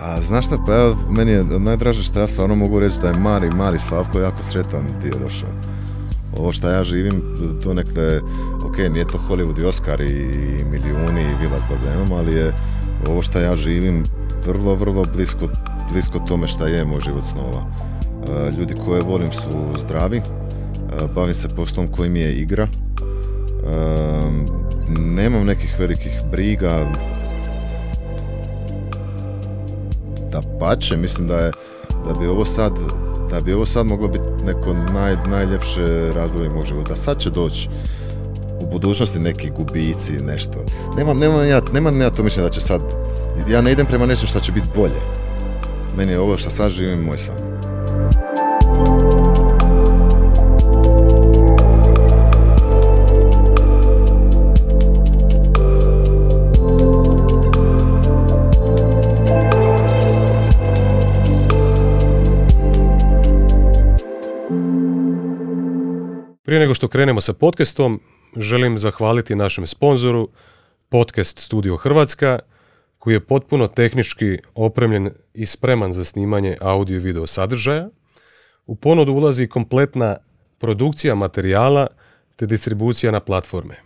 Pa, 0.00 0.20
znaš 0.20 0.46
šta, 0.46 0.58
pa 0.66 0.74
evo, 0.74 0.96
meni 1.10 1.30
je 1.30 1.44
najdraže 1.44 2.02
što 2.02 2.20
ja 2.20 2.28
stvarno 2.28 2.54
mogu 2.54 2.80
reći 2.80 3.00
da 3.02 3.08
je 3.08 3.20
mali, 3.20 3.50
mali 3.50 3.78
Slavko 3.78 4.20
jako 4.20 4.42
sretan 4.42 4.84
ti 5.00 5.06
je 5.06 5.12
došao. 5.24 5.48
Ovo 6.36 6.52
što 6.52 6.70
ja 6.70 6.84
živim, 6.84 7.22
to 7.62 7.74
nekde, 7.74 8.20
ok, 8.64 8.78
nije 8.78 9.04
to 9.04 9.18
Hollywood 9.28 9.60
i 9.60 9.64
Oscar 9.64 10.00
i 10.00 10.64
milijuni 10.70 11.22
i 11.22 11.42
vila 11.42 11.60
s 11.60 11.64
bazenom, 11.70 12.12
ali 12.12 12.34
je 12.34 12.52
ovo 13.08 13.22
što 13.22 13.38
ja 13.38 13.56
živim 13.56 14.04
vrlo, 14.46 14.74
vrlo 14.74 15.04
blisko, 15.14 15.48
blisko 15.92 16.18
tome 16.18 16.48
šta 16.48 16.66
je 16.66 16.84
moj 16.84 17.00
život 17.00 17.24
snova. 17.24 17.66
E, 18.28 18.50
ljudi 18.58 18.74
koje 18.84 19.02
volim 19.02 19.32
su 19.32 19.80
zdravi, 19.84 20.16
e, 20.16 20.22
bavim 21.14 21.34
se 21.34 21.48
poslom 21.48 21.88
koji 21.88 22.10
mi 22.10 22.20
je 22.20 22.34
igra, 22.34 22.62
e, 22.64 22.68
nemam 24.98 25.44
nekih 25.44 25.76
velikih 25.78 26.12
briga, 26.30 26.86
da 30.32 30.40
pače, 30.60 30.96
mislim 30.96 31.28
da 31.28 31.38
je 31.38 31.52
da 32.06 32.20
bi 32.20 32.26
ovo 32.26 32.44
sad 32.44 32.72
da 33.30 33.40
bi 33.40 33.52
ovo 33.52 33.66
sad 33.66 33.86
moglo 33.86 34.08
biti 34.08 34.44
neko 34.44 34.72
naj, 34.72 35.16
najljepše 35.30 36.12
razdoblje 36.14 36.50
mog 36.50 36.64
života. 36.66 36.96
Sad 36.96 37.18
će 37.20 37.30
doći 37.30 37.68
u 38.62 38.66
budućnosti 38.66 39.18
neki 39.18 39.50
gubici, 39.50 40.12
nešto. 40.12 40.58
Nemam, 40.96 41.18
nemam, 41.18 41.48
ja, 41.48 41.60
nemam 41.72 42.00
ja 42.00 42.10
to 42.10 42.22
mišljenje 42.22 42.48
da 42.48 42.52
će 42.52 42.60
sad, 42.60 42.80
ja 43.48 43.62
ne 43.62 43.72
idem 43.72 43.86
prema 43.86 44.06
nešto 44.06 44.26
što 44.26 44.40
će 44.40 44.52
biti 44.52 44.66
bolje. 44.74 45.00
Meni 45.96 46.12
je 46.12 46.20
ovo 46.20 46.36
što 46.36 46.50
sad 46.50 46.70
živim 46.70 47.04
moj 47.04 47.18
san. 47.18 47.47
Prije 66.48 66.60
nego 66.60 66.74
što 66.74 66.88
krenemo 66.88 67.20
sa 67.20 67.32
podcastom, 67.32 68.00
želim 68.36 68.78
zahvaliti 68.78 69.34
našem 69.34 69.66
sponzoru 69.66 70.28
Podcast 70.88 71.38
Studio 71.38 71.76
Hrvatska, 71.76 72.38
koji 72.98 73.14
je 73.14 73.26
potpuno 73.26 73.66
tehnički 73.66 74.38
opremljen 74.54 75.10
i 75.34 75.46
spreman 75.46 75.92
za 75.92 76.04
snimanje 76.04 76.56
audio 76.60 76.96
i 76.96 77.00
video 77.00 77.26
sadržaja. 77.26 77.88
U 78.66 78.74
ponudu 78.74 79.12
ulazi 79.12 79.46
kompletna 79.46 80.16
produkcija 80.58 81.14
materijala 81.14 81.86
te 82.36 82.46
distribucija 82.46 83.12
na 83.12 83.20
platforme. 83.20 83.76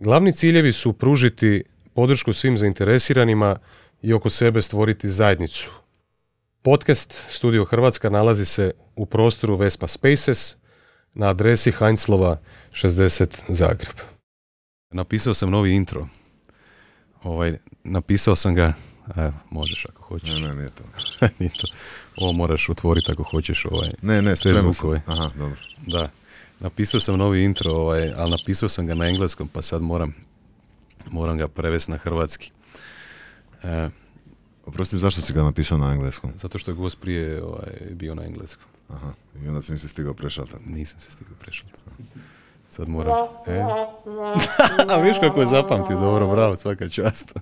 Glavni 0.00 0.32
ciljevi 0.32 0.72
su 0.72 0.92
pružiti 0.92 1.64
podršku 1.94 2.32
svim 2.32 2.56
zainteresiranima 2.56 3.58
i 4.02 4.12
oko 4.12 4.30
sebe 4.30 4.62
stvoriti 4.62 5.08
zajednicu. 5.08 5.70
Podcast 6.62 7.22
Studio 7.28 7.64
Hrvatska 7.64 8.10
nalazi 8.10 8.44
se 8.44 8.72
u 8.96 9.06
prostoru 9.06 9.56
Vespa 9.56 9.88
Spaces 9.88 10.63
na 11.14 11.28
adresi 11.28 11.72
Heinzlova 11.72 12.40
60 12.72 13.26
Zagreb. 13.48 13.96
Napisao 14.90 15.34
sam 15.34 15.50
novi 15.50 15.74
intro. 15.74 16.08
Ovaj, 17.22 17.58
napisao 17.84 18.36
sam 18.36 18.54
ga, 18.54 18.72
evo, 19.16 19.32
možeš 19.50 19.86
ako 19.88 20.02
hoćeš. 20.02 20.40
Ne, 20.40 20.48
ne, 20.48 20.54
nije 20.54 20.70
to. 20.70 20.84
Nije 21.38 21.50
to. 21.50 21.66
Ovo 22.16 22.32
moraš 22.32 22.68
otvoriti 22.68 23.12
ako 23.12 23.22
hoćeš 23.22 23.64
ovaj. 23.64 23.90
Ne, 24.02 24.22
ne, 24.22 24.36
Sve 24.36 24.52
zvukove. 24.52 25.00
Aha, 25.06 25.30
dobro. 25.36 25.56
Da. 25.86 26.08
Napisao 26.60 27.00
sam 27.00 27.18
novi 27.18 27.44
intro, 27.44 27.72
ovaj, 27.72 28.12
ali 28.16 28.30
napisao 28.30 28.68
sam 28.68 28.86
ga 28.86 28.94
na 28.94 29.06
engleskom, 29.06 29.48
pa 29.48 29.62
sad 29.62 29.82
moram, 29.82 30.14
moram 31.10 31.38
ga 31.38 31.48
prevesti 31.48 31.90
na 31.90 31.96
hrvatski. 31.96 32.50
E, 33.62 33.88
Oprosti, 34.66 34.98
zašto 34.98 35.20
si 35.20 35.32
ga 35.32 35.42
napisao 35.42 35.78
na 35.78 35.92
engleskom? 35.92 36.32
zato 36.36 36.58
što 36.58 36.70
je 36.70 36.74
gost 36.74 37.00
prije 37.00 37.42
ovaj, 37.42 37.72
bio 37.90 38.14
na 38.14 38.24
engleskom. 38.24 38.73
Aha, 38.88 39.12
i 39.44 39.48
onda 39.48 39.62
si 39.62 39.72
nisi 39.72 39.88
stigao 39.88 40.14
prešaltat. 40.14 40.60
Nisam 40.66 41.00
se 41.00 41.10
stigao 41.10 41.34
prešaliti. 41.40 41.78
Sad 42.68 42.88
moram... 42.88 43.26
E? 43.46 43.64
A 44.92 45.00
viš 45.00 45.16
kako 45.20 45.40
je 45.40 45.46
zapamtio, 45.46 46.00
dobro, 46.00 46.28
bravo, 46.28 46.56
svaka 46.56 46.88
čast. 46.88 47.32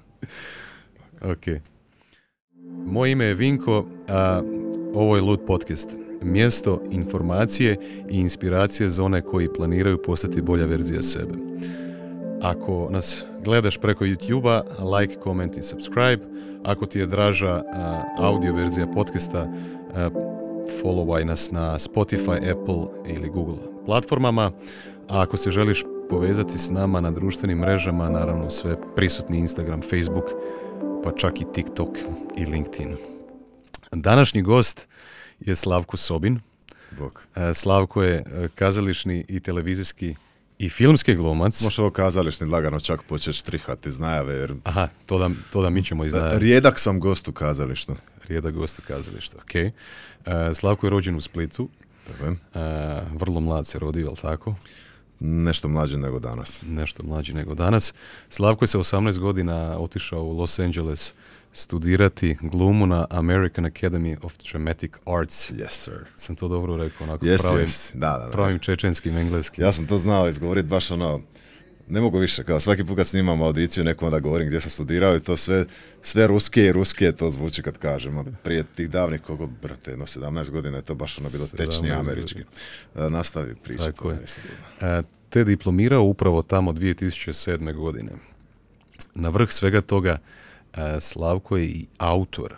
ok. 1.22 1.62
Moje 2.86 3.12
ime 3.12 3.24
je 3.24 3.34
Vinko, 3.34 3.86
a 4.08 4.42
ovo 4.94 5.16
je 5.16 5.22
Lud 5.22 5.40
Podcast. 5.46 5.96
Mjesto 6.22 6.82
informacije 6.90 7.76
i 8.10 8.20
inspiracije 8.20 8.90
za 8.90 9.04
one 9.04 9.22
koji 9.22 9.52
planiraju 9.52 10.02
postati 10.02 10.42
bolja 10.42 10.66
verzija 10.66 11.02
sebe. 11.02 11.34
Ako 12.42 12.88
nas 12.90 13.24
gledaš 13.44 13.78
preko 13.78 14.04
YouTube-a, 14.04 14.84
like, 14.84 15.16
comment 15.22 15.56
i 15.56 15.62
subscribe. 15.62 16.18
Ako 16.64 16.86
ti 16.86 16.98
je 16.98 17.06
draža 17.06 17.64
a, 17.72 18.02
audio 18.18 18.54
verzija 18.54 18.86
podcasta, 18.86 19.48
a, 19.94 20.10
followaj 20.82 21.24
nas 21.24 21.50
na 21.50 21.78
Spotify, 21.78 22.52
Apple 22.52 23.12
ili 23.14 23.28
Google 23.28 23.58
platformama. 23.86 24.52
A 25.08 25.22
ako 25.22 25.36
se 25.36 25.50
želiš 25.50 25.84
povezati 26.10 26.58
s 26.58 26.70
nama 26.70 27.00
na 27.00 27.10
društvenim 27.10 27.58
mrežama, 27.58 28.08
naravno 28.08 28.50
sve 28.50 28.76
prisutni 28.96 29.38
Instagram, 29.38 29.82
Facebook, 29.82 30.24
pa 31.04 31.12
čak 31.16 31.40
i 31.40 31.44
TikTok 31.54 31.88
i 32.36 32.46
LinkedIn. 32.46 32.96
Današnji 33.92 34.42
gost 34.42 34.88
je 35.40 35.56
Slavko 35.56 35.96
Sobin. 35.96 36.40
Bok. 36.98 37.26
E, 37.36 37.54
Slavko 37.54 38.02
je 38.02 38.14
e, 38.14 38.48
kazališni 38.54 39.24
i 39.28 39.40
televizijski 39.40 40.14
i 40.62 40.68
filmski 40.68 41.14
glumac. 41.14 41.62
Možeš 41.62 41.78
ovo 41.78 41.90
kazališni 41.90 42.46
lagano 42.46 42.80
čak 42.80 43.02
počeš 43.02 43.42
trihati 43.42 43.88
iz 43.88 43.98
najave, 43.98 44.34
jer 44.34 44.54
Aha, 44.64 44.88
to 45.06 45.18
da, 45.18 45.30
to 45.52 45.62
da 45.62 45.70
mi 45.70 45.82
ćemo 45.82 46.04
izdajati. 46.04 46.38
rijedak 46.38 46.78
sam 46.78 47.00
gost 47.00 47.28
u 47.28 47.32
kazalištu. 47.32 47.96
Rijedak 48.28 48.54
gost 48.54 48.78
u 48.78 48.82
kazalištu, 48.88 49.36
ok. 49.42 49.54
E, 49.54 49.72
Slavko 50.54 50.86
je 50.86 50.90
rođen 50.90 51.16
u 51.16 51.20
Splitu. 51.20 51.68
Tako 52.06 52.24
je. 52.24 52.30
E, 52.30 52.36
vrlo 53.12 53.40
mlad 53.40 53.66
se 53.66 53.78
rodio, 53.78 54.04
jel 54.06 54.16
tako? 54.16 54.54
Nešto 55.24 55.68
mlađe 55.68 55.98
nego 55.98 56.18
danas. 56.18 56.64
nešto 56.68 57.02
mlađi 57.02 57.34
nego 57.34 57.54
danas. 57.54 57.94
Slavko 58.28 58.64
je 58.64 58.68
sa 58.68 58.78
18 58.78 59.18
godina 59.18 59.78
otišao 59.78 60.22
u 60.22 60.32
Los 60.32 60.58
Angeles 60.58 61.14
studirati 61.52 62.36
glumu 62.40 62.86
na 62.86 63.06
American 63.10 63.64
Academy 63.64 64.16
of 64.22 64.34
Dramatic 64.52 64.92
Arts. 65.06 65.52
Yes, 65.52 65.70
sir. 65.70 65.98
Sam 66.18 66.36
to 66.36 66.48
dobro 66.48 66.76
rekao, 66.76 67.06
onako 67.06 67.26
Yes, 67.26 67.42
pravim, 67.42 67.66
yes. 67.66 67.94
Da, 67.94 68.18
da, 68.18 68.24
da. 68.24 68.30
pravim 68.30 68.58
čečenskim 68.58 69.16
engleskim. 69.16 69.64
Ja 69.64 69.72
sam 69.72 69.86
to 69.86 69.98
znao 69.98 70.28
izgovoriti 70.28 70.68
baš 70.68 70.90
ono, 70.90 71.20
ne 71.88 72.00
mogu 72.00 72.18
više, 72.18 72.44
kao 72.44 72.60
svaki 72.60 72.84
put 72.84 72.96
kad 72.96 73.06
snimam 73.06 73.42
audiciju 73.42 73.84
nekom 73.84 74.10
da 74.10 74.18
govorim 74.18 74.46
gdje 74.46 74.60
sam 74.60 74.70
studirao 74.70 75.16
i 75.16 75.20
to 75.20 75.36
sve, 75.36 75.64
sve 76.02 76.26
ruskije 76.26 76.66
i 76.66 76.72
ruskije 76.72 77.16
to 77.16 77.30
zvuči 77.30 77.62
kad 77.62 77.78
kažem, 77.78 78.18
a 78.18 78.24
prije 78.42 78.64
tih 78.74 78.90
davnih 78.90 79.20
koliko, 79.20 79.46
brate, 79.62 79.90
jedno 79.90 80.06
17 80.06 80.50
godina 80.50 80.76
je 80.76 80.82
to 80.82 80.94
baš 80.94 81.18
ono 81.18 81.30
bilo 81.30 81.44
17 81.44 81.56
tečnije 81.56 81.94
godina. 81.94 82.00
američki. 82.00 82.40
E, 82.96 83.10
nastavi 83.10 83.54
pričati. 83.54 83.90
Tako 83.90 84.10
je. 84.10 84.18
ono. 84.80 84.98
E, 84.98 85.02
te 85.28 85.44
diplomirao 85.44 86.02
upravo 86.02 86.42
tamo 86.42 86.72
2007. 86.72 87.74
godine. 87.74 88.12
Na 89.14 89.28
vrh 89.28 89.50
svega 89.50 89.80
toga 89.80 90.18
e, 90.74 91.00
Slavko 91.00 91.56
je 91.56 91.64
i 91.64 91.86
autor. 91.98 92.54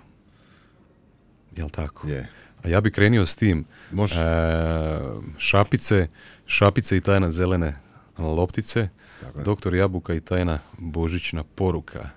Jel 1.57 1.69
tako? 1.69 2.09
Je. 2.09 2.29
A 2.63 2.69
ja 2.69 2.81
bi 2.81 2.91
krenio 2.91 3.27
s 3.27 3.37
tim. 3.37 3.65
Može. 3.91 4.21
E, 4.21 5.01
šapice, 5.39 6.09
šapice 6.47 6.97
i 6.97 7.01
tajna 7.01 7.31
zelene 7.31 7.77
loptice, 8.19 8.89
Tako 9.25 9.39
je. 9.39 9.45
doktor 9.45 9.75
Jabuka 9.75 10.15
i 10.15 10.21
tajna 10.21 10.59
božićna 10.79 11.45
poruka. 11.55 12.09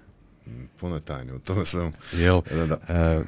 Puno 0.80 0.96
je 0.96 1.02
tajni 1.02 1.32
u 1.32 1.40
tome 1.40 1.66
svemu. 1.66 1.92
Jel? 2.14 2.42
Da, 2.56 2.66
da. 2.66 2.78
E, 2.94 3.24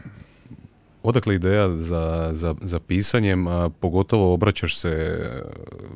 odakle 1.04 1.36
ideja 1.36 1.78
za, 1.78 2.30
za, 2.34 2.56
za 2.62 2.80
pisanjem, 2.80 3.48
a 3.48 3.70
pogotovo 3.70 4.34
obraćaš 4.34 4.80
se 4.80 4.90
e, 4.90 5.42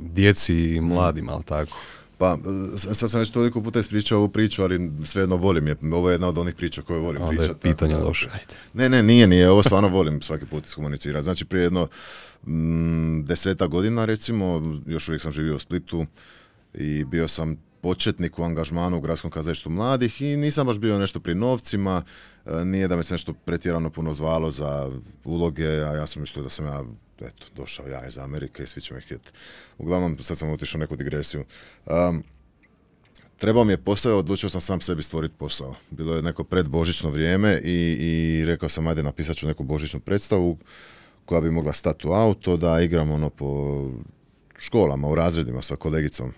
djeci 0.02 0.56
i 0.56 0.82
mladima, 0.82 1.32
ali 1.32 1.44
tako? 1.44 1.78
Pa, 2.18 2.38
sad 2.76 3.12
sam 3.12 3.20
već 3.20 3.32
toliko 3.32 3.62
puta 3.62 3.80
ispričao 3.80 4.20
ovu 4.20 4.30
priču, 4.30 4.64
ali 4.64 4.92
svejedno 5.06 5.36
volim 5.36 5.68
je. 5.68 5.76
Ovo 5.94 6.10
je 6.10 6.14
jedna 6.14 6.28
od 6.28 6.38
onih 6.38 6.56
priča 6.56 6.82
koje 6.82 7.00
volim 7.00 7.22
Onda 7.22 7.34
je 7.34 7.38
pričati. 7.38 7.60
pitanje 7.62 7.98
loše. 7.98 8.30
Ajde. 8.34 8.56
Ne, 8.74 8.90
ne, 8.90 9.04
nije, 9.04 9.28
nije. 9.28 9.50
Ovo 9.50 9.64
stvarno 9.64 9.88
volim 9.88 10.22
svaki 10.22 10.46
put 10.46 10.66
iskomunicirati. 10.66 11.24
Znači, 11.24 11.46
prije 11.46 11.64
jedno 11.64 11.88
mm, 12.48 13.24
deseta 13.24 13.68
godina, 13.68 14.06
recimo, 14.06 14.62
još 14.88 15.08
uvijek 15.08 15.22
sam 15.22 15.32
živio 15.32 15.56
u 15.56 15.60
Splitu 15.60 16.06
i 16.74 17.04
bio 17.04 17.28
sam 17.28 17.58
početnik 17.84 18.40
u 18.40 18.44
angažmanu 18.44 18.98
u 18.98 19.02
gradskom 19.02 19.32
kazalištu 19.32 19.70
mladih 19.70 20.22
i 20.22 20.38
nisam 20.38 20.68
baš 20.68 20.80
bio 20.80 21.00
nešto 21.00 21.20
pri 21.20 21.36
novcima, 21.36 22.04
e, 22.46 22.66
nije 22.66 22.88
da 22.88 22.96
me 22.96 23.04
se 23.04 23.14
nešto 23.14 23.34
pretjerano 23.34 23.90
puno 23.90 24.14
zvalo 24.14 24.52
za 24.52 24.92
uloge, 25.24 25.68
a 25.68 25.96
ja 25.96 26.08
sam 26.08 26.22
mislio 26.22 26.44
da 26.44 26.50
sam 26.50 26.66
ja 26.66 26.84
eto, 27.22 27.46
došao 27.56 27.88
ja 27.88 28.08
iz 28.08 28.18
Amerike 28.18 28.64
i 28.64 28.68
svi 28.68 28.82
će 28.82 28.94
me 28.94 29.02
htjeti. 29.02 29.32
Uglavnom, 29.78 30.18
sad 30.22 30.38
sam 30.38 30.52
otišao 30.52 30.80
neku 30.80 30.96
digresiju. 30.96 31.44
Um, 31.86 32.24
Trebao 33.38 33.64
mi 33.64 33.74
je 33.74 33.78
posao, 33.78 34.18
odlučio 34.18 34.50
sam 34.50 34.62
sam 34.62 34.82
sebi 34.82 35.02
stvoriti 35.02 35.36
posao. 35.38 35.76
Bilo 35.92 36.16
je 36.16 36.22
neko 36.22 36.44
predbožićno 36.44 37.10
vrijeme 37.10 37.62
i, 37.64 37.98
i 38.00 38.46
rekao 38.46 38.70
sam 38.70 38.88
ajde 38.88 39.04
napisat 39.04 39.36
ću 39.38 39.48
neku 39.48 39.64
božićnu 39.64 40.00
predstavu 40.00 40.58
koja 41.26 41.42
bi 41.42 41.52
mogla 41.52 41.74
stati 41.74 42.08
u 42.08 42.12
auto, 42.12 42.58
da 42.58 42.82
igram 42.82 43.12
ono 43.12 43.30
po 43.30 43.82
školama, 44.58 45.08
u 45.08 45.16
razredima 45.16 45.62
sa 45.62 45.76
kolegicom. 45.76 46.34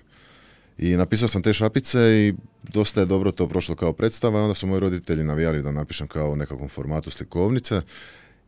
I 0.78 0.98
napisao 0.98 1.28
sam 1.28 1.42
te 1.42 1.54
šapice 1.54 2.00
i 2.00 2.34
dosta 2.64 3.00
je 3.00 3.06
dobro 3.06 3.32
to 3.32 3.48
prošlo 3.48 3.76
kao 3.76 3.94
predstava 3.94 4.42
onda 4.42 4.54
su 4.54 4.68
moji 4.68 4.80
roditelji 4.80 5.24
navijali 5.24 5.62
da 5.62 5.72
napišem 5.72 6.08
kao 6.08 6.30
u 6.30 6.36
nekakvom 6.36 6.70
formatu 6.70 7.10
slikovnice. 7.10 7.82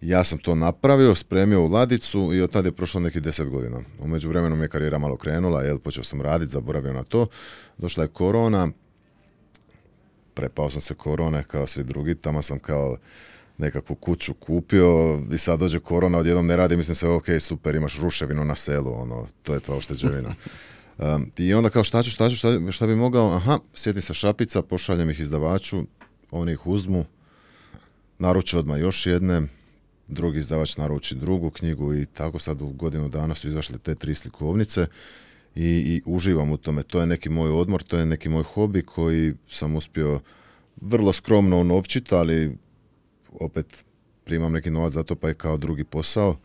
Ja 0.01 0.23
sam 0.23 0.39
to 0.39 0.55
napravio, 0.55 1.15
spremio 1.15 1.63
u 1.63 1.67
ladicu 1.67 2.33
i 2.33 2.41
od 2.41 2.51
tada 2.51 2.67
je 2.67 2.71
prošlo 2.71 2.99
nekih 2.99 3.21
deset 3.21 3.49
godina. 3.49 3.79
U 3.99 4.07
međuvremenu 4.07 4.55
mi 4.55 4.63
je 4.63 4.69
karijera 4.69 4.97
malo 4.97 5.17
krenula, 5.17 5.63
jel, 5.63 5.79
počeo 5.79 6.03
sam 6.03 6.21
raditi, 6.21 6.51
zaboravio 6.51 6.93
na 6.93 7.03
to. 7.03 7.27
Došla 7.77 8.03
je 8.03 8.07
korona, 8.07 8.69
prepao 10.33 10.69
sam 10.69 10.81
se 10.81 10.93
korone 10.93 11.43
kao 11.43 11.67
svi 11.67 11.83
drugi, 11.83 12.15
tamo 12.15 12.41
sam 12.41 12.59
kao 12.59 12.97
nekakvu 13.57 13.95
kuću 13.95 14.33
kupio 14.33 15.21
i 15.31 15.37
sad 15.37 15.59
dođe 15.59 15.79
korona, 15.79 16.17
odjednom 16.17 16.47
ne 16.47 16.55
radi, 16.55 16.77
mislim 16.77 16.95
se, 16.95 17.07
ok, 17.07 17.25
super, 17.39 17.75
imaš 17.75 17.99
ruševinu 17.99 18.45
na 18.45 18.55
selu, 18.55 19.01
ono, 19.01 19.27
to 19.43 19.53
je 19.53 19.59
tvoja 19.59 19.77
ošteđevina. 19.77 20.35
Um, 20.97 21.31
I 21.37 21.53
onda 21.53 21.69
kao 21.69 21.83
šta 21.83 22.03
ću, 22.03 22.11
šta 22.11 22.29
ću, 22.29 22.35
šta, 22.35 22.71
šta 22.71 22.87
bi 22.87 22.95
mogao, 22.95 23.35
aha, 23.35 23.59
sjetim 23.73 24.01
se 24.01 24.13
šapica, 24.13 24.61
pošaljem 24.61 25.09
ih 25.09 25.19
izdavaču, 25.19 25.83
oni 26.31 26.51
ih 26.51 26.67
uzmu, 26.67 27.05
naruče 28.19 28.57
odmah 28.57 28.79
još 28.79 29.05
jedne, 29.05 29.41
drugi 30.07 30.39
izdavač 30.39 30.77
naruči 30.77 31.15
drugu 31.15 31.49
knjigu 31.49 31.95
i 31.95 32.05
tako 32.05 32.39
sad 32.39 32.61
u 32.61 32.67
godinu 32.67 33.09
dana 33.09 33.35
su 33.35 33.47
izašle 33.47 33.77
te 33.77 33.95
tri 33.95 34.15
slikovnice 34.15 34.87
i, 35.55 35.65
i 35.65 36.01
uživam 36.05 36.51
u 36.51 36.57
tome. 36.57 36.83
To 36.83 36.99
je 36.99 37.07
neki 37.07 37.29
moj 37.29 37.49
odmor, 37.49 37.83
to 37.83 37.97
je 37.97 38.05
neki 38.05 38.29
moj 38.29 38.43
hobi 38.43 38.81
koji 38.81 39.33
sam 39.47 39.75
uspio 39.75 40.19
vrlo 40.81 41.13
skromno 41.13 41.59
unovčiti, 41.59 42.15
ali 42.15 42.57
opet 43.39 43.85
primam 44.23 44.53
neki 44.53 44.71
novac 44.71 44.93
za 44.93 45.03
to 45.03 45.15
pa 45.15 45.27
je 45.27 45.33
kao 45.33 45.57
drugi 45.57 45.83
posao. 45.83 46.35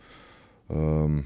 Um, 0.68 1.24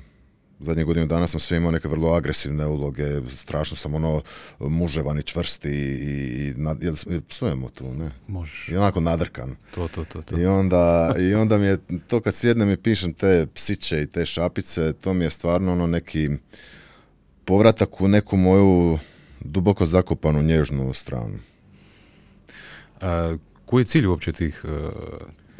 zadnje 0.61 0.85
godinu 0.85 1.07
dana 1.07 1.27
sam 1.27 1.41
sve 1.41 1.57
imao 1.57 1.71
neke 1.71 1.89
vrlo 1.89 2.13
agresivne 2.13 2.67
uloge, 2.67 3.21
strašno 3.31 3.77
sam 3.77 3.95
ono 3.95 4.23
muževan 4.59 5.19
i 5.19 5.23
čvrsti 5.23 5.71
i, 5.71 6.49
i 6.49 6.55
nad, 6.57 6.83
jel, 6.83 6.95
psujemo 7.29 7.69
tu, 7.69 7.95
ne? 7.95 8.11
Možeš. 8.27 8.69
I 8.69 8.77
onako 8.77 9.01
nadrkan. 9.01 9.57
To, 9.75 9.89
to, 9.89 10.05
to. 10.05 10.23
to. 10.23 10.41
I 10.41 10.47
onda, 10.47 11.15
I 11.19 11.35
onda 11.35 11.59
mi 11.59 11.67
je 11.67 11.79
to 12.09 12.21
kad 12.21 12.35
sjednem 12.35 12.71
i 12.71 12.77
pišem 12.77 13.13
te 13.13 13.47
psiće 13.55 14.03
i 14.03 14.07
te 14.07 14.27
šapice, 14.27 14.93
to 14.93 15.15
mi 15.15 15.25
je 15.25 15.31
stvarno 15.31 15.73
ono 15.73 15.87
neki 15.87 16.31
povratak 17.45 18.01
u 18.01 18.09
neku 18.09 18.37
moju 18.37 18.99
duboko 19.41 19.87
zakopanu 19.87 20.43
nježnu 20.43 20.93
stranu. 20.93 21.39
A, 23.01 23.37
koji 23.67 23.81
je 23.81 23.87
cilj 23.87 24.07
uopće 24.07 24.33
tih, 24.33 24.65
uh, 24.65 24.71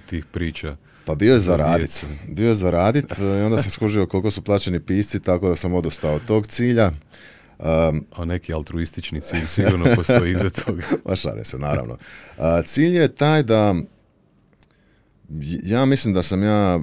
tih 0.07 0.25
priča? 0.25 0.77
Pa 1.05 1.15
bio 1.15 1.33
je 1.33 1.41
Za 1.41 1.45
zaradit. 1.45 2.07
Bio 2.29 2.49
je 2.49 2.55
zaradit 2.55 3.05
i 3.19 3.43
onda 3.43 3.59
sam 3.59 3.71
skužio 3.71 4.07
koliko 4.07 4.31
su 4.31 4.43
plaćeni 4.43 4.81
pisci, 4.81 5.21
tako 5.21 5.49
da 5.49 5.57
sam 5.57 5.75
odustao 5.75 6.15
od 6.15 6.27
tog 6.27 6.47
cilja. 6.47 6.91
Um, 7.59 8.07
A 8.17 8.25
neki 8.25 8.53
altruistični 8.53 9.21
cilj 9.21 9.47
sigurno 9.47 9.95
postoji 9.97 10.33
iza 10.33 10.51
toga. 10.65 10.83
Ma 11.05 11.17
šalim 11.17 11.45
se, 11.45 11.59
naravno. 11.59 11.97
A, 12.39 12.63
cilj 12.63 12.97
je 12.97 13.15
taj 13.15 13.43
da 13.43 13.75
ja 15.63 15.85
mislim 15.85 16.15
da 16.15 16.23
sam 16.23 16.43
ja 16.43 16.81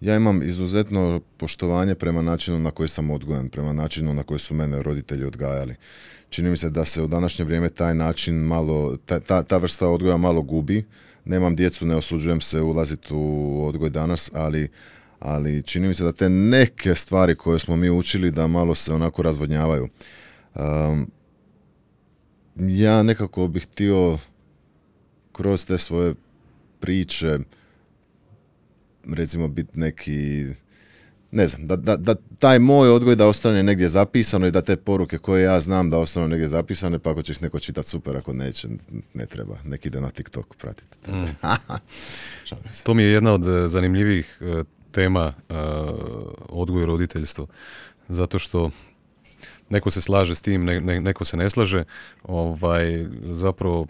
ja 0.00 0.16
imam 0.16 0.42
izuzetno 0.42 1.20
poštovanje 1.36 1.94
prema 1.94 2.22
načinu 2.22 2.58
na 2.58 2.70
koji 2.70 2.88
sam 2.88 3.10
odgojen, 3.10 3.48
prema 3.48 3.72
načinu 3.72 4.14
na 4.14 4.22
koji 4.22 4.38
su 4.38 4.54
mene 4.54 4.82
roditelji 4.82 5.24
odgajali. 5.24 5.74
Čini 6.30 6.50
mi 6.50 6.56
se 6.56 6.70
da 6.70 6.84
se 6.84 7.02
u 7.02 7.06
današnje 7.06 7.44
vrijeme 7.44 7.68
taj 7.68 7.94
način 7.94 8.34
malo, 8.34 8.96
ta, 9.06 9.20
ta, 9.20 9.42
ta 9.42 9.56
vrsta 9.56 9.88
odgoja 9.88 10.16
malo 10.16 10.42
gubi. 10.42 10.84
Nemam 11.24 11.56
djecu, 11.56 11.86
ne 11.86 11.96
osuđujem 11.96 12.40
se 12.40 12.60
ulaziti 12.60 13.08
u 13.10 13.64
odgoj 13.66 13.90
danas, 13.90 14.30
ali, 14.34 14.68
ali 15.18 15.62
čini 15.62 15.88
mi 15.88 15.94
se 15.94 16.04
da 16.04 16.12
te 16.12 16.28
neke 16.28 16.94
stvari 16.94 17.34
koje 17.34 17.58
smo 17.58 17.76
mi 17.76 17.90
učili 17.90 18.30
da 18.30 18.46
malo 18.46 18.74
se 18.74 18.94
onako 18.94 19.22
razvodnjavaju. 19.22 19.88
Um, 20.54 21.10
ja 22.56 23.02
nekako 23.02 23.48
bih 23.48 23.62
htio 23.62 24.18
kroz 25.32 25.66
te 25.66 25.78
svoje 25.78 26.14
priče 26.80 27.38
recimo 29.16 29.48
biti 29.48 29.78
neki 29.80 30.46
ne 31.30 31.48
znam, 31.48 31.66
da, 31.66 31.76
da, 31.76 31.96
da 31.96 32.14
taj 32.38 32.58
moj 32.58 32.90
odgoj 32.90 33.16
da 33.16 33.26
ostane 33.26 33.62
negdje 33.62 33.88
zapisano 33.88 34.46
i 34.46 34.50
da 34.50 34.62
te 34.62 34.76
poruke 34.76 35.18
koje 35.18 35.42
ja 35.42 35.60
znam 35.60 35.90
da 35.90 35.98
ostanu 35.98 36.28
negdje 36.28 36.48
zapisane, 36.48 36.98
pa 36.98 37.10
ako 37.10 37.22
će 37.22 37.32
ih 37.32 37.42
neko 37.42 37.58
čitat 37.58 37.86
super, 37.86 38.16
ako 38.16 38.32
neće, 38.32 38.68
ne 39.14 39.26
treba. 39.26 39.56
Neki 39.64 39.88
ide 39.88 40.00
na 40.00 40.10
TikTok 40.10 40.56
pratiti. 40.56 40.96
Se. 42.70 42.84
To 42.84 42.94
mi 42.94 43.02
je 43.02 43.12
jedna 43.12 43.32
od 43.32 43.48
e, 43.48 43.68
zanimljivih 43.68 44.38
e, 44.40 44.64
tema 44.92 45.32
e, 45.48 45.54
odgoj 46.48 46.82
i 46.82 46.86
roditeljstvo. 46.86 47.46
Zato 48.08 48.38
što 48.38 48.70
neko 49.68 49.90
se 49.90 50.00
slaže 50.00 50.34
s 50.34 50.42
tim, 50.42 50.64
ne- 50.64 50.80
ne- 50.80 51.00
neko 51.00 51.24
se 51.24 51.36
ne 51.36 51.50
slaže. 51.50 51.84
Ovaj, 52.22 53.06
zapravo, 53.22 53.86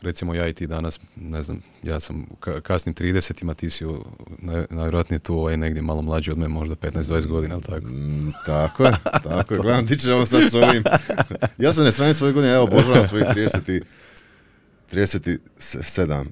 recimo 0.00 0.34
ja 0.34 0.48
i 0.48 0.54
ti 0.54 0.66
danas, 0.66 1.00
ne 1.16 1.42
znam, 1.42 1.60
ja 1.82 2.00
sam 2.00 2.20
u 2.22 2.36
ka- 2.36 2.60
kasnim 2.60 2.94
30-ima, 2.94 3.54
ti 3.54 3.70
si 3.70 3.86
u- 3.86 4.04
naj- 4.38 4.66
najvjerojatnije 4.70 5.18
tu 5.18 5.34
ovaj, 5.34 5.56
negdje 5.56 5.82
malo 5.82 6.02
mlađi 6.02 6.30
od 6.30 6.38
mene, 6.38 6.48
možda 6.50 6.74
15-20 6.76 7.26
godina, 7.26 7.54
ali 7.54 7.62
tako? 7.64 7.86
Mm, 7.86 8.32
tako 8.46 8.84
je, 8.84 8.92
tako 9.24 9.54
je. 9.54 9.60
Gledam, 9.60 9.86
ti 9.86 9.96
ćemo 9.96 10.26
sad 10.26 10.42
s 10.42 10.54
ovim. 10.56 10.82
Ja 11.58 11.72
se 11.72 11.82
ne 11.82 11.92
sramim 11.92 12.14
svoje 12.14 12.32
godine, 12.32 12.52
evo, 12.52 12.64
obožavam 12.64 13.04
svojih 13.04 13.26
30 13.26 13.72
i 13.72 13.82
37, 14.92 15.38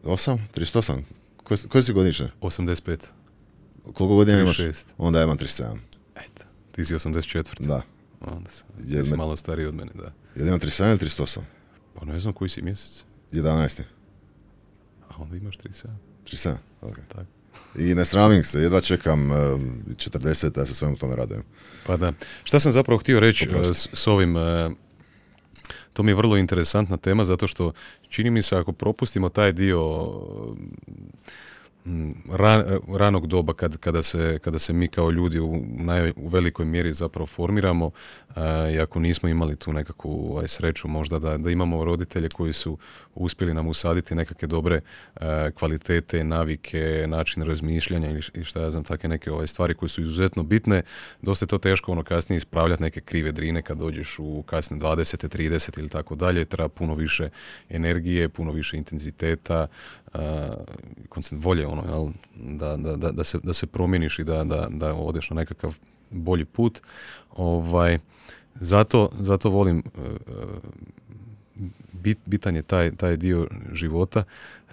8, 0.05 0.39
38. 0.51 1.03
Koje, 1.39 1.59
koje 1.61 1.83
si 1.83 1.93
godišnje? 1.93 2.29
85. 2.41 2.97
Koliko 3.85 4.07
godina 4.09 4.41
imaš? 4.41 4.59
36. 4.59 4.85
Onda 4.99 5.19
ja 5.19 5.25
imam 5.25 5.39
37. 5.39 5.77
Eto, 6.17 6.43
ti 6.73 6.85
si 6.85 6.95
84. 6.95 7.67
Da. 7.67 7.83
Onda 8.21 8.51
sam, 8.51 8.67
ti 8.79 9.05
si 9.05 9.11
me- 9.11 9.17
malo 9.17 9.37
stariji 9.37 9.67
od 9.67 9.75
mene, 9.75 9.91
da. 9.95 10.13
Jel 10.37 10.47
imam 10.47 10.61
37 10.61 10.89
ili 10.89 10.99
38? 10.99 11.41
Pa 11.95 12.05
ne 12.05 12.21
znam 12.21 12.33
koji 12.35 12.49
si 12.49 12.63
mjesec, 12.63 13.05
11. 13.33 13.83
a 15.09 15.15
onda 15.19 15.37
imaš 15.37 15.57
37. 15.57 15.87
37, 16.25 16.55
ok. 16.83 16.97
Tako. 17.09 17.27
I 17.79 17.95
ne 17.95 18.05
sramim 18.05 18.45
se, 18.45 18.61
jedva 18.61 18.81
čekam 18.81 19.31
um, 19.31 19.83
40 19.97 20.49
da 20.49 20.67
se 20.67 20.75
svemu 20.75 20.97
tome 20.97 21.17
radujem. 21.17 21.43
Pa 21.87 21.97
da. 21.97 22.13
Šta 22.45 22.61
sam 22.61 22.73
zapravo 22.73 22.99
htio 22.99 23.21
reći 23.21 23.49
e, 23.61 23.65
s, 23.65 23.89
s 23.93 24.07
ovim, 24.07 24.37
e, 24.37 24.71
to 25.93 26.03
mi 26.03 26.11
je 26.11 26.15
vrlo 26.15 26.37
interesantna 26.37 26.97
tema 26.97 27.25
zato 27.25 27.47
što 27.47 27.73
čini 28.09 28.31
mi 28.31 28.43
se 28.43 28.57
ako 28.57 28.73
propustimo 28.73 29.29
taj 29.29 29.53
dio 29.53 29.81
mm, 31.87 32.11
ran- 32.29 32.81
ranog 32.97 33.27
doba 33.27 33.55
kad, 33.55 33.77
kada, 33.77 34.03
se, 34.03 34.39
kada 34.45 34.59
se 34.59 34.73
mi 34.73 34.89
kao 34.89 35.11
ljudi 35.11 35.39
u, 35.41 35.63
naj, 35.67 36.13
u 36.17 36.29
velikoj 36.29 36.65
mjeri 36.65 36.93
zapravo 36.93 37.27
formiramo 37.27 37.91
e, 38.37 38.41
i 38.75 38.81
ako 38.81 39.01
nismo 39.01 39.29
imali 39.29 39.57
tu 39.57 39.73
nekakvu 39.73 40.33
ovaj, 40.33 40.49
sreću 40.49 40.89
možda 40.89 41.19
da, 41.19 41.37
da 41.37 41.51
imamo 41.51 41.85
roditelje 41.85 42.29
koji 42.29 42.53
su 42.53 42.79
uspjeli 43.15 43.55
nam 43.55 43.69
usaditi 43.69 44.15
nekakve 44.15 44.49
dobre 44.49 44.81
e, 45.17 45.51
kvalitete, 45.51 46.25
navike, 46.25 47.05
način 47.09 47.43
razmišljanja 47.43 48.19
i 48.35 48.45
šta 48.45 48.61
ja 48.61 48.71
znam, 48.71 48.85
takve 48.85 49.09
neke 49.09 49.33
ovaj, 49.33 49.47
stvari 49.47 49.75
koje 49.75 49.89
su 49.89 50.03
izuzetno 50.03 50.43
bitne, 50.43 50.83
dosta 51.23 51.45
je 51.45 51.49
to 51.49 51.59
teško 51.59 51.93
ono 51.93 52.03
kasnije 52.03 52.37
ispravljati 52.37 52.83
neke 52.83 53.01
krive 53.01 53.33
drine 53.33 53.63
kad 53.63 53.79
dođeš 53.79 54.19
u 54.19 54.43
kasne 54.43 54.77
20. 54.77 55.37
30 55.37 55.79
ili 55.79 55.89
tako 55.89 56.15
dalje, 56.15 56.45
treba 56.45 56.69
puno 56.69 56.95
više 56.95 57.29
energije, 57.71 58.29
puno 58.29 58.53
više 58.53 58.77
intenziteta, 58.77 59.67
a, 60.06 60.06
volje 61.33 61.67
ono, 61.67 61.83
jel, 61.89 62.09
da, 62.57 62.77
da, 62.77 63.13
da, 63.13 63.25
se, 63.25 63.39
da 63.43 63.53
se 63.53 63.67
promijeniš 63.67 64.19
i 64.19 64.25
da, 64.25 64.45
da, 64.45 64.67
da 64.71 64.95
odeš 64.95 65.31
na 65.31 65.37
nekakav 65.37 65.75
bolji 66.11 66.45
put. 66.45 66.81
Ovaj, 67.37 67.99
zato, 68.61 69.11
zato 69.19 69.51
volim 69.51 69.79
e, 69.79 69.81
bit, 71.93 72.19
bitan 72.27 72.57
je 72.57 72.63
taj, 72.63 72.97
taj 72.97 73.17
dio 73.17 73.47
života 73.73 74.25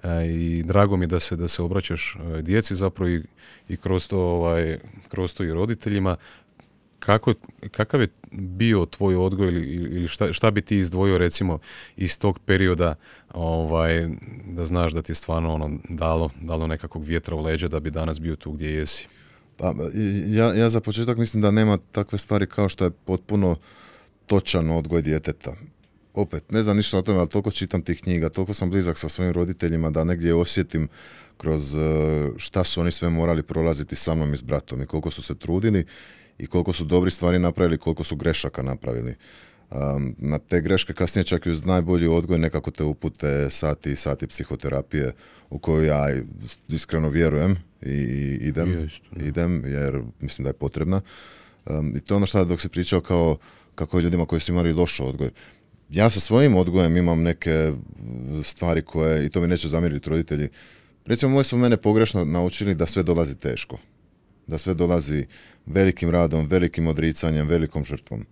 e, 0.04 0.28
i 0.28 0.64
drago 0.64 0.98
mi 0.98 1.04
je 1.04 1.08
da 1.08 1.20
se, 1.20 1.36
da 1.36 1.48
se 1.48 1.62
obraćaš 1.62 2.16
e, 2.16 2.42
djeci 2.42 2.76
zapravo 2.76 3.10
i, 3.10 3.24
i 3.70 3.78
kroz 3.78 4.08
to, 4.08 4.20
ovaj, 4.20 4.80
kroz 5.10 5.34
to 5.34 5.44
i 5.44 5.54
roditeljima. 5.54 6.16
Kako, 7.05 7.33
kakav 7.72 8.01
je 8.01 8.07
bio 8.31 8.86
tvoj 8.86 9.15
odgoj 9.15 9.48
ili, 9.48 9.65
ili 9.74 10.07
šta, 10.07 10.33
šta 10.33 10.51
bi 10.51 10.62
ti 10.62 10.77
izdvojio 10.77 11.17
recimo 11.17 11.60
iz 11.98 12.19
tog 12.19 12.39
perioda 12.39 12.95
ovaj, 13.33 14.07
da 14.48 14.65
znaš 14.65 14.93
da 14.93 15.01
ti 15.01 15.12
je 15.12 15.15
stvarno 15.15 15.53
ono 15.53 15.79
dalo, 15.89 16.29
dalo 16.41 16.67
nekakvog 16.67 17.03
vjetra 17.03 17.36
u 17.36 17.41
leđa 17.41 17.67
da 17.67 17.79
bi 17.79 17.91
danas 17.91 18.19
bio 18.19 18.36
tu 18.36 18.51
gdje 18.51 18.74
jesi? 18.74 19.07
Pa, 19.57 19.74
ja, 20.27 20.53
ja 20.53 20.69
za 20.69 20.81
početak 20.81 21.17
mislim 21.17 21.41
da 21.41 21.51
nema 21.51 21.77
takve 21.91 22.17
stvari 22.17 22.48
kao 22.48 22.69
što 22.69 22.86
je 22.86 22.91
potpuno 22.91 23.55
točan 24.25 24.72
odgoj 24.72 25.01
djeteta. 25.01 25.53
Opet, 26.13 26.51
ne 26.51 26.63
znam 26.63 26.77
ništa 26.77 26.98
o 26.98 27.01
tome, 27.01 27.19
ali 27.19 27.29
toliko 27.29 27.51
čitam 27.51 27.81
tih 27.81 28.01
knjiga, 28.01 28.29
toliko 28.29 28.53
sam 28.53 28.69
blizak 28.69 28.98
sa 28.98 29.10
svojim 29.10 29.33
roditeljima 29.33 29.89
da 29.89 30.03
negdje 30.03 30.33
osjetim 30.33 30.88
kroz 31.38 31.75
eh, 31.75 31.79
šta 32.38 32.63
su 32.63 32.81
oni 32.81 32.91
sve 32.91 33.10
morali 33.10 33.43
prolaziti 33.43 33.95
sa 33.95 34.15
mnom 34.15 34.33
i 34.33 34.38
s 34.38 34.41
bratom 34.41 34.81
i 34.81 34.86
koliko 34.86 35.12
su 35.12 35.22
se 35.22 35.36
trudili 35.36 35.86
i 36.38 36.48
koliko 36.48 36.74
su 36.74 36.84
dobri 36.84 37.12
stvari 37.12 37.40
napravili, 37.40 37.78
koliko 37.78 38.04
su 38.04 38.16
grešaka 38.16 38.62
napravili. 38.62 39.16
Um, 39.72 40.16
na 40.18 40.38
te 40.38 40.62
greške 40.62 40.94
kasnije 40.94 41.24
čak 41.24 41.46
i 41.46 41.50
uz 41.50 41.66
najbolji 41.66 42.08
odgoj 42.08 42.38
nekako 42.38 42.72
te 42.72 42.84
upute 42.84 43.50
sati 43.50 43.92
i 43.92 43.96
sati 43.96 44.28
psihoterapije 44.28 45.12
u 45.50 45.60
koju 45.60 45.84
ja 45.84 46.08
iskreno 46.68 47.10
vjerujem 47.10 47.58
i, 47.82 47.90
i 47.90 48.38
idem, 48.42 48.90
idem 49.16 49.63
jer 49.66 50.02
mislim 50.20 50.44
da 50.44 50.50
je 50.50 50.54
potrebna. 50.54 51.02
Um, 51.66 51.96
I 51.96 52.00
to 52.00 52.13
je 52.13 52.16
ono 52.16 52.25
što 52.25 52.46
dok 52.46 52.62
si 52.62 52.70
pričao 52.70 53.02
kao 53.02 53.38
kako 53.75 53.98
je 53.98 54.04
ljudima 54.04 54.25
koji 54.25 54.40
su 54.40 54.52
imali 54.52 54.74
loš 54.74 55.00
odgoj. 55.00 55.30
Ja 55.90 56.10
sa 56.10 56.20
svojim 56.20 56.56
odgojem 56.56 56.98
imam 56.98 57.22
neke 57.22 57.74
stvari 58.44 58.82
koje, 58.82 59.25
i 59.25 59.30
to 59.30 59.42
mi 59.42 59.48
neće 59.48 59.70
zamjeriti 59.70 60.10
roditelji, 60.10 60.50
recimo 61.06 61.32
moji 61.32 61.44
su 61.44 61.58
mene 61.58 61.78
pogrešno 61.78 62.25
naučili 62.25 62.75
da 62.75 62.86
sve 62.86 63.04
dolazi 63.04 63.36
teško. 63.36 63.78
Da 64.48 64.58
sve 64.58 64.74
dolazi 64.74 65.26
velikim 65.66 66.10
radom, 66.10 66.48
velikim 66.48 66.88
odricanjem, 66.88 67.48
velikom 67.48 67.84
žrtvom. 67.84 68.26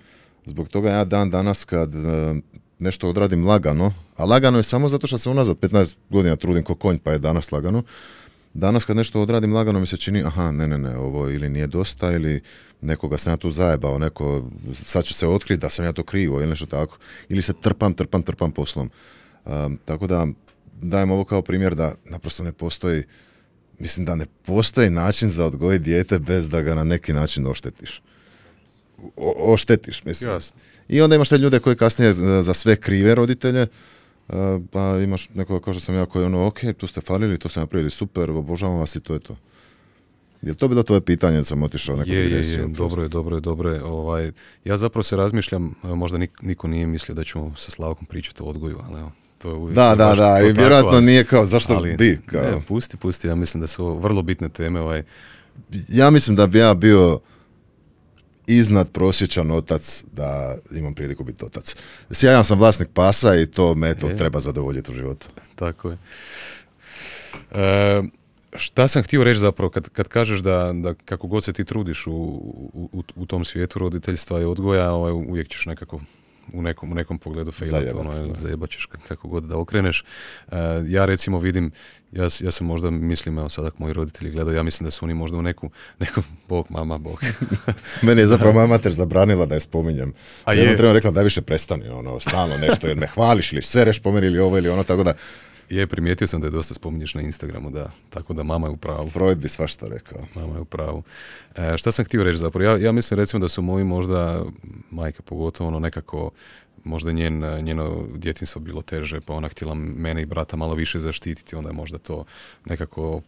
Zbog 0.45 0.69
toga 0.69 0.89
ja 0.89 1.03
dan 1.03 1.29
danas 1.29 1.65
kad 1.65 1.95
e, 1.95 2.35
nešto 2.79 3.09
odradim 3.09 3.47
lagano, 3.47 3.93
a 4.17 4.25
lagano 4.25 4.59
je 4.59 4.63
samo 4.63 4.89
zato 4.89 5.07
što 5.07 5.17
se 5.17 5.29
unazad 5.29 5.57
15 5.57 5.95
godina 6.09 6.35
trudim 6.35 6.63
ko 6.63 6.75
konj 6.75 6.97
pa 6.97 7.11
je 7.11 7.19
danas 7.19 7.51
lagano, 7.51 7.83
Danas 8.53 8.85
kad 8.85 8.95
nešto 8.95 9.21
odradim 9.21 9.53
lagano 9.53 9.79
mi 9.79 9.87
se 9.87 9.97
čini, 9.97 10.23
aha, 10.23 10.51
ne, 10.51 10.67
ne, 10.67 10.77
ne, 10.77 10.97
ovo 10.97 11.29
ili 11.29 11.49
nije 11.49 11.67
dosta 11.67 12.11
ili 12.11 12.41
nekoga 12.81 13.17
sam 13.17 13.33
ja 13.33 13.37
tu 13.37 13.51
zajebao, 13.51 13.97
neko, 13.97 14.49
sad 14.73 15.03
će 15.03 15.13
se 15.13 15.27
otkriti 15.27 15.61
da 15.61 15.69
sam 15.69 15.85
ja 15.85 15.91
to 15.91 16.03
krivo 16.03 16.39
ili 16.39 16.49
nešto 16.49 16.65
tako. 16.65 16.97
Ili 17.29 17.41
se 17.41 17.53
trpam, 17.53 17.93
trpam, 17.93 18.23
trpam 18.23 18.51
poslom. 18.51 18.89
tako 19.85 20.07
da 20.07 20.27
dajem 20.81 21.11
ovo 21.11 21.23
kao 21.23 21.41
primjer 21.41 21.75
da 21.75 21.95
naprosto 22.05 22.43
ne 22.43 22.51
postoji, 22.51 23.03
mislim 23.81 24.05
da 24.05 24.15
ne 24.15 24.25
postoji 24.45 24.89
način 24.89 25.29
za 25.29 25.45
odgojiti 25.45 25.83
dijete 25.83 26.19
bez 26.19 26.49
da 26.49 26.61
ga 26.61 26.75
na 26.75 26.83
neki 26.83 27.13
način 27.13 27.47
oštetiš. 27.47 28.01
O, 29.17 29.53
oštetiš, 29.53 30.03
mislim. 30.03 30.39
I 30.87 31.01
onda 31.01 31.15
imaš 31.15 31.29
te 31.29 31.37
ljude 31.37 31.59
koji 31.59 31.75
kasnije 31.75 32.13
za 32.43 32.53
sve 32.53 32.75
krive 32.75 33.15
roditelje, 33.15 33.67
pa 34.71 34.99
imaš 35.03 35.29
nekoga 35.29 35.63
kao 35.63 35.73
što 35.73 35.81
sam 35.81 35.95
ja 35.95 36.05
koji 36.05 36.23
je 36.23 36.25
ono, 36.25 36.47
ok, 36.47 36.59
tu 36.77 36.87
ste 36.87 37.01
falili, 37.01 37.37
to 37.37 37.49
ste 37.49 37.59
napravili 37.59 37.89
super, 37.89 38.31
obožavam 38.31 38.79
vas 38.79 38.95
i 38.95 38.99
to 38.99 39.13
je 39.13 39.19
to. 39.19 39.37
Je 40.41 40.53
to 40.53 40.67
bilo 40.67 40.83
tvoje 40.83 41.01
pitanje, 41.01 41.43
sam 41.43 41.63
otišao 41.63 41.95
neko 41.95 42.09
je, 42.09 42.31
je, 42.31 42.51
je, 42.51 42.67
dobro 42.67 43.03
je, 43.03 43.09
dobro 43.09 43.35
je, 43.35 43.41
dobro 43.41 43.71
je. 43.71 43.83
Ovaj, 43.83 44.31
ja 44.65 44.77
zapravo 44.77 45.03
se 45.03 45.15
razmišljam, 45.15 45.75
možda 45.83 46.19
niko 46.41 46.67
nije 46.67 46.87
mislio 46.87 47.15
da 47.15 47.23
ćemo 47.23 47.53
sa 47.55 47.71
Slavkom 47.71 48.05
pričati 48.05 48.43
o 48.43 48.45
odgoju, 48.45 48.79
ali 48.89 48.99
evo, 48.99 49.11
to 49.41 49.49
je 49.49 49.55
uvijek 49.55 49.75
Da, 49.75 49.95
da, 49.95 50.15
da, 50.15 50.39
i 50.49 50.51
vjerojatno 50.53 51.01
nije 51.01 51.23
kao, 51.23 51.45
zašto 51.45 51.73
ali, 51.73 51.95
bi? 51.95 52.19
Kao. 52.25 52.41
Ne, 52.41 52.61
pusti, 52.67 52.97
pusti, 52.97 53.27
ja 53.27 53.35
mislim 53.35 53.61
da 53.61 53.67
su 53.67 53.93
vrlo 53.93 54.21
bitne 54.21 54.49
teme. 54.49 54.79
Ovaj. 54.79 55.03
Ja 55.87 56.09
mislim 56.09 56.35
da 56.35 56.47
bi 56.47 56.59
ja 56.59 56.73
bio 56.73 57.19
iznad 58.47 58.91
prosječan 58.91 59.51
otac 59.51 60.03
da 60.11 60.55
imam 60.71 60.93
priliku 60.93 61.23
biti 61.23 61.45
otac. 61.45 61.75
Sjajan 62.11 62.43
sam 62.43 62.59
vlasnik 62.59 62.89
pasa 62.93 63.35
i 63.35 63.45
to 63.45 63.75
me 63.75 63.97
to 63.97 64.09
treba 64.09 64.39
zadovoljiti 64.39 64.91
u 64.91 64.95
životu. 64.95 65.27
Tako 65.55 65.89
je. 65.89 65.97
E, 67.51 68.03
šta 68.55 68.87
sam 68.87 69.03
htio 69.03 69.23
reći 69.23 69.39
zapravo 69.39 69.69
kad, 69.69 69.89
kad 69.89 70.07
kažeš 70.07 70.39
da, 70.39 70.73
da 70.73 70.93
kako 70.93 71.27
god 71.27 71.43
se 71.43 71.53
ti 71.53 71.65
trudiš 71.65 72.07
u, 72.07 72.11
u, 72.73 73.03
u 73.15 73.25
tom 73.25 73.45
svijetu 73.45 73.79
roditeljstva 73.79 74.41
i 74.41 74.43
odgoja, 74.43 74.91
ovaj, 74.91 75.11
uvijek 75.11 75.49
ćeš 75.49 75.65
nekako 75.65 76.01
u 76.53 76.61
nekom, 76.61 76.91
u 76.91 76.95
nekom 76.95 77.19
pogledu 77.19 77.51
failat, 77.51 77.93
ono, 77.93 78.35
zajebaćeš 78.35 78.87
kako 79.07 79.27
god 79.27 79.43
da 79.43 79.57
okreneš. 79.57 80.03
Uh, 80.47 80.57
ja 80.87 81.05
recimo 81.05 81.39
vidim, 81.39 81.71
ja, 82.11 82.23
ja 82.23 82.51
sam 82.51 82.67
možda 82.67 82.89
mislim, 82.89 83.37
evo 83.37 83.49
sada 83.49 83.71
moji 83.77 83.93
roditelji 83.93 84.31
gledaju, 84.31 84.57
ja 84.57 84.63
mislim 84.63 84.85
da 84.85 84.91
su 84.91 85.05
oni 85.05 85.13
možda 85.13 85.37
u 85.37 85.41
neku, 85.41 85.69
nekom, 85.99 86.23
bog, 86.47 86.65
mama, 86.69 86.97
bog. 86.97 87.23
Meni 88.01 88.21
je 88.21 88.27
zapravo 88.27 88.53
moja 88.53 88.67
mater 88.67 88.93
zabranila 88.93 89.45
da 89.45 89.55
je 89.55 89.59
spominjem. 89.59 90.13
A 90.45 90.53
je. 90.53 90.63
Jednom 90.63 90.93
rekla 90.93 91.11
da 91.11 91.21
više 91.21 91.41
prestani, 91.41 91.89
ono, 91.89 92.19
stalno 92.19 92.57
nešto, 92.57 92.87
jer 92.87 92.97
me 92.97 93.07
hvališ 93.07 93.53
ili 93.53 93.61
sereš 93.61 93.99
po 93.99 94.11
meni 94.11 94.27
ili 94.27 94.39
ovo 94.39 94.57
ili 94.57 94.69
ono, 94.69 94.83
tako 94.83 95.03
da 95.03 95.13
je, 95.71 95.87
primijetio 95.87 96.27
sam 96.27 96.41
da 96.41 96.47
je 96.47 96.51
dosta 96.51 96.73
spominješ 96.73 97.13
na 97.13 97.21
Instagramu, 97.21 97.71
da. 97.71 97.91
Tako 98.09 98.33
da 98.33 98.43
mama 98.43 98.67
je 98.67 98.71
u 98.71 98.77
pravu. 98.77 99.09
Freud 99.09 99.37
bi 99.37 99.47
svašta 99.47 99.87
rekao. 99.87 100.19
Mama 100.35 100.55
je 100.55 100.61
u 100.61 100.65
pravu. 100.65 101.03
E, 101.55 101.77
šta 101.77 101.91
sam 101.91 102.05
htio 102.05 102.23
reći 102.23 102.37
zapravo? 102.37 102.65
Ja, 102.65 102.77
ja 102.77 102.91
mislim 102.91 103.17
recimo 103.17 103.39
da 103.39 103.47
su 103.47 103.61
moji 103.61 103.83
možda, 103.83 104.45
majka 104.91 105.23
pogotovo, 105.23 105.67
ono 105.67 105.79
nekako 105.79 106.31
možda 106.83 107.11
njen, 107.11 107.63
njeno 107.63 108.07
djetinstvo 108.15 108.61
bilo 108.61 108.81
teže, 108.81 109.21
pa 109.21 109.33
ona 109.33 109.47
htjela 109.47 109.73
mene 109.75 110.21
i 110.21 110.25
brata 110.25 110.57
malo 110.57 110.75
više 110.75 110.99
zaštititi, 110.99 111.55
onda 111.55 111.69
je 111.69 111.73
možda 111.73 111.97
to 111.97 112.25
nekako 112.65 113.21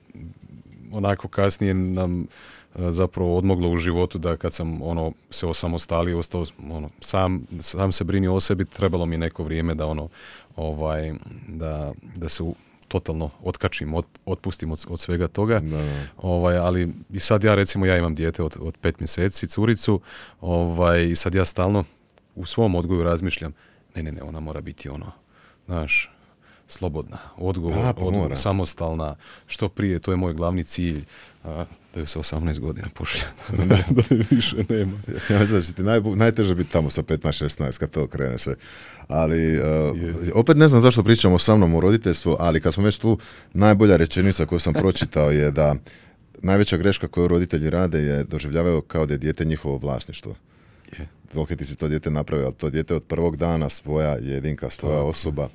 onako 0.92 1.28
kasnije 1.28 1.74
nam 1.74 2.28
zapravo 2.76 3.38
odmoglo 3.38 3.70
u 3.70 3.78
životu 3.78 4.18
da 4.18 4.38
kad 4.38 4.54
sam 4.54 4.82
ono 4.82 5.12
se 5.30 5.48
osamostalio, 5.48 6.20
ostao 6.20 6.44
ono, 6.70 6.90
sam, 7.00 7.46
sam 7.60 7.92
se 7.92 8.04
brinio 8.04 8.36
o 8.36 8.40
sebi, 8.40 8.66
trebalo 8.66 9.06
mi 9.06 9.18
neko 9.18 9.44
vrijeme 9.44 9.76
da 9.76 9.86
ono 9.86 10.10
ovaj, 10.56 11.14
da, 11.48 11.94
da 12.16 12.30
se 12.30 12.44
totalno 12.88 13.30
otkačim, 13.44 13.94
od, 13.94 14.06
otpustim 14.26 14.72
od, 14.72 14.86
od 14.90 15.00
svega 15.00 15.28
toga. 15.28 15.62
Ovaj, 16.18 16.58
ali 16.58 16.94
i 17.10 17.20
sad 17.20 17.44
ja 17.44 17.56
recimo 17.56 17.86
ja 17.86 17.98
imam 17.98 18.16
dijete 18.16 18.44
od, 18.44 18.58
od 18.60 18.78
pet 18.82 19.00
mjeseci, 19.00 19.48
curicu, 19.48 20.00
ovaj, 20.42 21.06
i 21.10 21.16
sad 21.16 21.36
ja 21.36 21.46
stalno 21.46 21.84
u 22.36 22.46
svom 22.46 22.76
odgoju 22.76 23.04
razmišljam, 23.04 23.54
ne, 23.96 24.04
ne, 24.04 24.12
ne, 24.12 24.24
ona 24.24 24.40
mora 24.40 24.62
biti 24.62 24.90
ono, 24.90 25.12
znaš, 25.66 26.12
slobodna, 26.68 27.18
odgovor, 27.38 28.30
pa 28.30 28.36
samostalna, 28.36 29.16
što 29.48 29.70
prije, 29.70 30.00
to 30.00 30.12
je 30.12 30.18
moj 30.18 30.34
glavni 30.34 30.64
cilj. 30.64 31.04
A, 31.44 31.66
da 31.96 32.06
se 32.06 32.20
18 32.20 32.60
godina 32.60 32.88
pošlja, 32.94 33.26
da, 33.70 33.78
više 34.32 34.56
nema. 34.70 35.00
Ja 35.30 35.40
mislim 35.40 35.60
da 35.60 35.62
će 35.62 35.74
ti 35.74 35.84
naj, 35.84 36.02
najteže 36.16 36.56
biti 36.56 36.72
tamo 36.72 36.90
sa 36.90 37.04
15-16 37.04 37.80
kad 37.80 37.90
to 37.90 38.08
krene 38.08 38.38
sve. 38.40 38.56
Ali, 39.08 39.60
uh, 39.60 39.66
opet 40.34 40.58
ne 40.58 40.68
znam 40.68 40.82
zašto 40.82 41.04
pričamo 41.04 41.38
sa 41.38 41.56
mnom 41.56 41.76
u 41.76 41.80
roditeljstvu, 41.80 42.36
ali 42.40 42.62
kad 42.62 42.74
smo 42.74 42.84
već 42.84 42.98
tu, 42.98 43.18
najbolja 43.54 43.98
rečenica 43.98 44.46
koju 44.46 44.60
sam 44.60 44.74
pročitao 44.74 45.32
je 45.32 45.52
da 45.52 45.76
najveća 46.42 46.78
greška 46.78 47.08
koju 47.08 47.28
roditelji 47.28 47.70
rade 47.70 48.00
je 48.00 48.24
doživljavaju 48.24 48.82
kao 48.82 49.06
da 49.06 49.14
je 49.14 49.18
dijete 49.18 49.46
njihovo 49.46 49.78
vlasništvo. 49.78 50.36
Je. 50.98 51.08
Dok 51.34 51.48
ti 51.48 51.66
si 51.66 51.76
to 51.76 51.88
dijete 51.88 52.10
napravio, 52.10 52.46
ali 52.46 52.56
to 52.56 52.70
dijete 52.70 52.96
od 52.96 53.04
prvog 53.04 53.38
dana 53.38 53.70
svoja 53.70 54.18
jedinka, 54.18 54.70
svoja 54.70 55.02
osoba 55.02 55.50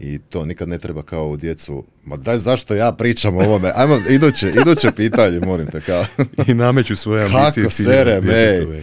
i 0.00 0.18
to 0.18 0.44
nikad 0.44 0.68
ne 0.68 0.78
treba 0.78 1.02
kao 1.02 1.28
u 1.28 1.36
djecu, 1.36 1.84
ma 2.04 2.16
daj 2.16 2.38
zašto 2.38 2.74
ja 2.74 2.92
pričam 2.92 3.36
o 3.36 3.40
ovome, 3.40 3.72
ajmo 3.76 3.98
iduće, 4.08 4.52
iduće 4.62 4.92
pitanje, 4.96 5.40
molim 5.40 5.66
te 5.66 5.80
kao. 5.80 6.04
I 6.48 6.54
nameću 6.54 6.96
svoje 6.96 7.24
ambicije. 7.24 7.64
Kako 7.64 7.70
sere, 7.70 8.20
mej. 8.20 8.82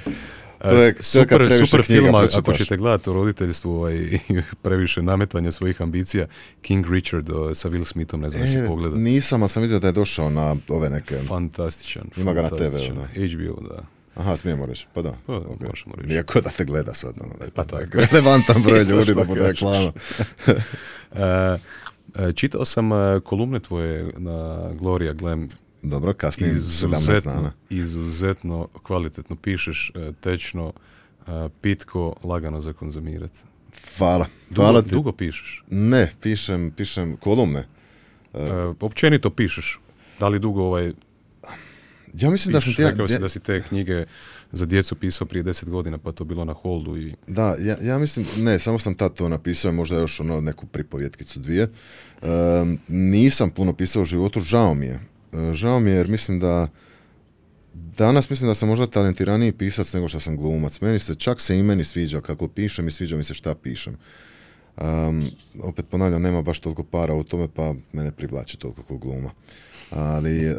To 0.61 0.75
je, 0.75 0.95
super, 0.99 1.53
super 1.65 1.83
film, 1.83 2.15
ako 2.15 2.53
ćete 2.53 2.77
gledati 2.77 3.09
o 3.09 3.13
roditeljstvu 3.13 3.71
ovaj, 3.71 4.19
previše 4.63 5.01
nametanja 5.01 5.51
svojih 5.51 5.81
ambicija, 5.81 6.27
King 6.61 6.91
Richard 6.91 7.27
sa 7.53 7.69
Will 7.69 7.85
Smithom, 7.85 8.21
ne 8.21 8.29
znam 8.29 8.43
e, 8.43 8.47
si 8.47 8.57
pogledao. 8.67 8.99
Nisam, 8.99 9.41
ali 9.41 9.49
sam 9.49 9.61
vidio 9.61 9.79
da 9.79 9.87
je 9.87 9.93
došao 9.93 10.29
na 10.29 10.55
ove 10.67 10.89
neke... 10.89 11.15
Fantastičan. 11.15 12.03
Ima 12.17 12.33
ga 12.33 12.41
na 12.41 12.49
TV. 12.49 12.77
HBO, 13.15 13.61
da. 13.69 13.96
Aha, 14.17 14.35
smijemo 14.35 14.65
reći, 14.65 14.87
pa 14.93 15.01
da. 15.01 15.13
Pa, 15.25 15.33
okay. 15.33 15.69
možemo 15.69 15.95
reći. 15.95 16.09
Nijako 16.09 16.41
da 16.41 16.49
te 16.49 16.65
gleda 16.65 16.93
sad. 16.93 17.17
No, 17.17 17.25
pa 17.55 17.63
tako. 17.63 17.97
Relevantan 18.11 18.63
broj 18.63 18.83
ljudi 18.91 19.13
da 19.13 19.23
bude 19.23 19.47
reklama. 19.47 19.91
E, 21.15 21.57
e, 22.15 22.33
čitao 22.33 22.65
sam 22.65 22.91
e, 22.91 23.19
kolumne 23.23 23.59
tvoje 23.59 24.11
na 24.17 24.69
Gloria 24.73 25.13
Glam. 25.13 25.49
Dobro, 25.81 26.13
kasnije 26.13 26.51
izuzetno, 26.51 27.51
izuzetno 27.69 28.67
kvalitetno 28.83 29.35
pišeš, 29.35 29.91
tečno, 30.21 30.73
pitko, 31.61 32.15
lagano 32.23 32.61
za 32.61 32.73
konzumirati. 32.73 33.39
Hvala. 33.97 34.25
Hvala 34.55 34.81
dugo, 34.81 34.95
Dugo 34.95 35.11
pišeš? 35.11 35.63
Ne, 35.69 36.11
pišem, 36.21 36.71
pišem 36.77 37.17
kolumne. 37.17 37.67
općenito 38.79 39.29
pišeš. 39.29 39.79
Da 40.19 40.27
li 40.27 40.39
dugo 40.39 40.63
ovaj 40.63 40.93
ja 42.19 42.29
mislim 42.29 42.53
da 42.53 42.61
sam 42.61 42.73
ti... 42.73 42.83
Rekao 42.83 43.07
si 43.07 43.19
da 43.19 43.29
si 43.29 43.39
te 43.39 43.61
knjige 43.61 44.05
za 44.51 44.65
djecu 44.65 44.95
pisao 44.95 45.27
prije 45.27 45.43
deset 45.43 45.69
godina, 45.69 45.97
pa 45.97 46.11
to 46.11 46.23
bilo 46.23 46.45
na 46.45 46.53
holdu 46.53 46.97
i... 46.97 47.13
Da, 47.27 47.55
ja, 47.59 47.77
ja 47.81 47.97
mislim, 47.97 48.25
ne, 48.37 48.59
samo 48.59 48.79
sam 48.79 48.95
tad 48.95 49.13
to 49.13 49.29
napisao, 49.29 49.71
možda 49.71 49.99
još 49.99 50.19
ono 50.19 50.41
neku 50.41 50.65
pripovjetkicu 50.65 51.39
dvije. 51.39 51.67
nisam 52.87 53.49
puno 53.49 53.73
pisao 53.73 54.01
u 54.01 54.05
životu, 54.05 54.39
žao 54.39 54.73
mi 54.73 54.85
je. 54.85 54.99
E, 55.33 55.53
žao 55.53 55.79
mi 55.79 55.91
je 55.91 55.97
jer 55.97 56.07
mislim 56.07 56.39
da 56.39 56.67
danas 57.73 58.29
mislim 58.29 58.47
da 58.47 58.53
sam 58.53 58.69
možda 58.69 58.87
talentiraniji 58.87 59.51
pisac 59.51 59.93
nego 59.93 60.07
što 60.07 60.19
sam 60.19 60.37
glumac. 60.37 60.81
Meni 60.81 60.99
se, 60.99 61.15
čak 61.15 61.41
se 61.41 61.57
i 61.57 61.63
meni 61.63 61.83
sviđa 61.83 62.21
kako 62.21 62.47
pišem 62.47 62.87
i 62.87 62.91
sviđa 62.91 63.17
mi 63.17 63.23
se 63.23 63.33
šta 63.33 63.55
pišem. 63.55 63.97
Um, 64.77 65.31
opet 65.61 65.85
ponavljam, 65.89 66.21
nema 66.21 66.41
baš 66.41 66.59
toliko 66.59 66.83
para 66.83 67.13
u 67.13 67.23
tome, 67.23 67.47
pa 67.55 67.73
mene 67.91 68.11
privlači 68.11 68.57
toliko 68.57 68.83
kao 68.83 68.97
gluma. 68.97 69.29
Ali 69.91 70.55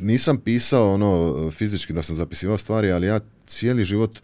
nisam 0.00 0.38
pisao 0.38 0.94
ono 0.94 1.50
fizički 1.50 1.92
da 1.92 2.02
sam 2.02 2.16
zapisivao 2.16 2.58
stvari, 2.58 2.92
ali 2.92 3.06
ja 3.06 3.20
cijeli 3.46 3.84
život 3.84 4.18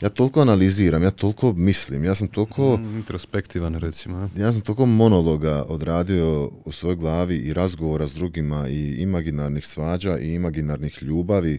ja 0.00 0.08
toliko 0.08 0.40
analiziram, 0.40 1.02
ja 1.02 1.10
toliko 1.10 1.52
mislim, 1.52 2.04
ja 2.04 2.14
sam 2.14 2.28
toliko... 2.28 2.76
Mm, 2.76 2.96
introspektivan 2.96 3.74
recimo. 3.74 4.30
Ja 4.36 4.52
sam 4.52 4.60
toliko 4.60 4.86
monologa 4.86 5.64
odradio 5.68 6.50
u 6.64 6.72
svojoj 6.72 6.96
glavi 6.96 7.36
i 7.36 7.52
razgovora 7.52 8.06
s 8.06 8.14
drugima 8.14 8.68
i 8.68 8.94
imaginarnih 8.98 9.66
svađa 9.66 10.18
i 10.18 10.34
imaginarnih 10.34 11.02
ljubavi 11.02 11.58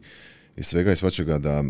i 0.56 0.64
svega 0.64 0.92
i 0.92 0.96
svačega 0.96 1.38
da 1.38 1.64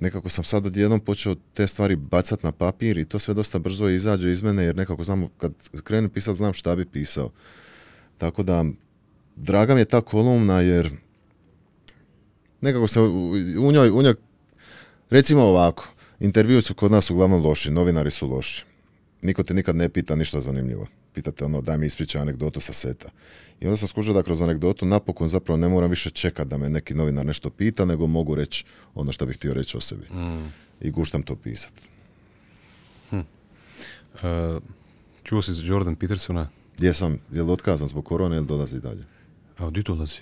nekako 0.00 0.28
sam 0.28 0.44
sad 0.44 0.66
odjednom 0.66 1.00
počeo 1.00 1.34
te 1.34 1.66
stvari 1.66 1.96
bacat 1.96 2.42
na 2.42 2.52
papir 2.52 2.98
i 2.98 3.04
to 3.04 3.18
sve 3.18 3.34
dosta 3.34 3.58
brzo 3.58 3.88
izađe 3.88 4.32
iz 4.32 4.42
mene 4.42 4.64
jer 4.64 4.76
nekako 4.76 5.04
znam, 5.04 5.28
kad 5.38 5.52
krenem 5.84 6.10
pisati 6.10 6.36
znam 6.36 6.54
šta 6.54 6.76
bi 6.76 6.84
pisao. 6.84 7.30
Tako 8.18 8.42
da 8.42 8.64
draga 9.40 9.74
mi 9.74 9.80
je 9.80 9.84
ta 9.84 10.00
kolumna 10.00 10.60
jer 10.60 10.90
nekako 12.60 12.86
se 12.86 13.00
u 13.00 13.72
njoj, 13.72 13.90
u 13.90 14.02
njoj 14.02 14.14
recimo 15.10 15.42
ovako, 15.42 15.88
intervjui 16.20 16.62
su 16.62 16.74
kod 16.74 16.92
nas 16.92 17.10
uglavnom 17.10 17.42
loši, 17.42 17.70
novinari 17.70 18.10
su 18.10 18.28
loši. 18.28 18.64
Niko 19.22 19.42
te 19.42 19.54
nikad 19.54 19.76
ne 19.76 19.88
pita 19.88 20.16
ništa 20.16 20.40
zanimljivo. 20.40 20.86
Pitate 21.14 21.44
ono, 21.44 21.60
daj 21.60 21.78
mi 21.78 21.86
ispričaj 21.86 22.22
anegdotu 22.22 22.60
sa 22.60 22.72
seta. 22.72 23.08
I 23.60 23.66
onda 23.66 23.76
sam 23.76 23.88
skužio 23.88 24.14
da 24.14 24.22
kroz 24.22 24.42
anegdotu 24.42 24.86
napokon 24.86 25.28
zapravo 25.28 25.56
ne 25.56 25.68
moram 25.68 25.90
više 25.90 26.10
čekat 26.10 26.48
da 26.48 26.56
me 26.56 26.68
neki 26.68 26.94
novinar 26.94 27.26
nešto 27.26 27.50
pita, 27.50 27.84
nego 27.84 28.06
mogu 28.06 28.34
reći 28.34 28.64
ono 28.94 29.12
što 29.12 29.26
bih 29.26 29.36
htio 29.36 29.54
reći 29.54 29.76
o 29.76 29.80
sebi. 29.80 30.06
I 30.80 30.90
guštam 30.90 31.22
to 31.22 31.36
pisat. 31.36 31.72
E, 33.12 34.60
čuo 35.22 35.42
si 35.42 35.52
za 35.52 35.62
Jordan 35.64 35.96
Petersona? 35.96 36.48
Jesam, 36.78 37.18
je 37.32 37.42
li 37.42 37.52
otkazan 37.52 37.88
zbog 37.88 38.04
korone 38.04 38.36
ili 38.36 38.46
dolazi 38.46 38.80
dalje? 38.80 39.04
A 39.60 39.70
di 39.70 39.82
dolazi? 39.82 40.20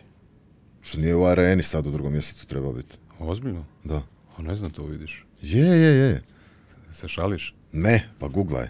Što 0.80 0.98
nije 0.98 1.14
u 1.14 1.24
areni 1.24 1.62
sad 1.62 1.86
u 1.86 1.90
drugom 1.90 2.12
mjesecu 2.12 2.46
treba 2.46 2.72
biti. 2.72 2.96
Ozbiljno? 3.18 3.64
Da. 3.84 4.02
A 4.36 4.42
ne 4.42 4.56
znam 4.56 4.70
to 4.70 4.84
vidiš. 4.84 5.24
Je, 5.42 5.66
je, 5.66 5.98
je. 5.98 6.22
Se 6.90 7.08
šališ? 7.08 7.54
Ne, 7.72 8.08
pa 8.18 8.28
googlaj. 8.28 8.68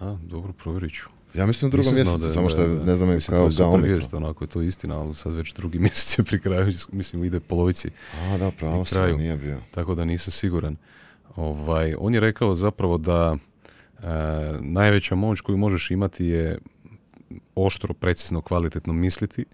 A, 0.00 0.16
dobro, 0.22 0.52
provjerit 0.52 0.92
ću. 0.92 1.04
Ja 1.34 1.46
mislim 1.46 1.68
u 1.68 1.72
drugom 1.72 1.94
mjesecu, 1.94 2.18
da 2.18 2.26
je- 2.26 2.32
samo 2.32 2.48
što 2.48 2.62
je, 2.62 2.68
je- 2.70 2.74
ne 2.76 2.94
znam, 2.94 3.08
je 3.08 3.14
mislim, 3.14 3.36
kao 3.36 3.44
to 3.44 3.48
je 3.48 3.52
super 3.52 3.80
vijest, 3.82 4.14
onako 4.14 4.44
je 4.44 4.48
to 4.48 4.62
istina, 4.62 5.00
ali 5.00 5.16
sad 5.16 5.32
već 5.32 5.54
drugi 5.54 5.78
mjesec 5.88 6.18
je 6.18 6.24
pri 6.24 6.40
kraju, 6.40 6.72
mislim 6.92 7.24
ide 7.24 7.40
polovici, 7.40 7.88
A, 8.14 8.38
da, 8.38 8.50
pravo 8.50 8.84
sam, 8.84 9.16
nije 9.16 9.36
bio. 9.36 9.58
tako 9.70 9.94
da 9.94 10.04
nisam 10.04 10.32
siguran. 10.32 10.76
Ovaj, 11.36 11.94
on 11.98 12.14
je 12.14 12.20
rekao 12.20 12.56
zapravo 12.56 12.98
da 12.98 13.36
e, 13.94 14.06
najveća 14.60 15.14
moć 15.14 15.40
koju 15.40 15.56
možeš 15.56 15.90
imati 15.90 16.26
je 16.26 16.58
oštro, 17.54 17.94
precizno, 17.94 18.40
kvalitetno 18.40 18.92
misliti, 18.92 19.44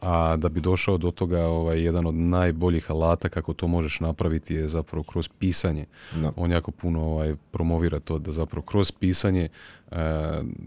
a 0.00 0.36
da 0.36 0.48
bi 0.48 0.60
došao 0.60 0.98
do 0.98 1.10
toga 1.10 1.46
ovaj, 1.46 1.82
jedan 1.82 2.06
od 2.06 2.14
najboljih 2.14 2.90
alata 2.90 3.28
kako 3.28 3.54
to 3.54 3.68
možeš 3.68 4.00
napraviti 4.00 4.54
je 4.54 4.68
zapravo 4.68 5.02
kroz 5.02 5.28
pisanje. 5.28 5.86
Da. 6.14 6.32
On 6.36 6.50
jako 6.50 6.70
puno 6.70 7.00
ovaj, 7.00 7.34
promovira 7.50 8.00
to 8.00 8.18
da 8.18 8.32
zapravo 8.32 8.62
kroz 8.62 8.92
pisanje 8.92 9.48
e, 9.90 9.96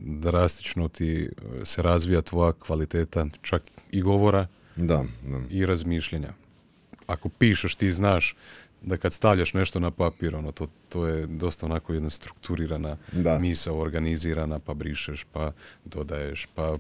drastično 0.05 0.87
ti 0.87 1.23
e, 1.23 1.65
se 1.65 1.81
razvija 1.81 2.21
tvoja 2.21 2.51
kvaliteta 2.51 3.25
čak 3.41 3.63
i 3.91 4.01
govora 4.01 4.47
Da, 4.75 5.03
da. 5.23 5.39
i 5.49 5.65
razmišljanja. 5.65 6.33
Ako 7.07 7.29
pišeš 7.29 7.75
ti 7.75 7.91
znaš 7.91 8.35
da 8.85 8.97
kad 8.97 9.13
stavljaš 9.13 9.53
nešto 9.53 9.79
na 9.79 9.91
papir, 9.91 10.35
ono, 10.35 10.51
to, 10.51 10.67
to 10.89 11.07
je 11.07 11.25
dosta 11.27 11.65
onako 11.65 11.93
jedna 11.93 12.09
strukturirana 12.09 12.97
Da. 13.11 13.39
misao, 13.39 13.79
organizirana, 13.79 14.59
pa 14.59 14.73
brišeš, 14.73 15.25
pa 15.33 15.51
dodaješ, 15.85 16.47
pa 16.55 16.77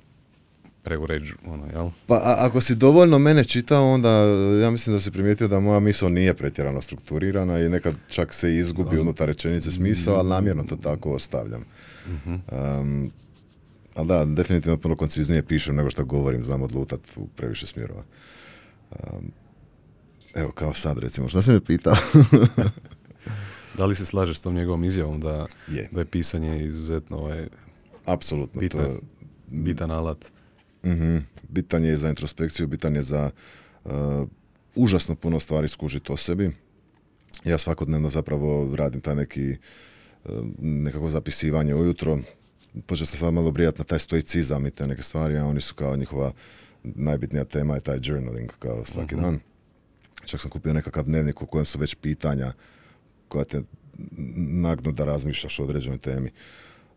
preuređ, 0.83 1.31
ono, 1.45 1.65
jel? 1.73 1.89
Pa 2.07 2.15
a- 2.15 2.35
ako 2.39 2.61
si 2.61 2.75
dovoljno 2.75 3.19
mene 3.19 3.43
čitao, 3.43 3.93
onda 3.93 4.09
ja 4.61 4.71
mislim 4.71 4.95
da 4.95 4.99
si 4.99 5.11
primijetio 5.11 5.47
da 5.47 5.59
moja 5.59 5.79
misao 5.79 6.09
nije 6.09 6.33
pretjerano 6.33 6.81
strukturirana 6.81 7.59
i 7.59 7.69
nekad 7.69 7.93
čak 8.09 8.33
se 8.33 8.55
izgubi 8.55 8.99
unutar 8.99 9.27
rečenice 9.27 9.71
smisao, 9.71 10.15
ali 10.15 10.29
namjerno 10.29 10.63
to 10.63 10.75
tako 10.75 11.11
ostavljam. 11.11 11.63
Um, 12.25 13.11
ali 13.95 14.07
da, 14.07 14.25
definitivno 14.25 14.77
puno 14.77 14.95
konciznije 14.95 15.43
pišem 15.43 15.75
nego 15.75 15.89
što 15.89 16.05
govorim, 16.05 16.45
znam 16.45 16.61
odlutat 16.61 16.99
u 17.15 17.27
previše 17.27 17.65
smjerova. 17.65 18.03
Um, 18.91 19.31
evo, 20.35 20.51
kao 20.51 20.73
sad 20.73 20.97
recimo, 20.97 21.27
šta 21.29 21.41
si 21.41 21.51
me 21.51 21.61
pitao? 21.61 21.95
Da 23.77 23.85
li 23.85 23.95
se 23.95 24.05
slažeš 24.05 24.37
s 24.37 24.41
tom 24.41 24.53
njegovom 24.55 24.83
izjavom 24.83 25.19
da, 25.21 25.47
Je. 25.67 25.87
da 25.91 25.99
je 25.99 26.05
pisanje 26.05 26.65
izuzetno 26.65 27.17
ovaj, 27.17 27.47
Apsolutno. 28.05 28.59
Bitno 28.61 28.81
To, 28.81 28.89
je. 28.89 28.99
bitan 29.47 29.91
alat? 29.91 30.31
Mhm. 30.85 31.17
Bitan 31.49 31.83
je 31.83 31.97
za 31.97 32.09
introspekciju, 32.09 32.67
bitan 32.67 32.95
je 32.95 33.01
za 33.01 33.31
uh, 33.85 33.91
užasno 34.75 35.15
puno 35.15 35.39
stvari 35.39 35.67
skužiti 35.67 36.11
o 36.11 36.17
sebi. 36.17 36.51
Ja 37.43 37.57
svakodnevno 37.57 38.09
zapravo 38.09 38.75
radim 38.75 39.01
taj 39.01 39.15
neki 39.15 39.55
uh, 40.25 40.31
nekako 40.59 41.09
zapisivanje 41.09 41.75
ujutro. 41.75 42.19
Počeo 42.85 43.05
sam 43.05 43.17
sad 43.19 43.33
malo 43.33 43.51
brijati 43.51 43.77
na 43.79 43.83
taj 43.83 43.99
stoicizam 43.99 44.65
i 44.65 44.71
te 44.71 44.87
neke 44.87 45.01
stvari, 45.01 45.37
a 45.37 45.45
oni 45.45 45.61
su 45.61 45.75
kao 45.75 45.95
njihova 45.97 46.31
najbitnija 46.83 47.43
tema 47.45 47.75
je 47.75 47.81
taj 47.81 47.99
journaling 48.01 48.51
kao 48.59 48.85
svaki 48.85 49.15
dan. 49.15 49.39
Čak 50.25 50.41
sam 50.41 50.51
kupio 50.51 50.73
nekakav 50.73 51.03
dnevnik 51.03 51.41
u 51.41 51.45
kojem 51.45 51.65
su 51.65 51.79
već 51.79 51.95
pitanja 51.95 52.53
koja 53.27 53.45
te 53.45 53.61
nagnu 54.37 54.91
da 54.91 55.05
razmišljaš 55.05 55.59
o 55.59 55.63
određenoj 55.63 55.97
temi. 55.97 56.29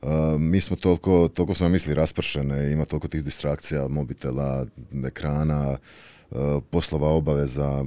Uh, 0.03 0.09
mi 0.39 0.61
smo 0.61 0.77
toliko, 0.77 1.29
toliko 1.29 1.55
smo 1.55 1.69
misli 1.69 1.95
raspršene, 1.95 2.73
ima 2.73 2.85
toliko 2.85 3.09
tih 3.09 3.25
distrakcija, 3.25 3.89
mobitela, 3.89 4.67
ekrana, 5.07 5.79
uh, 6.31 6.39
poslova, 6.71 7.09
obaveza, 7.09 7.85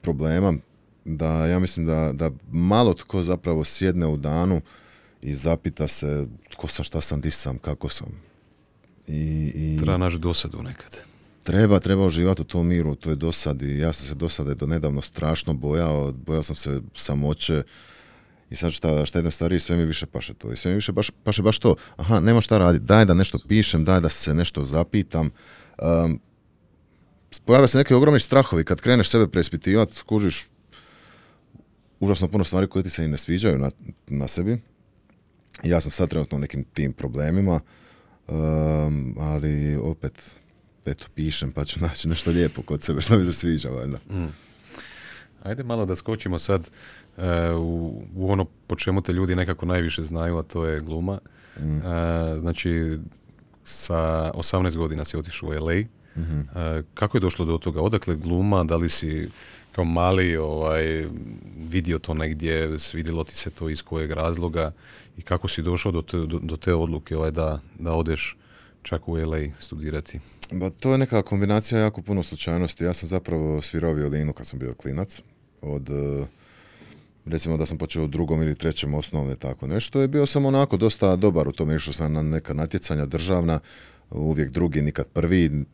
problema, 0.00 0.54
da 1.04 1.46
ja 1.46 1.58
mislim 1.58 1.86
da, 1.86 2.12
da 2.12 2.30
malo 2.50 2.94
tko 2.94 3.22
zapravo 3.22 3.64
sjedne 3.64 4.06
u 4.06 4.16
danu 4.16 4.60
i 5.22 5.34
zapita 5.34 5.86
se 5.86 6.26
tko 6.50 6.66
sam, 6.66 6.84
šta 6.84 7.00
sam, 7.00 7.20
di 7.20 7.30
sam, 7.30 7.58
kako 7.58 7.88
sam. 7.88 8.08
I, 9.06 9.52
i 9.54 9.78
Treba 9.78 9.96
naći 9.96 10.18
dosadu 10.18 10.62
nekad. 10.62 11.07
Treba, 11.48 11.80
treba 11.80 12.06
uživati 12.06 12.42
u 12.42 12.44
tom 12.44 12.66
miru, 12.66 12.90
u 12.90 12.94
toj 12.94 13.16
dosadi. 13.16 13.78
Ja 13.78 13.92
sam 13.92 14.06
se 14.06 14.14
dosade 14.14 14.54
do 14.54 14.66
nedavno 14.66 15.00
strašno 15.00 15.54
bojao, 15.54 16.12
bojao 16.12 16.42
sam 16.42 16.56
se 16.56 16.80
samoće 16.94 17.62
i 18.50 18.56
sad 18.56 18.72
šta, 18.72 19.06
šta 19.06 19.18
idem 19.18 19.30
stariji, 19.30 19.60
sve 19.60 19.76
mi 19.76 19.84
više 19.84 20.06
paše 20.06 20.34
to. 20.34 20.52
I 20.52 20.56
sve 20.56 20.70
mi 20.70 20.74
više 20.74 20.92
baš, 20.92 21.10
paše 21.24 21.42
baš 21.42 21.58
to, 21.58 21.74
aha, 21.96 22.20
nema 22.20 22.40
šta 22.40 22.58
raditi, 22.58 22.84
daj 22.84 23.04
da 23.04 23.14
nešto 23.14 23.38
pišem, 23.48 23.84
daj 23.84 24.00
da 24.00 24.08
se 24.08 24.34
nešto 24.34 24.64
zapitam. 24.66 25.30
Um, 26.04 26.20
pojave 27.44 27.68
se 27.68 27.78
neki 27.78 27.94
ogromni 27.94 28.20
strahovi, 28.20 28.64
kad 28.64 28.80
kreneš 28.80 29.08
sebe 29.08 29.28
preispitivati, 29.28 29.96
skužiš 29.96 30.48
užasno 32.00 32.28
puno 32.28 32.44
stvari 32.44 32.68
koje 32.68 32.82
ti 32.82 32.90
se 32.90 33.04
i 33.04 33.08
ne 33.08 33.18
sviđaju 33.18 33.58
na, 33.58 33.70
na 34.06 34.28
sebi. 34.28 34.60
I 35.64 35.68
ja 35.68 35.80
sam 35.80 35.90
sad 35.90 36.10
trenutno 36.10 36.36
u 36.36 36.40
nekim 36.40 36.64
tim 36.64 36.92
problemima, 36.92 37.60
um, 38.28 39.16
ali 39.18 39.76
opet, 39.76 40.38
eto, 40.90 41.06
pišem 41.14 41.52
pa 41.52 41.64
ću 41.64 41.80
naći 41.80 42.08
nešto 42.08 42.30
lijepo 42.30 42.62
kod 42.62 42.82
sebe 42.82 43.00
što 43.00 43.18
mi 43.18 43.24
se 43.24 43.32
sviđa, 43.32 43.68
valjda. 43.68 43.98
Ajde 45.42 45.62
malo 45.62 45.86
da 45.86 45.96
skočimo 45.96 46.38
sad 46.38 46.70
e, 47.16 47.52
u, 47.52 48.02
u 48.14 48.32
ono 48.32 48.44
po 48.44 48.76
čemu 48.76 49.02
te 49.02 49.12
ljudi 49.12 49.36
nekako 49.36 49.66
najviše 49.66 50.04
znaju, 50.04 50.38
a 50.38 50.42
to 50.42 50.64
je 50.64 50.80
gluma. 50.80 51.18
E, 51.56 52.38
znači, 52.38 52.98
sa 53.64 54.30
18 54.34 54.76
godina 54.76 55.04
si 55.04 55.16
otišao 55.16 55.48
u 55.48 55.52
LA. 55.52 55.72
E, 55.74 55.86
kako 56.94 57.16
je 57.16 57.20
došlo 57.20 57.44
do 57.44 57.58
toga? 57.58 57.80
Odakle 57.80 58.16
gluma? 58.16 58.64
Da 58.64 58.76
li 58.76 58.88
si 58.88 59.28
kao 59.72 59.84
mali 59.84 60.36
ovaj, 60.36 61.06
vidio 61.56 61.98
to 61.98 62.14
negdje, 62.14 62.78
svidjelo 62.78 63.24
ti 63.24 63.34
se 63.34 63.50
to 63.50 63.68
iz 63.68 63.82
kojeg 63.82 64.10
razloga 64.10 64.72
i 65.16 65.22
kako 65.22 65.48
si 65.48 65.62
došao 65.62 65.92
do 65.92 66.02
te, 66.02 66.18
do, 66.18 66.38
do 66.42 66.56
te 66.56 66.74
odluke 66.74 67.16
ovaj, 67.16 67.30
da, 67.30 67.60
da 67.78 67.92
odeš 67.92 68.36
čak 68.82 69.08
u 69.08 69.16
LA 69.16 69.38
studirati? 69.58 70.20
Ba, 70.50 70.70
to 70.70 70.92
je 70.92 70.98
neka 70.98 71.22
kombinacija 71.22 71.80
jako 71.80 72.02
puno 72.02 72.22
slučajnosti. 72.22 72.84
Ja 72.84 72.92
sam 72.92 73.08
zapravo 73.08 73.62
svirao 73.62 73.92
violinu 73.92 74.32
kad 74.32 74.46
sam 74.46 74.58
bio 74.58 74.74
klinac. 74.74 75.22
Od, 75.62 75.90
e, 75.90 76.26
recimo 77.26 77.56
da 77.56 77.66
sam 77.66 77.78
počeo 77.78 78.04
u 78.04 78.06
drugom 78.06 78.42
ili 78.42 78.54
trećem 78.54 78.94
osnovne 78.94 79.36
tako 79.36 79.66
nešto. 79.66 80.02
I 80.02 80.08
bio 80.08 80.26
sam 80.26 80.46
onako 80.46 80.76
dosta 80.76 81.16
dobar 81.16 81.48
u 81.48 81.52
tome. 81.52 81.76
Išao 81.76 81.92
sam 81.92 82.12
na 82.12 82.22
neka 82.22 82.54
natjecanja 82.54 83.06
državna, 83.06 83.60
uvijek 84.10 84.50
drugi, 84.50 84.82
nikad 84.82 85.06
prvi. 85.06 85.64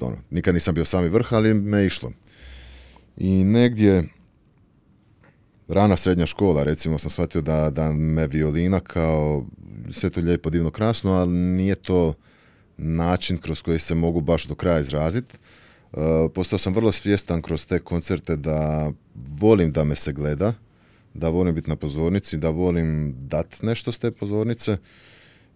Ono, 0.00 0.16
nikad 0.30 0.54
nisam 0.54 0.74
bio 0.74 0.84
sami 0.84 1.08
vrh, 1.08 1.32
ali 1.32 1.54
me 1.54 1.86
išlo. 1.86 2.12
I 3.16 3.44
negdje 3.44 4.08
rana 5.68 5.96
srednja 5.96 6.26
škola, 6.26 6.62
recimo, 6.62 6.98
sam 6.98 7.10
shvatio 7.10 7.42
da, 7.42 7.70
da 7.70 7.92
me 7.92 8.26
violina 8.26 8.80
kao 8.80 9.46
sve 9.90 10.10
to 10.10 10.20
lijepo, 10.20 10.50
divno, 10.50 10.70
krasno, 10.70 11.12
ali 11.12 11.32
nije 11.32 11.74
to 11.74 12.14
način 12.80 13.38
kroz 13.38 13.62
koji 13.62 13.78
se 13.78 13.94
mogu 13.94 14.20
baš 14.20 14.44
do 14.44 14.54
kraja 14.54 14.80
izraziti. 14.80 15.38
postao 16.34 16.58
sam 16.58 16.74
vrlo 16.74 16.92
svjestan 16.92 17.42
kroz 17.42 17.66
te 17.66 17.78
koncerte 17.78 18.36
da 18.36 18.92
volim 19.14 19.72
da 19.72 19.84
me 19.84 19.94
se 19.94 20.12
gleda, 20.12 20.52
da 21.14 21.28
volim 21.28 21.54
biti 21.54 21.70
na 21.70 21.76
pozornici, 21.76 22.36
da 22.36 22.50
volim 22.50 23.14
dat 23.18 23.62
nešto 23.62 23.92
s 23.92 23.98
te 23.98 24.10
pozornice. 24.10 24.76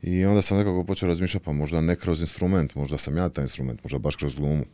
I 0.02 0.24
onda 0.24 0.42
sam 0.42 0.58
nekako 0.58 0.84
počeo 0.84 1.08
razmišljati, 1.08 1.44
pa 1.44 1.52
možda 1.52 1.80
ne 1.80 1.96
kroz 1.96 2.20
instrument, 2.20 2.74
možda 2.74 2.98
sam 2.98 3.16
ja 3.16 3.28
taj 3.28 3.44
instrument, 3.44 3.84
možda 3.84 3.98
baš 3.98 4.16
kroz 4.16 4.34
glumu. 4.34 4.64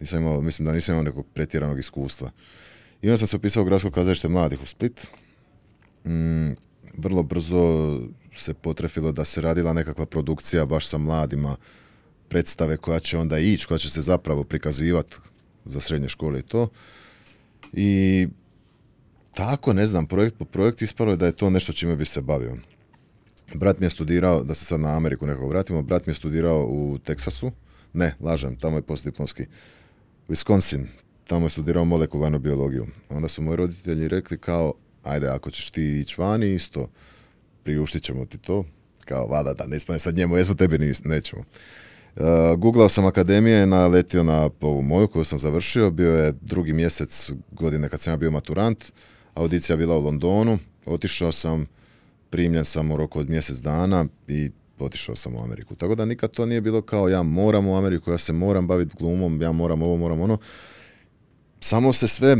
Nisam 0.00 0.20
imao, 0.20 0.40
mislim 0.40 0.66
da 0.66 0.72
nisam 0.72 0.92
imao 0.92 1.02
nekog 1.02 1.26
pretjeranog 1.34 1.78
iskustva. 1.78 2.30
I 3.02 3.08
onda 3.08 3.16
sam 3.16 3.26
se 3.26 3.36
upisao 3.36 3.62
u 3.62 3.66
gradsko 3.66 3.90
kazalište 3.90 4.28
mladih 4.28 4.62
u 4.62 4.66
Split. 4.66 5.06
Mm, 6.04 6.52
vrlo 6.96 7.22
brzo 7.22 8.00
se 8.34 8.54
potrefilo 8.54 9.12
da 9.12 9.24
se 9.24 9.40
radila 9.40 9.72
nekakva 9.72 10.06
produkcija 10.06 10.66
baš 10.66 10.86
sa 10.86 10.98
mladima, 10.98 11.56
predstave 12.28 12.76
koja 12.76 13.00
će 13.00 13.18
onda 13.18 13.38
ići, 13.38 13.66
koja 13.66 13.78
će 13.78 13.90
se 13.90 14.02
zapravo 14.02 14.44
prikazivati 14.44 15.16
za 15.64 15.80
srednje 15.80 16.08
škole 16.08 16.38
i 16.38 16.42
to. 16.42 16.68
I 17.72 18.28
tako, 19.34 19.72
ne 19.72 19.86
znam, 19.86 20.06
projekt 20.06 20.36
po 20.38 20.44
projekt 20.44 20.82
ispalo 20.82 21.10
je 21.10 21.16
da 21.16 21.26
je 21.26 21.36
to 21.36 21.50
nešto 21.50 21.72
čime 21.72 21.96
bi 21.96 22.04
se 22.04 22.20
bavio. 22.20 22.56
Brat 23.54 23.80
mi 23.80 23.86
je 23.86 23.90
studirao, 23.90 24.42
da 24.42 24.54
se 24.54 24.64
sad 24.64 24.80
na 24.80 24.96
Ameriku 24.96 25.26
nekako 25.26 25.48
vratimo, 25.48 25.82
brat 25.82 26.06
mi 26.06 26.10
je 26.10 26.14
studirao 26.14 26.66
u 26.66 26.98
Teksasu, 26.98 27.52
ne, 27.92 28.14
lažem, 28.20 28.56
tamo 28.56 28.76
je 28.76 28.82
postdiplomski, 28.82 29.46
Wisconsin, 30.28 30.86
tamo 31.26 31.46
je 31.46 31.50
studirao 31.50 31.84
molekularnu 31.84 32.38
biologiju. 32.38 32.86
Onda 33.08 33.28
su 33.28 33.42
moji 33.42 33.56
roditelji 33.56 34.08
rekli 34.08 34.38
kao, 34.38 34.72
ajde, 35.02 35.28
ako 35.28 35.50
ćeš 35.50 35.70
ti 35.70 36.00
ići 36.00 36.14
vani, 36.18 36.54
isto, 36.54 36.88
priuštit 37.64 38.02
ćemo 38.02 38.26
ti 38.26 38.38
to. 38.38 38.64
Kao, 39.04 39.26
vada, 39.26 39.52
da, 39.52 39.66
ne 39.66 39.76
ispane 39.76 39.98
sad 39.98 40.16
njemu, 40.16 40.36
jesmo 40.36 40.54
tebi, 40.54 40.92
nećemo. 41.04 41.42
Uh, 42.16 42.22
googlao 42.58 42.88
sam 42.88 43.06
akademije, 43.06 43.66
naletio 43.66 44.24
na 44.24 44.50
ovu 44.60 44.82
moju 44.82 45.08
koju 45.08 45.24
sam 45.24 45.38
završio, 45.38 45.90
bio 45.90 46.16
je 46.16 46.34
drugi 46.40 46.72
mjesec 46.72 47.32
godine 47.52 47.88
kad 47.88 48.00
sam 48.00 48.12
ja 48.12 48.16
bio 48.16 48.30
maturant, 48.30 48.92
audicija 49.34 49.76
bila 49.76 49.96
u 49.96 50.00
Londonu, 50.00 50.58
otišao 50.86 51.32
sam, 51.32 51.66
primljen 52.30 52.64
sam 52.64 52.90
u 52.90 52.96
roku 52.96 53.18
od 53.18 53.30
mjesec 53.30 53.58
dana 53.58 54.06
i 54.28 54.50
otišao 54.78 55.16
sam 55.16 55.34
u 55.34 55.42
Ameriku. 55.42 55.74
Tako 55.74 55.94
da 55.94 56.04
nikad 56.04 56.30
to 56.30 56.46
nije 56.46 56.60
bilo 56.60 56.82
kao 56.82 57.08
ja 57.08 57.22
moram 57.22 57.66
u 57.66 57.76
Ameriku, 57.76 58.10
ja 58.10 58.18
se 58.18 58.32
moram 58.32 58.66
baviti 58.66 58.96
glumom, 58.98 59.42
ja 59.42 59.52
moram 59.52 59.82
ovo, 59.82 59.96
moram 59.96 60.20
ono. 60.20 60.38
Samo 61.60 61.92
se 61.92 62.06
sve 62.08 62.36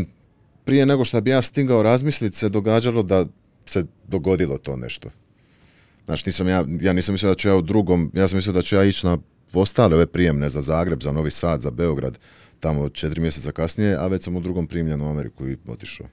prije 0.64 0.86
nego 0.86 1.04
što 1.04 1.20
bi 1.20 1.30
ja 1.30 1.42
stigao 1.42 1.82
razmisliti 1.82 2.36
se 2.36 2.48
događalo 2.48 3.02
da 3.02 3.26
se 3.66 3.84
dogodilo 4.08 4.58
to 4.58 4.76
nešto. 4.76 5.10
Znači, 6.04 6.22
nisam 6.26 6.48
ja, 6.48 6.64
ja 6.80 6.92
nisam 6.92 7.12
mislio 7.12 7.28
da 7.28 7.34
ću 7.34 7.48
ja 7.48 7.56
u 7.56 7.62
drugom, 7.62 8.10
ja 8.14 8.28
sam 8.28 8.36
mislio 8.36 8.52
da 8.52 8.62
ću 8.62 8.76
ja 8.76 8.84
ići 8.84 9.06
na 9.06 9.18
ostale 9.52 9.94
ove 9.94 10.06
prijemne 10.06 10.48
za 10.48 10.62
Zagreb, 10.62 11.02
za 11.02 11.12
Novi 11.12 11.30
Sad, 11.30 11.60
za 11.60 11.70
Beograd, 11.70 12.18
tamo 12.60 12.88
četiri 12.88 13.20
mjeseca 13.20 13.52
kasnije, 13.52 13.96
a 13.96 14.06
već 14.06 14.24
sam 14.24 14.36
u 14.36 14.40
drugom 14.40 14.66
primljen 14.66 15.02
u 15.02 15.10
Ameriku 15.10 15.48
i 15.48 15.56
otišao. 15.68 16.06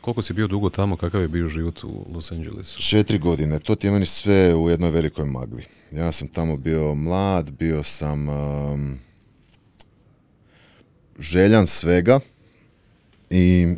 Koliko 0.00 0.22
si 0.22 0.32
bio 0.32 0.46
dugo 0.46 0.70
tamo, 0.70 0.96
kakav 0.96 1.20
je 1.20 1.28
bio 1.28 1.48
život 1.48 1.84
u 1.84 2.06
Los 2.14 2.32
Angelesu? 2.32 2.82
Četiri 2.82 3.18
godine, 3.18 3.58
to 3.58 3.74
ti 3.74 3.86
je 3.86 3.90
meni 3.90 4.06
sve 4.06 4.54
u 4.54 4.70
jednoj 4.70 4.90
velikoj 4.90 5.24
magli. 5.24 5.64
Ja 5.92 6.12
sam 6.12 6.28
tamo 6.28 6.56
bio 6.56 6.94
mlad, 6.94 7.50
bio 7.50 7.82
sam 7.82 8.28
um, 8.28 8.98
željan 11.18 11.66
svega 11.66 12.20
i 13.30 13.74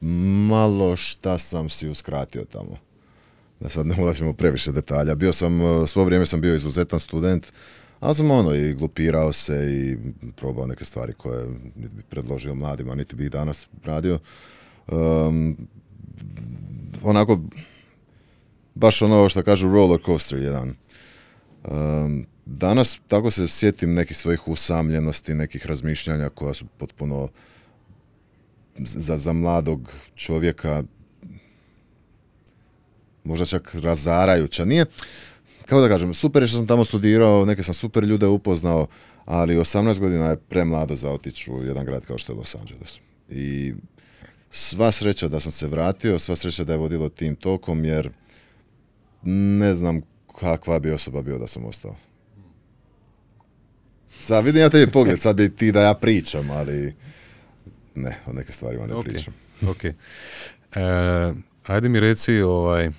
malo 0.00 0.96
šta 0.96 1.38
sam 1.38 1.68
si 1.68 1.88
uskratio 1.88 2.44
tamo. 2.44 2.76
Da 3.60 3.68
sad 3.68 3.86
ne 3.86 3.94
ulazimo 3.98 4.32
previše 4.32 4.72
detalja. 4.72 5.14
Bio 5.14 5.32
sam, 5.32 5.60
uh, 5.60 5.88
svo 5.88 6.04
vrijeme 6.04 6.26
sam 6.26 6.40
bio 6.40 6.54
izuzetan 6.54 7.00
student, 7.00 7.52
ali 8.00 8.14
sam 8.14 8.30
ono 8.30 8.54
i 8.54 8.74
glupirao 8.74 9.32
se 9.32 9.68
i 9.72 9.96
probao 10.36 10.66
neke 10.66 10.84
stvari 10.84 11.12
koje 11.12 11.48
niti 11.76 11.94
bi 11.94 12.02
predložio 12.02 12.54
mladima, 12.54 12.94
niti 12.94 13.16
bi 13.16 13.24
ih 13.24 13.30
danas 13.30 13.66
radio. 13.84 14.18
Um, 14.88 15.56
onako, 17.02 17.40
baš 18.74 19.02
ono 19.02 19.28
što 19.28 19.42
kažu 19.42 19.72
roller 19.72 20.00
coaster 20.06 20.38
jedan. 20.38 20.74
Um, 21.64 22.26
danas 22.46 23.00
tako 23.08 23.30
se 23.30 23.48
sjetim 23.48 23.94
nekih 23.94 24.16
svojih 24.16 24.48
usamljenosti, 24.48 25.34
nekih 25.34 25.66
razmišljanja 25.66 26.28
koja 26.28 26.54
su 26.54 26.64
potpuno 26.78 27.28
za, 28.84 29.18
za 29.18 29.32
mladog 29.32 29.92
čovjeka 30.14 30.82
možda 33.24 33.46
čak 33.46 33.74
razarajuća. 33.74 34.64
Nije, 34.64 34.84
kako 35.60 35.80
da 35.80 35.88
kažem, 35.88 36.14
super 36.14 36.42
je 36.42 36.46
što 36.46 36.58
sam 36.58 36.66
tamo 36.66 36.84
studirao, 36.84 37.44
neke 37.44 37.62
sam 37.62 37.74
super 37.74 38.04
ljude 38.04 38.26
upoznao, 38.26 38.86
ali 39.24 39.56
18 39.56 39.98
godina 39.98 40.30
je 40.30 40.36
premlado 40.36 40.96
za 40.96 41.10
otići 41.10 41.50
u 41.50 41.62
jedan 41.62 41.86
grad 41.86 42.06
kao 42.06 42.18
što 42.18 42.32
je 42.32 42.36
Los 42.36 42.54
Angeles. 42.54 43.00
I 43.28 43.74
sva 44.50 44.92
sreća 44.92 45.28
da 45.28 45.40
sam 45.40 45.52
se 45.52 45.66
vratio, 45.66 46.18
sva 46.18 46.36
sreća 46.36 46.64
da 46.64 46.72
je 46.72 46.78
vodilo 46.78 47.08
tim 47.08 47.36
tokom, 47.36 47.84
jer 47.84 48.10
ne 49.22 49.74
znam 49.74 50.00
kakva 50.40 50.78
bi 50.78 50.90
osoba 50.90 51.22
bio 51.22 51.38
da 51.38 51.46
sam 51.46 51.64
ostao. 51.64 51.96
Sad 54.08 54.44
vidim 54.44 54.60
ja 54.60 54.70
tebi 54.70 54.92
pogled, 54.92 55.20
sad 55.20 55.36
bi 55.36 55.56
ti 55.56 55.72
da 55.72 55.82
ja 55.82 55.94
pričam, 55.94 56.50
ali 56.50 56.94
ne, 57.94 58.18
o 58.26 58.32
neke 58.32 58.52
stvarima 58.52 58.86
ne 58.86 58.94
Ok, 58.94 59.04
pričam. 59.04 59.34
ok. 59.64 59.84
E, 59.84 59.94
ajde 61.64 61.88
mi 61.88 62.00
reci, 62.00 62.40
ovaj, 62.40 62.90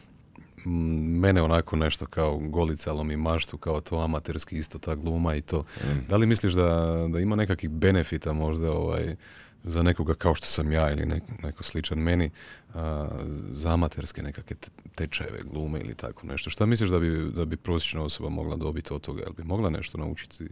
mene 0.65 1.41
onako 1.41 1.75
nešto 1.75 2.05
kao 2.05 2.37
golicalo 2.39 3.03
mi 3.03 3.17
maštu, 3.17 3.57
kao 3.57 3.81
to 3.81 3.97
amaterski 3.97 4.57
isto 4.57 4.79
ta 4.79 4.95
gluma 4.95 5.35
i 5.35 5.41
to. 5.41 5.63
Da 6.09 6.17
li 6.17 6.25
misliš 6.25 6.53
da, 6.53 6.65
da 7.09 7.19
ima 7.19 7.35
nekakvih 7.35 7.69
benefita 7.71 8.33
možda 8.33 8.71
ovaj, 8.71 9.15
za 9.63 9.83
nekoga 9.83 10.13
kao 10.13 10.35
što 10.35 10.47
sam 10.47 10.71
ja 10.71 10.91
ili 10.91 11.05
nek- 11.05 11.43
neko 11.43 11.63
sličan 11.63 11.97
meni, 11.97 12.29
a, 12.73 13.07
za 13.51 13.73
amaterske 13.73 14.21
nekakve 14.23 14.55
te- 14.55 14.69
tečajeve 14.95 15.39
glume 15.43 15.79
ili 15.79 15.95
tako 15.95 16.27
nešto. 16.27 16.49
Šta 16.49 16.65
misliš 16.65 16.89
da 16.89 16.99
bi, 16.99 17.31
da 17.31 17.45
bi 17.45 17.57
prosječna 17.57 18.01
osoba 18.01 18.29
mogla 18.29 18.55
dobiti 18.55 18.93
od 18.93 19.01
toga? 19.01 19.21
Jel 19.21 19.33
bi 19.33 19.43
mogla 19.43 19.69
nešto 19.69 19.97
naučiti? 19.97 20.47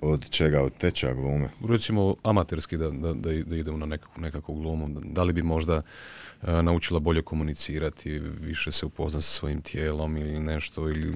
Od 0.00 0.30
čega? 0.30 0.62
Od 0.62 0.72
tečaja 0.78 1.14
glume? 1.14 1.48
recimo 1.68 2.14
amaterski 2.22 2.76
da, 2.76 2.90
da, 2.90 3.12
da, 3.14 3.32
idemo 3.32 3.78
na 3.78 3.86
nekakvu, 3.86 4.22
nekakvu 4.22 4.54
glumu, 4.54 4.88
da 5.04 5.22
li 5.22 5.32
bi 5.32 5.42
možda 5.42 5.82
e, 6.42 6.62
naučila 6.62 7.00
bolje 7.00 7.22
komunicirati, 7.22 8.18
više 8.18 8.72
se 8.72 8.86
upoznat 8.86 9.22
sa 9.22 9.30
svojim 9.30 9.62
tijelom 9.62 10.16
ili 10.16 10.40
nešto, 10.40 10.88
ili 10.88 11.14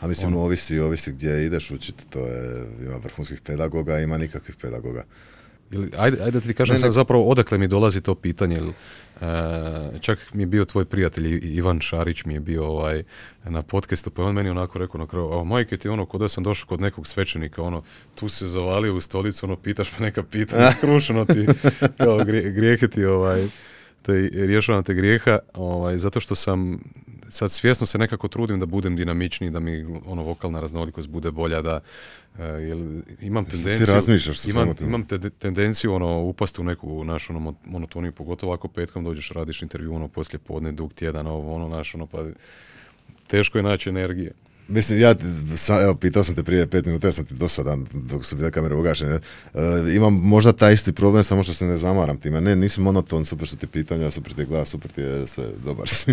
A 0.00 0.06
mislim, 0.06 0.36
ovisi, 0.36 0.78
ovisi 0.78 1.12
gdje 1.12 1.46
ideš 1.46 1.70
učiti, 1.70 2.10
to 2.10 2.18
je, 2.18 2.68
ima 2.80 2.96
vrhunskih 2.96 3.40
pedagoga, 3.40 3.98
ima 3.98 4.18
nikakvih 4.18 4.56
pedagoga. 4.56 5.04
Ili, 5.70 5.90
ajde, 5.98 6.16
ajde 6.18 6.30
da 6.30 6.40
ti 6.40 6.54
kažem 6.54 6.72
Ne, 6.72 6.78
sad 6.78 6.88
ne. 6.88 6.92
zapravo 6.92 7.24
odakle 7.24 7.58
mi 7.58 7.68
dolazi 7.68 8.00
to 8.00 8.14
pitanje. 8.16 8.56
e, 8.56 9.26
čak 10.00 10.34
mi 10.34 10.42
je 10.42 10.46
bio 10.46 10.64
tvoj 10.64 10.84
prijatelj 10.84 11.26
Ivan 11.44 11.80
Šarić 11.80 12.24
mi 12.24 12.34
je 12.34 12.40
bio 12.40 12.66
ovaj, 12.66 13.02
na 13.44 13.62
podcastu, 13.62 14.10
pa 14.10 14.22
je 14.22 14.28
on 14.28 14.34
meni 14.34 14.50
onako 14.50 14.78
rekao 14.78 14.98
na 14.98 15.06
kraju, 15.06 15.32
a 15.32 15.44
majke 15.44 15.76
ti 15.76 15.88
ono, 15.88 16.06
kod 16.06 16.20
da 16.20 16.28
sam 16.28 16.44
došao 16.44 16.66
kod 16.68 16.80
nekog 16.80 17.06
svećenika, 17.06 17.62
ono, 17.62 17.82
tu 18.14 18.28
se 18.28 18.46
zavalio 18.46 18.94
u 18.94 19.00
stolicu, 19.00 19.46
ono, 19.46 19.56
pitaš 19.56 19.92
me 19.92 20.06
neka 20.06 20.22
pitanja, 20.22 20.72
skrušeno 20.78 21.24
ti, 21.24 21.46
kao 21.96 22.18
grije- 22.18 22.50
grijehe 22.50 22.88
ti, 22.88 23.04
ovaj, 23.04 23.46
te, 24.06 24.28
rješavam 24.32 24.84
te 24.84 24.94
grijeha, 24.94 25.38
ovaj, 25.54 25.98
zato 25.98 26.20
što 26.20 26.34
sam, 26.34 26.78
sad 27.28 27.50
svjesno 27.52 27.86
se 27.86 27.98
nekako 27.98 28.28
trudim 28.28 28.60
da 28.60 28.66
budem 28.66 28.96
dinamičniji, 28.96 29.50
da 29.50 29.60
mi 29.60 30.00
ono 30.06 30.22
vokalna 30.22 30.60
raznolikost 30.60 31.08
bude 31.08 31.30
bolja, 31.30 31.62
da 31.62 31.80
e, 32.38 32.42
jel, 32.44 32.78
imam 33.20 33.44
ti 33.44 33.50
tendenciju, 33.50 33.94
razmišljaš 33.94 34.38
sa 34.38 34.50
imam, 34.50 34.74
imam 34.80 35.04
te- 35.06 35.30
tendenciju 35.30 35.94
ono 35.94 36.20
upasti 36.20 36.60
u 36.60 36.64
neku 36.64 37.04
našu 37.04 37.32
ono, 37.32 37.50
mo- 37.50 37.54
monotoniju, 37.64 38.12
pogotovo 38.12 38.52
ako 38.52 38.68
petkom 38.68 39.04
dođeš 39.04 39.30
radiš 39.30 39.62
intervju 39.62 39.94
ono 39.94 40.08
poslije 40.08 40.38
podne, 40.38 40.72
dug 40.72 40.92
tjedan, 40.92 41.26
ovo 41.26 41.54
ono 41.54 41.68
naš 41.68 41.94
ono 41.94 42.06
pa 42.06 42.24
teško 43.26 43.58
je 43.58 43.62
naći 43.62 43.88
energije. 43.88 44.32
Mislim, 44.68 45.00
ja, 45.00 45.14
sa, 45.56 45.82
evo, 45.82 45.94
pitao 45.94 46.24
sam 46.24 46.34
te 46.34 46.42
prije 46.42 46.66
pet 46.66 46.86
minuta, 46.86 47.08
ja 47.08 47.12
sam 47.12 47.24
ti 47.24 47.34
dosadan 47.34 47.86
dok 47.92 48.24
su 48.24 48.36
bile 48.36 48.50
kamere 48.50 48.74
ugašene. 48.74 49.14
E, 49.14 49.20
imam 49.94 50.14
možda 50.14 50.52
taj 50.52 50.72
isti 50.72 50.92
problem, 50.92 51.22
samo 51.22 51.42
što 51.42 51.52
se 51.52 51.66
ne 51.66 51.76
zamaram 51.76 52.20
time. 52.20 52.40
Ne, 52.40 52.56
nisi 52.56 52.80
monoton, 52.80 53.24
super 53.24 53.48
su 53.48 53.56
ti 53.56 53.66
pitanja, 53.66 54.10
super 54.10 54.34
ti 54.34 54.40
je 54.40 54.46
glas, 54.46 54.68
super 54.68 54.90
ti 54.90 55.00
je 55.00 55.26
sve, 55.26 55.44
dobar 55.64 55.88
si. 55.88 56.10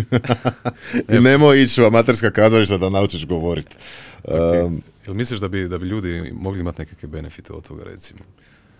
I 1.14 1.20
nemoj 1.20 1.62
ići 1.62 1.82
u 1.82 1.86
amaterska 1.86 2.30
kazališta 2.30 2.78
da 2.78 2.90
naučiš 2.90 3.26
govoriti. 3.26 3.76
Um, 4.24 4.82
Jel 5.06 5.14
misliš 5.14 5.40
da 5.40 5.48
bi, 5.48 5.68
da 5.68 5.78
bi 5.78 5.86
ljudi 5.86 6.32
mogli 6.34 6.60
imati 6.60 6.82
nekakve 6.82 7.08
benefite 7.08 7.52
od 7.52 7.68
toga 7.68 7.84
recimo? 7.84 8.20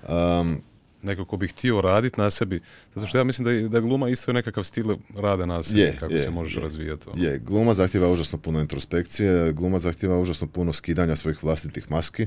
um, 0.09 0.63
Neko 1.05 1.25
ko 1.25 1.37
bi 1.37 1.49
htio 1.49 1.81
raditi 1.81 2.21
na 2.21 2.31
sebi, 2.31 2.61
zato 2.95 3.07
što 3.07 3.19
ja 3.19 3.25
mislim 3.25 3.45
da, 3.45 3.51
je- 3.51 3.69
da 3.69 3.81
gluma 3.81 4.09
isto 4.09 4.31
je 4.31 4.35
nekakav 4.35 4.65
stil 4.65 4.85
rada 5.15 5.47
na 5.47 5.63
sebi, 5.63 5.81
Je, 5.81 5.97
kako 6.01 6.13
je, 6.13 6.19
se 6.19 6.31
možeš 6.31 6.57
je. 6.57 6.63
razvijati. 6.63 7.09
ono. 7.09 7.25
Je, 7.25 7.39
gluma 7.39 7.75
zahtjeva 7.75 8.09
užasno 8.09 8.39
puno 8.39 8.61
introspekcije, 8.61 9.25
gluma 9.53 9.79
zahtjeva 9.79 10.19
užasno 10.19 10.47
puno 10.47 10.73
skidanja 10.73 11.17
svojih 11.17 11.45
vlastitih 11.45 11.91
maski, 11.91 12.27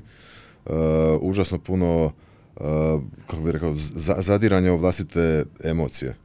uh, 0.65 0.71
užasno 1.21 1.59
puno, 1.59 2.05
uh, 2.05 2.61
kako 3.25 3.41
bih 3.43 3.51
rekao, 3.51 3.75
za- 3.75 4.17
zadiranja 4.19 4.73
u 4.73 4.77
vlastite 4.77 5.45
emocije. 5.63 6.15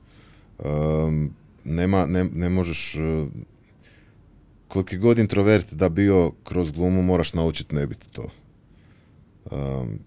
Um, 0.59 1.35
nema, 1.65 2.07
ne, 2.07 2.25
ne 2.25 2.49
možeš, 2.49 2.95
uh, 2.95 3.29
koliki 4.69 4.99
god 4.99 5.19
introvert 5.19 5.73
da 5.73 5.89
bio 5.89 6.31
kroz 6.45 6.71
glumu 6.71 7.03
moraš 7.03 7.33
naučiti 7.33 7.75
ne 7.75 7.87
biti 7.87 8.11
to. 8.11 8.25
Um, 9.47 9.99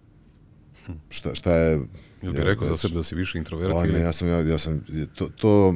šta, 1.09 1.35
šta 1.35 1.53
je... 1.53 1.79
Jel 2.21 2.33
bi 2.33 2.43
rekao 2.43 2.65
za 2.65 2.71
već- 2.71 2.81
sebe 2.81 2.95
da 2.95 3.03
si 3.03 3.15
više 3.15 3.37
introvert 3.37 3.93
ne, 3.93 3.99
ja 3.99 4.11
sam, 4.13 4.27
ja, 4.27 4.39
ja 4.39 4.57
sam, 4.57 4.85
to, 5.15 5.27
to, 5.27 5.75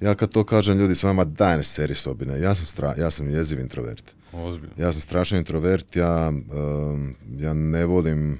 ja 0.00 0.14
kad 0.14 0.30
to 0.30 0.44
kažem 0.44 0.78
ljudi 0.78 0.94
sa 0.94 1.06
nama 1.06 1.24
daj 1.24 1.56
ne 1.56 1.64
seri 1.64 1.94
sobine, 1.94 2.40
ja 2.40 2.54
sam, 2.54 2.66
stra, 2.66 2.94
ja 2.98 3.10
sam 3.10 3.30
jeziv 3.30 3.60
introvert. 3.60 4.14
Ozbiljno. 4.32 4.74
Ja 4.78 4.92
sam 4.92 5.00
strašan 5.00 5.38
introvert, 5.38 5.96
ja, 5.96 6.28
um, 6.28 7.14
ja 7.38 7.52
ne 7.52 7.86
volim, 7.86 8.38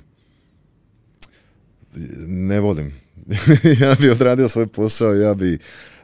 ne 2.26 2.60
volim. 2.60 2.92
ja 3.80 3.94
bi 4.00 4.10
odradio 4.10 4.48
svoj 4.48 4.66
posao, 4.66 5.14
ja 5.14 5.34
bi, 5.34 5.58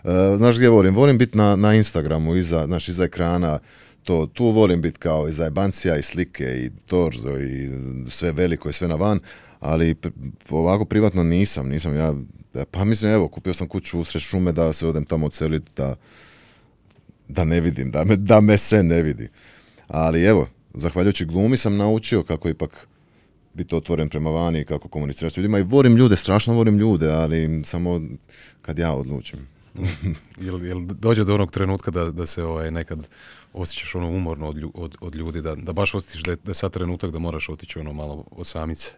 uh, 0.04 0.10
znaš 0.36 0.56
gdje 0.56 0.68
volim? 0.68 0.94
Volim 0.94 1.18
biti 1.18 1.36
na, 1.38 1.56
na 1.56 1.74
Instagramu, 1.74 2.36
iza, 2.36 2.66
znaš, 2.66 2.88
iza 2.88 3.04
ekrana, 3.04 3.58
to, 4.04 4.26
tu 4.26 4.44
volim 4.44 4.82
biti 4.82 4.98
kao 4.98 5.28
i 5.28 5.32
zajebancija 5.32 5.96
i 5.96 6.02
slike 6.02 6.44
i 6.44 6.70
torzo 6.86 7.38
i 7.38 7.70
sve 8.08 8.32
veliko 8.32 8.68
i 8.68 8.72
sve 8.72 8.88
na 8.88 8.94
van, 8.94 9.20
ali 9.60 9.94
ovako 10.50 10.84
privatno 10.84 11.22
nisam, 11.22 11.68
nisam 11.68 11.96
ja, 11.96 12.14
pa 12.70 12.84
mislim 12.84 13.12
evo, 13.12 13.28
kupio 13.28 13.54
sam 13.54 13.68
kuću 13.68 14.00
usred 14.00 14.22
šume 14.22 14.52
da 14.52 14.72
se 14.72 14.86
odem 14.86 15.04
tamo 15.04 15.26
oceliti, 15.26 15.70
da, 15.76 15.96
da 17.28 17.44
ne 17.44 17.60
vidim, 17.60 17.90
da 17.90 18.04
me, 18.04 18.16
da 18.16 18.40
me 18.40 18.56
se 18.58 18.82
ne 18.82 19.02
vidi. 19.02 19.28
Ali 19.88 20.24
evo, 20.24 20.48
zahvaljujući 20.74 21.24
glumi 21.24 21.56
sam 21.56 21.76
naučio 21.76 22.22
kako 22.22 22.48
ipak 22.48 22.88
biti 23.54 23.74
otvoren 23.74 24.08
prema 24.08 24.30
vani, 24.30 24.64
kako 24.64 24.88
komunicirati 24.88 25.34
s 25.34 25.36
ljudima 25.36 25.58
i 25.58 25.62
volim 25.62 25.96
ljude, 25.96 26.16
strašno 26.16 26.54
volim 26.54 26.78
ljude, 26.78 27.10
ali 27.10 27.62
samo 27.64 28.00
kad 28.62 28.78
ja 28.78 28.92
odlučim. 28.92 29.59
jel, 30.46 30.64
jel 30.66 30.80
dođe 30.80 31.24
do 31.24 31.34
onog 31.34 31.50
trenutka 31.50 31.90
da, 31.90 32.10
da 32.10 32.26
se 32.26 32.44
ovaj, 32.44 32.70
nekad 32.70 33.08
osjećaš 33.52 33.94
ono 33.94 34.08
umorno 34.08 34.48
od, 34.48 34.56
lju- 34.56 34.72
od, 34.74 34.96
od 35.00 35.14
ljudi, 35.14 35.42
da, 35.42 35.54
da 35.54 35.72
baš 35.72 35.94
osjetiš 35.94 36.22
da 36.22 36.30
je, 36.30 36.36
da 36.44 36.50
je 36.50 36.54
sad 36.54 36.72
trenutak 36.72 37.10
da 37.10 37.18
moraš 37.18 37.48
otići 37.48 37.78
ono 37.78 37.92
malo 37.92 38.24
od 38.30 38.46
samice. 38.46 38.90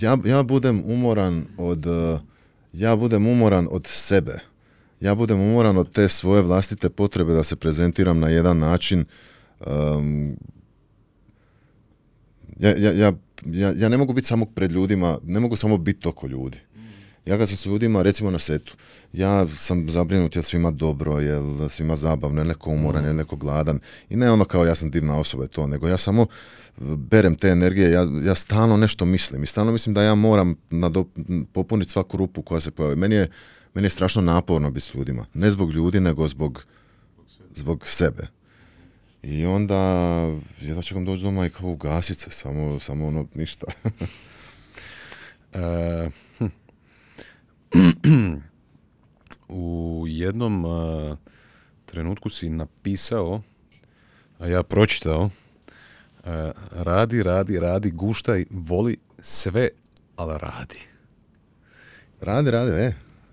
ja, 0.00 0.18
ja 0.24 0.42
budem 0.42 0.82
umoran 0.86 1.44
od 1.58 1.86
uh, 1.86 2.20
ja 2.72 2.96
budem 2.96 3.26
umoran 3.26 3.68
od 3.70 3.86
sebe. 3.86 4.38
Ja 5.00 5.14
budem 5.14 5.40
umoran 5.40 5.76
od 5.76 5.92
te 5.92 6.08
svoje 6.08 6.42
vlastite 6.42 6.90
potrebe 6.90 7.32
da 7.32 7.42
se 7.42 7.56
prezentiram 7.56 8.18
na 8.18 8.28
jedan 8.28 8.58
način 8.58 9.04
um, 9.66 10.36
ja, 12.58 12.74
ja, 12.76 13.12
ja, 13.46 13.72
ja 13.76 13.88
ne 13.88 13.96
mogu 13.96 14.12
biti 14.12 14.26
samo 14.26 14.44
pred 14.44 14.72
ljudima, 14.72 15.18
ne 15.24 15.40
mogu 15.40 15.56
samo 15.56 15.76
biti 15.76 16.08
oko 16.08 16.26
ljudi. 16.26 16.58
Ja 17.28 17.38
kad 17.38 17.48
sam 17.48 17.56
s 17.56 17.66
ljudima, 17.66 18.02
recimo 18.02 18.30
na 18.30 18.38
setu, 18.38 18.76
ja 19.12 19.48
sam 19.56 19.90
zabrinut 19.90 20.36
jel 20.36 20.42
svima 20.42 20.70
dobro, 20.70 21.20
jel 21.20 21.68
svima 21.68 21.96
zabavno, 21.96 22.40
jel 22.40 22.46
neko 22.46 22.70
umoran, 22.70 23.04
jel 23.04 23.16
neko 23.16 23.36
gladan. 23.36 23.80
I 24.10 24.16
ne 24.16 24.30
ono 24.30 24.44
kao 24.44 24.64
ja 24.64 24.74
sam 24.74 24.90
divna 24.90 25.18
osoba 25.18 25.44
i 25.44 25.48
to, 25.48 25.66
nego 25.66 25.88
ja 25.88 25.98
samo 25.98 26.26
berem 26.80 27.36
te 27.36 27.48
energije, 27.48 27.90
ja, 27.90 28.06
ja 28.24 28.34
stalno 28.34 28.76
nešto 28.76 29.04
mislim. 29.04 29.42
I 29.42 29.46
stalno 29.46 29.72
mislim 29.72 29.94
da 29.94 30.02
ja 30.02 30.14
moram 30.14 30.56
nado, 30.70 31.04
popuniti 31.52 31.90
svaku 31.90 32.16
rupu 32.16 32.42
koja 32.42 32.60
se 32.60 32.70
pojavi. 32.70 32.96
Meni 32.96 33.14
je, 33.14 33.30
meni 33.74 33.86
je 33.86 33.90
strašno 33.90 34.22
naporno 34.22 34.70
biti 34.70 34.86
s 34.86 34.94
ljudima. 34.94 35.26
Ne 35.34 35.50
zbog 35.50 35.72
ljudi, 35.72 36.00
nego 36.00 36.28
zbog, 36.28 36.64
zbog 37.54 37.86
sebe. 37.86 38.26
I 39.22 39.46
onda 39.46 39.76
jedva 40.60 40.82
čekam 40.82 41.04
doći 41.04 41.22
doma 41.22 41.46
i 41.46 41.50
kao 41.50 41.70
ugasit 41.70 42.18
se, 42.18 42.30
samo, 42.30 42.78
samo 42.80 43.06
ono 43.06 43.26
ništa. 43.34 43.66
E, 45.52 46.10
hm. 46.38 46.46
U 49.48 49.64
jednom 50.08 50.64
e, 50.64 51.16
trenutku 51.84 52.28
si 52.28 52.48
napisao, 52.48 53.42
a 54.38 54.46
ja 54.46 54.62
pročitao, 54.62 55.30
e, 56.24 56.50
radi, 56.72 57.22
radi, 57.22 57.58
radi, 57.58 57.90
guštaj, 57.90 58.44
voli 58.50 58.96
sve, 59.20 59.68
ali 60.16 60.38
radi. 60.38 60.78
radi, 62.20 62.50
radi, 62.50 62.70
e. 62.72 62.92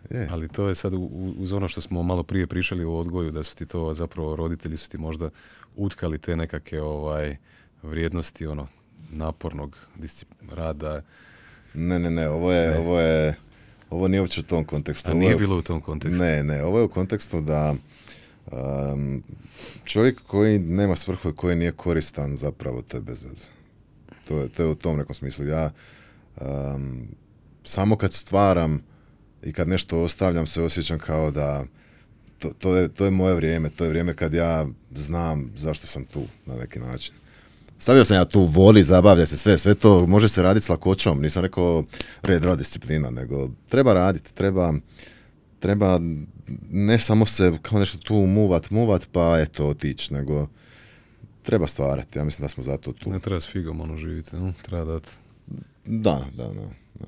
Je. 0.10 0.28
Ali 0.32 0.48
to 0.50 0.68
je 0.68 0.76
sad 0.76 0.94
u- 0.94 0.98
u- 0.98 1.36
uz 1.38 1.54
ono 1.54 1.68
što 1.68 1.82
smo 1.82 2.04
malo 2.04 2.24
prije 2.24 2.48
pričali 2.48 2.84
o 2.84 2.94
odgoju, 2.94 3.32
da 3.32 3.44
su 3.44 3.56
ti 3.56 3.66
to 3.66 3.94
zapravo 3.94 4.36
roditelji 4.36 4.78
su 4.78 4.90
ti 4.90 4.98
možda 4.98 5.30
utkali 5.76 6.18
te 6.18 6.36
nekakve 6.36 6.82
ovaj, 6.82 7.38
vrijednosti 7.84 8.46
ono 8.46 8.68
napornog 9.10 9.78
discip- 9.98 10.52
rada, 10.52 11.02
Ne, 11.74 12.00
ne, 12.00 12.10
ne, 12.12 12.30
ovo 12.30 12.52
je, 12.52 12.80
ovo 12.80 13.00
je, 13.00 13.36
ovo 13.90 14.08
nije 14.08 14.22
uopće 14.22 14.40
u 14.40 14.44
tom 14.44 14.64
kontekstu. 14.66 15.12
a 15.12 15.14
nije 15.14 15.32
je- 15.32 15.38
bilo 15.38 15.58
u 15.58 15.62
tom 15.62 15.82
kontekstu. 15.82 16.24
Ne, 16.24 16.44
ne, 16.44 16.64
ovo 16.64 16.78
je 16.78 16.84
u 16.86 16.90
kontekstu 16.90 17.42
da 17.42 17.76
um, 18.52 19.24
čovjek 19.84 20.22
koji 20.28 20.60
nema 20.60 20.96
svrhu 20.96 21.30
i 21.30 21.36
koji 21.36 21.56
nije 21.56 21.72
koristan 21.72 22.38
zapravo 22.38 22.82
to 22.82 22.98
je 22.98 23.02
bez 23.02 23.24
veze. 23.24 23.48
To 24.28 24.38
je, 24.38 24.50
to 24.50 24.64
je 24.64 24.70
u 24.70 24.76
tom 24.76 24.98
nekom 24.98 25.16
smislu. 25.16 25.46
Ja 25.46 25.72
um, 26.42 27.08
samo 27.64 27.96
kad 27.98 28.14
stvaram 28.14 28.82
i 29.44 29.54
kad 29.54 29.68
nešto 29.68 30.04
ostavljam 30.04 30.46
se 30.48 30.62
osjećam 30.62 31.00
kao 31.00 31.32
da 31.32 31.66
to, 32.40 32.50
to, 32.60 32.76
je, 32.76 32.88
to 32.90 33.06
je 33.06 33.12
moje 33.12 33.36
vrijeme, 33.36 33.70
to 33.70 33.84
je 33.84 33.90
vrijeme 33.90 34.16
kad 34.16 34.34
ja 34.34 34.68
znam 34.96 35.52
zašto 35.56 35.88
sam 35.88 36.06
tu 36.06 36.24
na 36.46 36.56
neki 36.56 36.80
način. 36.80 37.16
Stavio 37.78 38.06
sam 38.06 38.18
ja 38.18 38.26
tu 38.26 38.44
voli, 38.44 38.84
zabavlja 38.84 39.26
se 39.26 39.38
sve, 39.38 39.58
sve 39.58 39.76
to 39.76 40.08
može 40.08 40.28
se 40.28 40.44
raditi 40.44 40.66
s 40.66 40.70
lakoćom, 40.70 41.22
nisam 41.22 41.44
rekao 41.44 41.84
red, 42.22 42.44
rad, 42.44 42.58
disciplina, 42.58 43.10
nego 43.10 43.50
treba 43.70 43.94
raditi, 43.94 44.34
treba, 44.34 44.74
treba 45.60 46.00
ne 46.70 47.00
samo 47.00 47.26
se 47.26 47.54
kao 47.62 47.80
nešto 47.80 47.98
tu 47.98 48.14
muvat, 48.16 48.70
muvat, 48.70 49.08
pa 49.12 49.40
eto 49.40 49.68
otići, 49.68 50.14
nego 50.14 50.48
treba 51.42 51.68
stvarati, 51.68 52.20
ja 52.20 52.24
mislim 52.24 52.44
da 52.44 52.48
smo 52.48 52.64
zato 52.64 52.92
tu. 52.92 53.10
Ne 53.10 53.20
treba 53.20 53.42
s 53.42 53.48
figom 53.48 53.82
ono 53.82 53.98
živjeti, 53.98 54.36
no? 54.36 54.54
treba 54.62 54.86
dati. 54.86 55.10
Da, 55.86 56.26
da, 56.38 56.44
da. 56.44 56.70
da. 57.00 57.06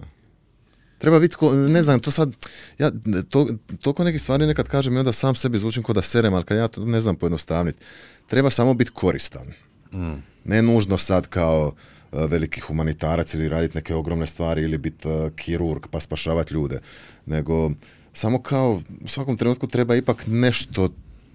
Treba 0.98 1.20
biti, 1.20 1.36
ko, 1.36 1.54
ne 1.54 1.84
znam, 1.84 2.00
to 2.00 2.12
sad, 2.12 2.32
ja 2.78 2.92
to, 3.30 3.48
toliko 3.82 4.04
nekih 4.04 4.22
stvari 4.22 4.46
nekad 4.46 4.68
kažem 4.68 4.96
i 4.96 5.00
onda 5.00 5.12
sam 5.12 5.36
sebi 5.36 5.58
zvučim 5.58 5.84
ko 5.84 5.94
da 5.94 6.02
serem, 6.02 6.34
ali 6.34 6.44
kad 6.44 6.58
ja 6.58 6.68
to 6.68 6.86
ne 6.86 7.02
znam 7.02 7.16
pojednostavniti, 7.16 7.80
treba 8.28 8.50
samo 8.50 8.74
biti 8.74 8.92
koristan. 8.92 9.48
Mm. 9.94 10.24
Ne 10.48 10.62
nužno 10.62 10.98
sad 10.98 11.28
kao 11.28 11.72
e, 12.12 12.28
veliki 12.28 12.62
humanitarac 12.62 13.34
ili 13.34 13.50
raditi 13.50 13.78
neke 13.78 13.96
ogromne 13.96 14.28
stvari 14.28 14.62
ili 14.62 14.78
biti 14.78 15.10
e, 15.10 15.30
kirurg 15.36 15.88
pa 15.92 16.00
spašavati 16.00 16.54
ljude, 16.54 16.80
nego 17.26 17.72
samo 18.14 18.42
kao 18.42 18.82
u 19.02 19.08
svakom 19.08 19.38
trenutku 19.38 19.68
treba 19.68 19.96
ipak 19.96 20.24
nešto 20.28 20.90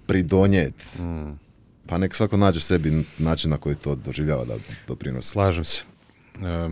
pridonijeti. 0.07 1.01
Mm. 1.01 1.39
Pa 1.87 1.97
nek 1.97 2.15
svako 2.15 2.37
nađe 2.37 2.59
sebi 2.59 3.05
način 3.17 3.51
na 3.51 3.57
koji 3.57 3.75
to 3.75 3.95
doživljava 3.95 4.45
da 4.45 4.55
doprinosi. 4.87 5.27
Slažem 5.27 5.65
se. 5.65 5.83
E, 6.41 6.69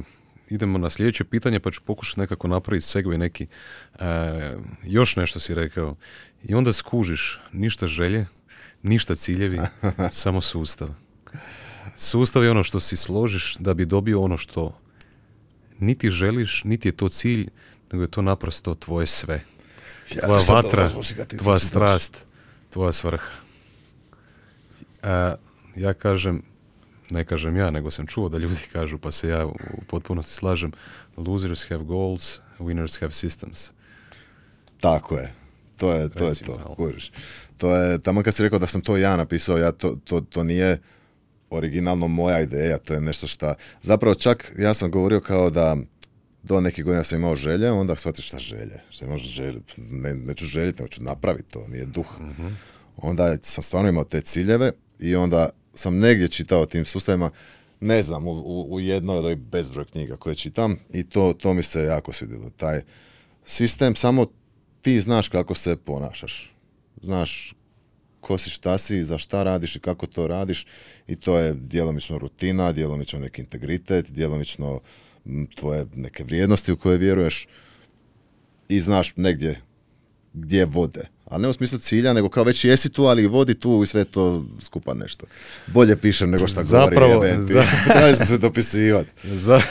idemo 0.49 0.77
na 0.77 0.89
sljedeće 0.89 1.23
pitanje 1.23 1.59
pa 1.59 1.71
ću 1.71 1.81
pokušati 1.85 2.19
nekako 2.19 2.47
napraviti 2.47 2.85
segway 2.85 3.17
neki. 3.17 3.47
E, 3.99 4.05
još 4.83 5.15
nešto 5.15 5.39
si 5.39 5.53
rekao. 5.53 5.95
I 6.43 6.53
onda 6.53 6.73
skužiš 6.73 7.41
ništa 7.51 7.87
želje, 7.87 8.25
ništa 8.83 9.15
ciljevi, 9.15 9.59
samo 10.11 10.41
sustav. 10.41 10.89
Sustav 11.95 12.43
je 12.43 12.51
ono 12.51 12.63
što 12.63 12.79
si 12.79 12.97
složiš 12.97 13.55
da 13.59 13.73
bi 13.73 13.85
dobio 13.85 14.21
ono 14.21 14.37
što 14.37 14.77
niti 15.79 16.09
želiš, 16.09 16.63
niti 16.63 16.87
je 16.87 16.91
to 16.91 17.09
cilj, 17.09 17.47
nego 17.91 18.03
je 18.03 18.11
to 18.11 18.21
naprosto 18.21 18.75
tvoje 18.75 19.07
sve. 19.07 19.43
Ja, 20.15 20.21
Tvoja 20.21 20.41
vatra, 20.49 20.89
tvoja 21.37 21.57
strast, 21.57 22.25
tvoja 22.69 22.91
svrha. 22.91 23.31
A, 25.03 25.35
ja 25.75 25.93
kažem, 25.93 26.41
ne 27.09 27.25
kažem 27.25 27.57
ja, 27.57 27.71
nego 27.71 27.91
sam 27.91 28.07
čuo 28.07 28.29
da 28.29 28.37
ljudi 28.37 28.61
kažu, 28.73 28.97
pa 28.97 29.11
se 29.11 29.27
ja 29.27 29.45
u 29.45 29.55
potpunosti 29.87 30.33
slažem, 30.33 30.71
losers 31.17 31.69
have 31.69 31.83
goals, 31.83 32.39
winners 32.59 32.99
have 32.99 33.11
systems. 33.11 33.71
Tako 34.79 35.17
je. 35.17 35.33
To 35.77 35.93
je 35.93 36.09
to. 36.09 36.25
Je 36.25 36.35
to. 36.35 36.75
To 37.57 37.75
je, 37.75 37.99
tamo 37.99 38.23
kad 38.23 38.33
si 38.33 38.43
rekao 38.43 38.59
da 38.59 38.67
sam 38.67 38.81
to 38.81 38.97
ja 38.97 39.17
napisao, 39.17 39.57
ja 39.57 39.71
to, 39.71 39.97
to, 40.03 40.21
to 40.21 40.43
nije 40.43 40.79
originalno 41.51 42.07
moja 42.07 42.41
ideja, 42.41 42.77
to 42.77 42.93
je 42.93 43.01
nešto 43.01 43.27
šta... 43.27 43.55
Zapravo 43.81 44.15
čak 44.15 44.51
ja 44.57 44.73
sam 44.73 44.91
govorio 44.91 45.19
kao 45.19 45.49
da 45.49 45.77
do 46.43 46.61
nekih 46.61 46.85
godina 46.85 47.03
sam 47.03 47.19
imao 47.19 47.35
želje, 47.35 47.71
onda 47.71 47.95
shvatiš 47.95 48.27
šta 48.27 48.39
želje. 48.39 48.79
Šta 48.89 49.07
možeš 49.07 49.27
željeti? 49.27 49.81
Ne, 49.81 50.13
neću 50.13 50.45
željeti, 50.45 50.81
nego 50.81 50.89
ću 50.89 51.03
napraviti 51.03 51.49
to, 51.49 51.67
nije 51.67 51.85
duh. 51.85 52.19
Onda 52.97 53.37
sam 53.41 53.63
stvarno 53.63 53.89
imao 53.89 54.03
te 54.03 54.21
ciljeve 54.21 54.71
i 54.99 55.15
onda 55.15 55.49
sam 55.73 55.99
negdje 55.99 56.27
čitao 56.27 56.61
o 56.61 56.65
tim 56.65 56.85
sustavima, 56.85 57.31
ne 57.79 58.03
znam, 58.03 58.27
u, 58.27 58.31
u, 58.31 58.73
u 58.73 58.79
jednoj 58.79 59.17
od 59.17 59.25
ovih 59.25 59.37
bezbroj 59.37 59.85
knjiga 59.85 60.17
koje 60.17 60.35
čitam 60.35 60.77
i 60.93 61.03
to, 61.03 61.33
to 61.33 61.53
mi 61.53 61.63
se 61.63 61.81
jako 61.81 62.13
svidjelo. 62.13 62.49
Taj 62.49 62.81
sistem, 63.45 63.95
samo 63.95 64.25
ti 64.81 65.01
znaš 65.01 65.27
kako 65.27 65.53
se 65.53 65.75
ponašaš. 65.75 66.55
Znaš 67.01 67.55
ko 68.21 68.37
si, 68.37 68.49
šta 68.49 68.77
si, 68.77 69.05
za 69.05 69.17
šta 69.17 69.43
radiš 69.43 69.75
i 69.75 69.79
kako 69.79 70.07
to 70.07 70.27
radiš 70.27 70.65
i 71.07 71.15
to 71.15 71.37
je 71.37 71.53
djelomično 71.53 72.17
rutina, 72.17 72.71
djelomično 72.71 73.19
neki 73.19 73.41
integritet, 73.41 74.11
djelomično 74.11 74.79
tvoje 75.55 75.85
neke 75.95 76.23
vrijednosti 76.23 76.71
u 76.71 76.77
koje 76.77 76.97
vjeruješ 76.97 77.47
i 78.69 78.79
znaš 78.79 79.15
negdje 79.15 79.61
gdje 80.33 80.65
vode. 80.65 81.07
Ali 81.31 81.41
ne 81.41 81.49
u 81.49 81.53
smislu 81.53 81.77
cilja, 81.77 82.13
nego 82.13 82.29
kao 82.29 82.43
već 82.43 82.65
jesi 82.65 82.89
tu, 82.89 83.03
ali 83.03 83.27
vodi 83.27 83.53
tu 83.53 83.81
i 83.83 83.87
sve 83.87 84.03
to 84.03 84.45
skupa 84.59 84.93
nešto. 84.93 85.25
Bolje 85.67 85.95
pišem 85.95 86.29
nego 86.31 86.47
šta 86.47 86.63
Zapravo, 86.63 87.11
govori. 87.11 87.29
jebem 87.29 87.47
ti. 87.47 87.53
za- 87.53 87.63
Trebaš 87.85 88.17
se 88.17 88.37
dopisivati. 88.37 89.09
Za, 89.25 89.61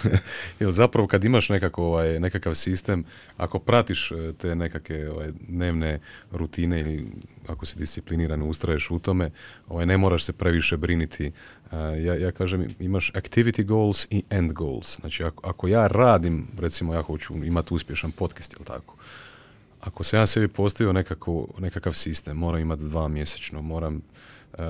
jel 0.60 0.72
zapravo 0.72 1.08
kad 1.08 1.24
imaš 1.24 1.48
nekako, 1.48 1.84
ovaj, 1.84 2.20
nekakav 2.20 2.54
sistem, 2.54 3.04
ako 3.36 3.58
pratiš 3.58 4.10
e, 4.10 4.32
te 4.32 4.54
nekakve 4.54 5.10
ovaj, 5.10 5.28
dnevne 5.40 6.00
rutine 6.32 6.80
ili 6.80 7.06
ako 7.46 7.66
si 7.66 7.78
discipliniran 7.78 8.42
ustraješ 8.42 8.90
u 8.90 8.98
tome, 8.98 9.30
ovaj, 9.68 9.86
ne 9.86 9.96
moraš 9.96 10.24
se 10.24 10.32
previše 10.32 10.76
briniti. 10.76 11.32
A, 11.70 11.78
ja, 11.78 12.14
ja 12.14 12.32
kažem, 12.32 12.68
imaš 12.80 13.12
activity 13.12 13.64
goals 13.64 14.06
i 14.10 14.22
end 14.30 14.52
goals. 14.52 15.00
Znači, 15.00 15.24
ako, 15.24 15.48
ako 15.48 15.68
ja 15.68 15.86
radim, 15.86 16.46
recimo 16.58 16.94
ja 16.94 17.02
hoću 17.02 17.34
imati 17.36 17.74
uspješan 17.74 18.10
podcast, 18.12 18.52
jel 18.52 18.64
tako? 18.66 18.96
Ako 19.80 20.04
se 20.04 20.16
ja 20.16 20.26
sebi 20.26 20.48
postavio 20.48 20.92
nekako, 20.92 21.46
nekakav 21.58 21.92
sistem, 21.92 22.36
moram 22.36 22.60
imati 22.60 22.82
dva 22.82 23.08
mjesečno, 23.08 23.62
moram 23.62 24.02
e, 24.58 24.62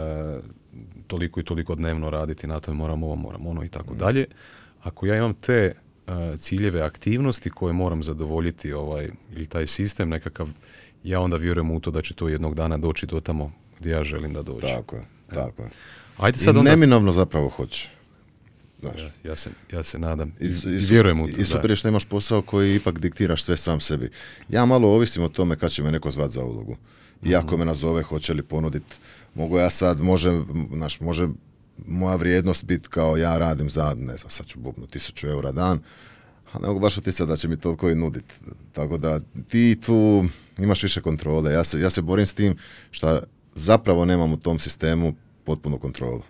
toliko 1.07 1.41
i 1.41 1.45
toliko 1.45 1.75
dnevno 1.75 2.11
raditi 2.11 2.47
na 2.47 2.61
tome, 2.61 2.77
moram 2.77 3.03
ovo, 3.03 3.17
moram 3.17 3.47
ono 3.47 3.65
i 3.65 3.69
tako 3.69 3.95
dalje. 3.95 4.27
Ako 4.83 5.07
ja 5.07 5.17
imam 5.17 5.35
te 5.35 5.75
e, 6.07 6.37
ciljeve 6.39 6.83
aktivnosti 6.83 7.51
koje 7.51 7.73
moram 7.73 8.03
zadovoljiti 8.03 8.73
ovaj, 8.73 9.11
ili 9.33 9.47
taj 9.47 9.67
sistem 9.67 10.09
nekakav, 10.09 10.49
ja 11.05 11.21
onda 11.21 11.37
vjerujem 11.37 11.71
u 11.71 11.81
to 11.81 11.91
da 11.91 12.03
će 12.03 12.15
to 12.15 12.29
jednog 12.29 12.55
dana 12.55 12.79
doći 12.79 13.07
do 13.07 13.21
tamo 13.21 13.53
gdje 13.81 13.91
ja 13.91 14.05
želim 14.05 14.33
da 14.33 14.43
dođe. 14.43 14.67
Tako 14.67 14.97
je, 14.97 15.03
tako 15.29 15.63
je. 15.63 15.69
Ajde 16.19 16.37
I 16.37 16.39
sad 16.39 16.57
onda... 16.57 16.71
neminovno 16.71 17.13
zapravo 17.13 17.49
hoće. 17.49 17.91
Znaš. 18.81 19.03
Ja, 19.03 19.11
ja, 19.25 19.37
se, 19.37 19.51
ja 19.73 19.83
se 19.83 19.99
nadam 19.99 20.33
i, 20.41 20.47
I, 20.47 20.49
i, 20.49 20.79
vjerujem 20.79 21.21
u 21.21 21.27
to. 21.27 21.41
I 21.41 21.45
super 21.45 21.71
je 21.71 21.77
što 21.77 21.89
imaš 21.89 22.05
posao 22.05 22.43
koji 22.43 22.77
ipak 22.77 22.99
diktiraš 22.99 23.43
sve 23.43 23.57
sam 23.57 23.81
sebi. 23.81 24.11
Ja 24.49 24.67
malo 24.67 24.89
ovisim 24.89 25.23
o 25.23 25.29
tome 25.29 25.57
kad 25.57 25.71
će 25.71 25.83
me 25.83 25.93
neko 25.93 26.11
zvat 26.11 26.31
za 26.31 26.45
ulogu. 26.45 26.77
I 27.23 27.35
ako 27.35 27.57
me 27.57 27.65
nazove, 27.65 28.03
hoće 28.03 28.35
li 28.35 28.43
ponudit, 28.43 28.83
mogu 29.35 29.59
ja 29.59 29.71
sad, 29.71 30.01
može, 30.01 30.43
znaš, 30.73 31.01
može 31.01 31.29
moja 31.87 32.17
vrijednost 32.17 32.65
biti 32.65 32.89
kao 32.89 33.17
ja 33.17 33.39
radim 33.39 33.71
za, 33.71 33.95
ne 33.99 34.17
znam, 34.17 34.31
sad 34.31 34.47
ću 34.47 34.59
bubnu, 34.59 34.87
tisuću 34.87 35.29
eura 35.29 35.53
dan, 35.53 35.81
a 36.53 36.59
ne 36.59 36.69
mogu 36.69 36.81
baš 36.81 36.99
utjecati 36.99 37.29
da 37.29 37.37
će 37.37 37.49
mi 37.49 37.61
toliko 37.61 37.91
i 37.91 37.95
nudit. 37.95 38.25
Tako 38.73 38.99
da 38.99 39.21
ti 39.49 39.79
tu 39.87 40.25
imaš 40.59 40.83
više 40.83 41.01
kontrole. 41.01 41.53
Ja 41.53 41.65
se, 41.65 41.81
ja 41.81 41.91
se 41.91 42.03
borim 42.03 42.27
s 42.27 42.35
tim 42.35 42.57
što 42.91 43.21
zapravo 43.55 44.05
nemam 44.05 44.33
u 44.33 44.37
tom 44.37 44.59
sistemu 44.59 45.15
potpunu 45.45 45.79
kontrolu. 45.79 46.23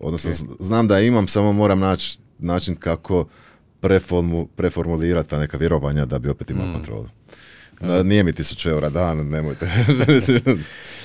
Odnosno, 0.00 0.32
z- 0.32 0.44
znam 0.60 0.88
da 0.88 1.00
imam, 1.00 1.28
samo 1.28 1.52
moram 1.52 1.80
naći 1.80 2.18
način 2.38 2.76
kako 2.76 3.26
preformu, 3.80 4.46
preformulirati 4.46 5.30
ta 5.30 5.38
neka 5.38 5.56
vjerovanja 5.56 6.04
da 6.04 6.18
bi 6.18 6.28
opet 6.28 6.50
imao 6.50 6.72
kontrolu. 6.72 7.08
Da, 7.80 8.02
nije 8.02 8.24
mi 8.24 8.32
tisuću 8.32 8.70
eura 8.70 8.88
dan, 8.88 9.28
nemojte. 9.28 9.66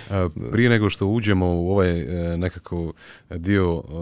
A, 0.09 0.29
Prije 0.51 0.69
nego 0.69 0.89
što 0.89 1.07
uđemo 1.07 1.45
u 1.47 1.71
ovaj 1.71 1.99
e, 1.99 2.37
nekako 2.37 2.93
dio 3.29 3.83
e, 3.83 3.93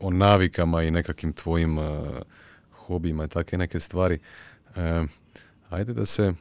o, 0.00 0.10
navikama 0.10 0.82
i 0.82 0.90
nekakvim 0.90 1.32
tvojim 1.32 1.78
e, 1.78 1.82
hobijima 2.72 3.24
i 3.24 3.28
takve 3.28 3.58
neke 3.58 3.80
stvari, 3.80 4.18
e, 4.76 5.02
ajde 5.70 5.92
da 5.92 6.06
se 6.06 6.32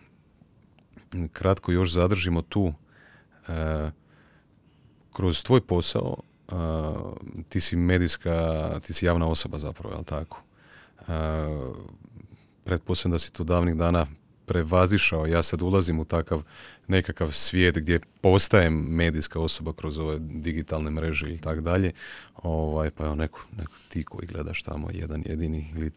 kratko 1.34 1.72
još 1.72 1.92
zadržimo 1.92 2.42
tu. 2.42 2.74
E, 3.48 3.92
kroz 5.14 5.44
tvoj 5.44 5.62
posao 5.62 6.16
a, 6.48 6.94
ti 7.50 7.60
si 7.60 7.76
medijska, 7.76 8.80
ti 8.84 8.94
si 8.94 9.06
javna 9.06 9.28
osoba 9.28 9.58
zapravo, 9.58 9.96
jel 9.96 10.04
tako? 10.04 10.42
A, 11.08 11.70
pretpostavljam 12.64 13.12
da 13.12 13.20
si 13.20 13.34
to 13.34 13.44
davnih 13.44 13.76
dana 13.76 14.08
prevazišao, 14.46 15.26
ja 15.26 15.44
sad 15.44 15.62
ulazim 15.62 16.00
u 16.00 16.06
takav 16.06 16.44
nekakav 16.88 17.32
svijet 17.32 17.78
gdje 17.78 18.00
postajem 18.22 18.74
medijska 18.74 19.40
osoba 19.40 19.74
kroz 19.74 19.98
ove 19.98 20.18
digitalne 20.20 20.92
mreže 20.92 21.34
i 21.34 21.38
tako 21.38 21.62
dalje, 21.62 21.92
ovaj, 22.36 22.90
pa 22.90 23.06
evo 23.06 23.16
neko, 23.16 23.40
neko 23.58 23.74
ti 23.90 24.04
koji 24.04 24.28
gledaš 24.28 24.64
tamo 24.64 24.90
jedan 24.94 25.24
jedini 25.26 25.74
ili 25.76 25.92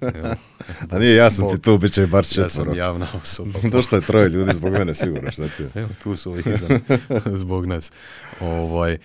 evo, 0.00 0.28
A 0.90 0.98
nije 0.98 1.16
jasno 1.16 1.50
ti 1.50 1.56
Bog, 1.56 1.64
tu, 1.64 1.78
bit 1.78 1.92
će 1.92 2.06
bar 2.06 2.24
ja 2.24 2.24
sam 2.24 2.44
četvoro. 2.44 2.74
javna 2.74 3.06
osoba. 3.22 3.58
Došlo 3.72 3.98
je 3.98 4.02
troje 4.02 4.28
ljudi 4.28 4.54
zbog 4.54 4.72
mene, 4.72 4.94
sigurno, 4.94 5.30
šta 5.30 5.48
ti 5.48 5.62
je. 5.62 5.70
Evo, 5.74 5.88
tu 6.02 6.16
su 6.16 6.30
ovi 6.30 6.42
iza 6.46 6.68
zbog 7.42 7.66
nas. 7.66 7.92
Ovaj, 8.40 8.98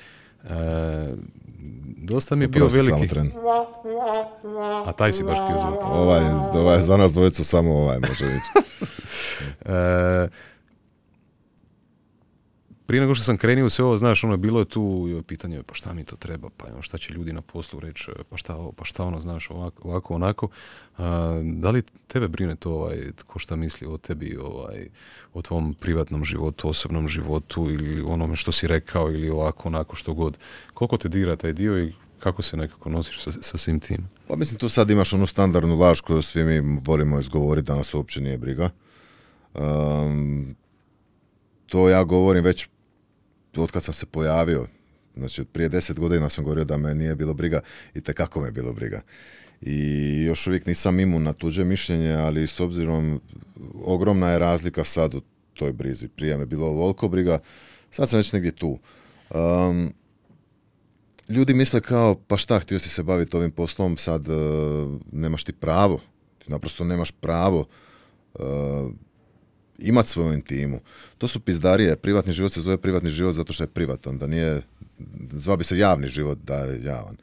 e, 0.49 1.13
dosta 1.97 2.35
mi 2.35 2.43
je 2.43 2.47
bio 2.47 2.67
veliki... 2.67 3.07
tren. 3.07 3.31
A 4.85 4.91
taj 4.91 5.13
si 5.13 5.23
baš 5.23 5.37
htio 5.43 5.57
zvuk. 5.57 5.79
Ovaj, 5.83 6.21
ovaj, 6.53 6.79
za 6.81 6.97
nas 6.97 7.13
dvojica 7.13 7.43
samo 7.43 7.73
ovaj 7.73 7.99
može 7.99 8.25
ići. 8.37 8.67
E, 9.65 10.27
prije 12.87 13.01
nego 13.01 13.15
što 13.15 13.23
sam 13.23 13.37
krenuo 13.37 13.65
u 13.65 13.69
sve 13.69 13.85
ovo, 13.85 13.97
znaš, 13.97 14.23
ono, 14.23 14.37
bilo 14.37 14.59
je 14.59 14.65
tu 14.65 15.09
pitanje, 15.27 15.63
pa 15.63 15.73
šta 15.73 15.93
mi 15.93 16.03
to 16.03 16.15
treba, 16.15 16.49
pa 16.57 16.67
evo, 16.67 16.81
šta 16.81 16.97
će 16.97 17.13
ljudi 17.13 17.33
na 17.33 17.41
poslu 17.41 17.79
reći, 17.79 18.11
pa 18.29 18.37
šta 18.37 18.55
ovo, 18.55 18.71
pa 18.71 18.85
šta 18.85 19.03
ono, 19.03 19.19
znaš, 19.19 19.49
ovako, 19.49 19.87
ovako 19.87 20.13
onako. 20.13 20.47
A, 20.97 21.41
da 21.43 21.71
li 21.71 21.83
tebe 22.07 22.27
brine 22.27 22.55
to, 22.55 22.71
ovaj, 22.71 23.11
ko 23.27 23.39
šta 23.39 23.55
misli 23.55 23.87
o 23.87 23.97
tebi, 23.97 24.37
ovaj, 24.41 24.89
o 25.33 25.41
tvom 25.41 25.73
privatnom 25.73 26.25
životu, 26.25 26.69
osobnom 26.69 27.07
životu 27.07 27.69
ili 27.69 28.01
onome 28.01 28.35
što 28.35 28.51
si 28.51 28.67
rekao 28.67 29.11
ili 29.11 29.29
ovako, 29.29 29.67
onako, 29.67 29.95
što 29.95 30.13
god. 30.13 30.37
Koliko 30.73 30.97
te 30.97 31.09
dira 31.09 31.35
taj 31.35 31.53
dio 31.53 31.83
i 31.83 31.93
kako 32.19 32.41
se 32.41 32.57
nekako 32.57 32.89
nosiš 32.89 33.21
sa, 33.21 33.31
sa 33.41 33.57
svim 33.57 33.79
tim? 33.79 34.09
Pa 34.27 34.35
mislim, 34.35 34.59
tu 34.59 34.69
sad 34.69 34.89
imaš 34.89 35.13
onu 35.13 35.25
standardnu 35.25 35.77
laž 35.77 36.01
koju 36.01 36.21
svi 36.21 36.43
mi 36.43 36.79
volimo 36.85 37.19
izgovoriti, 37.19 37.67
da 37.67 37.75
nas 37.75 37.93
uopće 37.93 38.21
nije 38.21 38.37
briga. 38.37 38.69
Um, 39.53 40.55
to 41.65 41.89
ja 41.89 42.03
govorim 42.03 42.43
već 42.43 42.69
od 43.63 43.71
kad 43.71 43.83
sam 43.83 43.93
se 43.93 44.05
pojavio. 44.05 44.67
Znači, 45.17 45.41
od 45.41 45.47
prije 45.47 45.69
deset 45.69 45.99
godina 45.99 46.29
sam 46.29 46.43
govorio 46.43 46.65
da 46.65 46.77
me 46.77 46.95
nije 46.95 47.15
bilo 47.15 47.33
briga 47.33 47.61
i 47.93 48.01
kako 48.01 48.41
me 48.41 48.47
je 48.47 48.51
bilo 48.51 48.73
briga. 48.73 49.01
I 49.61 50.23
još 50.23 50.47
uvijek 50.47 50.65
nisam 50.65 50.99
imun 50.99 51.23
na 51.23 51.33
tuđe 51.33 51.63
mišljenje, 51.63 52.13
ali 52.13 52.47
s 52.47 52.59
obzirom, 52.59 53.21
ogromna 53.85 54.29
je 54.29 54.39
razlika 54.39 54.83
sad 54.83 55.13
u 55.13 55.21
toj 55.53 55.73
brizi. 55.73 56.07
Prije 56.07 56.37
me 56.37 56.45
bilo 56.45 56.67
ovoliko 56.67 57.07
briga, 57.07 57.39
sad 57.91 58.09
sam 58.09 58.17
već 58.17 58.33
negdje 58.33 58.51
tu. 58.51 58.79
Um, 59.29 59.93
ljudi 61.29 61.53
misle 61.53 61.81
kao, 61.81 62.15
pa 62.27 62.37
šta, 62.37 62.59
htio 62.59 62.79
si 62.79 62.89
se 62.89 63.03
baviti 63.03 63.37
ovim 63.37 63.51
poslom, 63.51 63.97
sad 63.97 64.27
e, 64.29 64.33
nemaš 65.11 65.43
ti 65.43 65.53
pravo. 65.53 65.99
Ti 66.39 66.51
naprosto 66.51 66.83
nemaš 66.83 67.11
pravo 67.11 67.65
e, 68.35 68.43
imat 69.79 70.07
svoju 70.07 70.33
intimu. 70.33 70.79
To 71.17 71.27
su 71.27 71.39
pizdarije. 71.39 71.95
Privatni 71.95 72.33
život 72.33 72.53
se 72.53 72.61
zove 72.61 72.77
privatni 72.77 73.11
život 73.11 73.35
zato 73.35 73.53
što 73.53 73.63
je 73.63 73.67
privatan, 73.67 74.17
da 74.17 74.27
nije, 74.27 74.61
zvao 75.31 75.57
bi 75.57 75.63
se 75.63 75.77
javni 75.77 76.07
život 76.07 76.37
da 76.43 76.55
je 76.55 76.83
javan. 76.83 77.17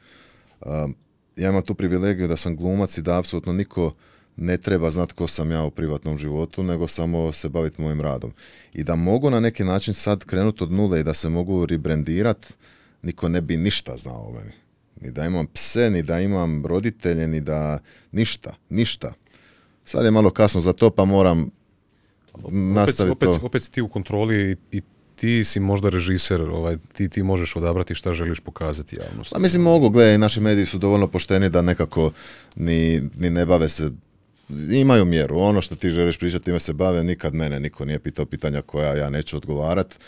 Ja 1.35 1.49
imam 1.49 1.61
tu 1.61 1.75
privilegiju 1.75 2.27
da 2.27 2.35
sam 2.35 2.55
glumac 2.55 2.97
i 2.97 3.01
da 3.01 3.19
apsolutno 3.19 3.53
niko 3.53 3.93
ne 4.37 4.57
treba 4.57 4.91
znat 4.91 5.11
ko 5.11 5.27
sam 5.27 5.51
ja 5.51 5.63
u 5.63 5.71
privatnom 5.71 6.17
životu, 6.17 6.63
nego 6.63 6.87
samo 6.87 7.31
se 7.31 7.49
baviti 7.49 7.81
mojim 7.81 8.01
radom. 8.01 8.33
I 8.73 8.83
da 8.83 8.95
mogu 8.95 9.29
na 9.29 9.39
neki 9.39 9.63
način 9.63 9.93
sad 9.93 10.23
krenuti 10.23 10.63
od 10.63 10.71
nule 10.71 10.99
i 10.99 11.03
da 11.03 11.13
se 11.13 11.29
mogu 11.29 11.65
rebrandirat, 11.65 12.53
niko 13.01 13.29
ne 13.29 13.41
bi 13.41 13.57
ništa 13.57 13.97
znao 13.97 14.27
o 14.27 14.31
meni. 14.31 14.51
Ni 15.01 15.11
da 15.11 15.25
imam 15.25 15.47
pse, 15.47 15.89
ni 15.89 16.03
da 16.03 16.19
imam 16.19 16.65
roditelje, 16.65 17.27
ni 17.27 17.41
da 17.41 17.79
ništa, 18.11 18.53
ništa. 18.69 19.13
Sad 19.85 20.05
je 20.05 20.11
malo 20.11 20.29
kasno 20.29 20.61
za 20.61 20.73
to, 20.73 20.89
pa 20.89 21.05
moram 21.05 21.51
nastaviti 22.49 23.11
opet, 23.11 23.27
to. 23.27 23.33
opet, 23.33 23.45
opet 23.45 23.63
si 23.63 23.71
ti 23.71 23.81
u 23.81 23.87
kontroli 23.87 24.51
i, 24.51 24.77
i 24.77 24.81
ti 25.15 25.43
si 25.43 25.59
možda 25.59 25.89
režiser, 25.89 26.41
ovaj, 26.41 26.77
ti, 26.93 27.09
ti 27.09 27.23
možeš 27.23 27.55
odabrati 27.55 27.95
šta 27.95 28.13
želiš 28.13 28.39
pokazati 28.39 28.95
javnosti. 28.95 29.33
Pa 29.33 29.39
mislim 29.39 29.61
mogu, 29.61 29.89
gledaj, 29.89 30.17
naši 30.17 30.41
mediji 30.41 30.65
su 30.65 30.77
dovoljno 30.77 31.07
pošteni 31.07 31.49
da 31.49 31.61
nekako 31.61 32.11
ni, 32.55 33.01
ni 33.17 33.29
ne 33.29 33.45
bave 33.45 33.69
se 33.69 33.91
imaju 34.71 35.05
mjeru. 35.05 35.39
Ono 35.39 35.61
što 35.61 35.75
ti 35.75 35.89
želiš 35.89 36.19
pričati, 36.19 36.45
time 36.45 36.59
se 36.59 36.73
bave, 36.73 37.03
nikad 37.03 37.33
mene 37.33 37.59
niko 37.59 37.85
nije 37.85 37.99
pitao 37.99 38.25
pitanja 38.25 38.61
koja 38.61 38.95
ja 38.95 39.09
neću 39.09 39.37
odgovarat 39.37 39.99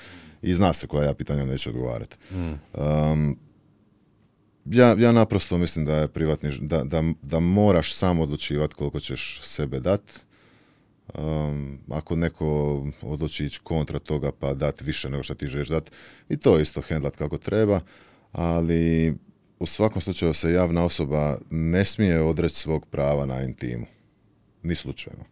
i 0.41 0.53
zna 0.53 0.73
se 0.73 0.87
koja 0.87 1.05
ja 1.05 1.13
pitanja 1.13 1.45
neću 1.45 1.69
odgovarat. 1.69 2.17
Um, 2.73 3.37
ja, 4.65 4.95
ja 4.99 5.11
naprosto 5.11 5.57
mislim 5.57 5.85
da 5.85 5.95
je 5.95 6.07
privatni, 6.07 6.51
da, 6.61 6.83
da, 6.83 7.03
da 7.21 7.39
moraš 7.39 7.93
sam 7.93 8.19
odlučivati 8.19 8.75
koliko 8.75 8.99
ćeš 8.99 9.41
sebe 9.43 9.79
dat. 9.79 10.01
Um, 11.13 11.79
ako 11.91 12.15
neko 12.15 12.47
odluči 13.01 13.45
ići 13.45 13.59
kontra 13.63 13.99
toga 13.99 14.31
pa 14.39 14.53
dat 14.53 14.81
više 14.81 15.09
nego 15.09 15.23
što 15.23 15.35
ti 15.35 15.47
želiš 15.47 15.67
dat 15.67 15.91
i 16.29 16.37
to 16.37 16.59
isto 16.59 16.81
hendlat 16.81 17.15
kako 17.15 17.37
treba, 17.37 17.81
ali 18.31 19.13
u 19.59 19.65
svakom 19.65 20.01
slučaju 20.01 20.33
se 20.33 20.51
javna 20.51 20.83
osoba 20.83 21.37
ne 21.49 21.85
smije 21.85 22.21
odreći 22.21 22.55
svog 22.55 22.85
prava 22.85 23.25
na 23.25 23.43
intimu. 23.43 23.85
Ni 24.63 24.75
slučajno. 24.75 25.23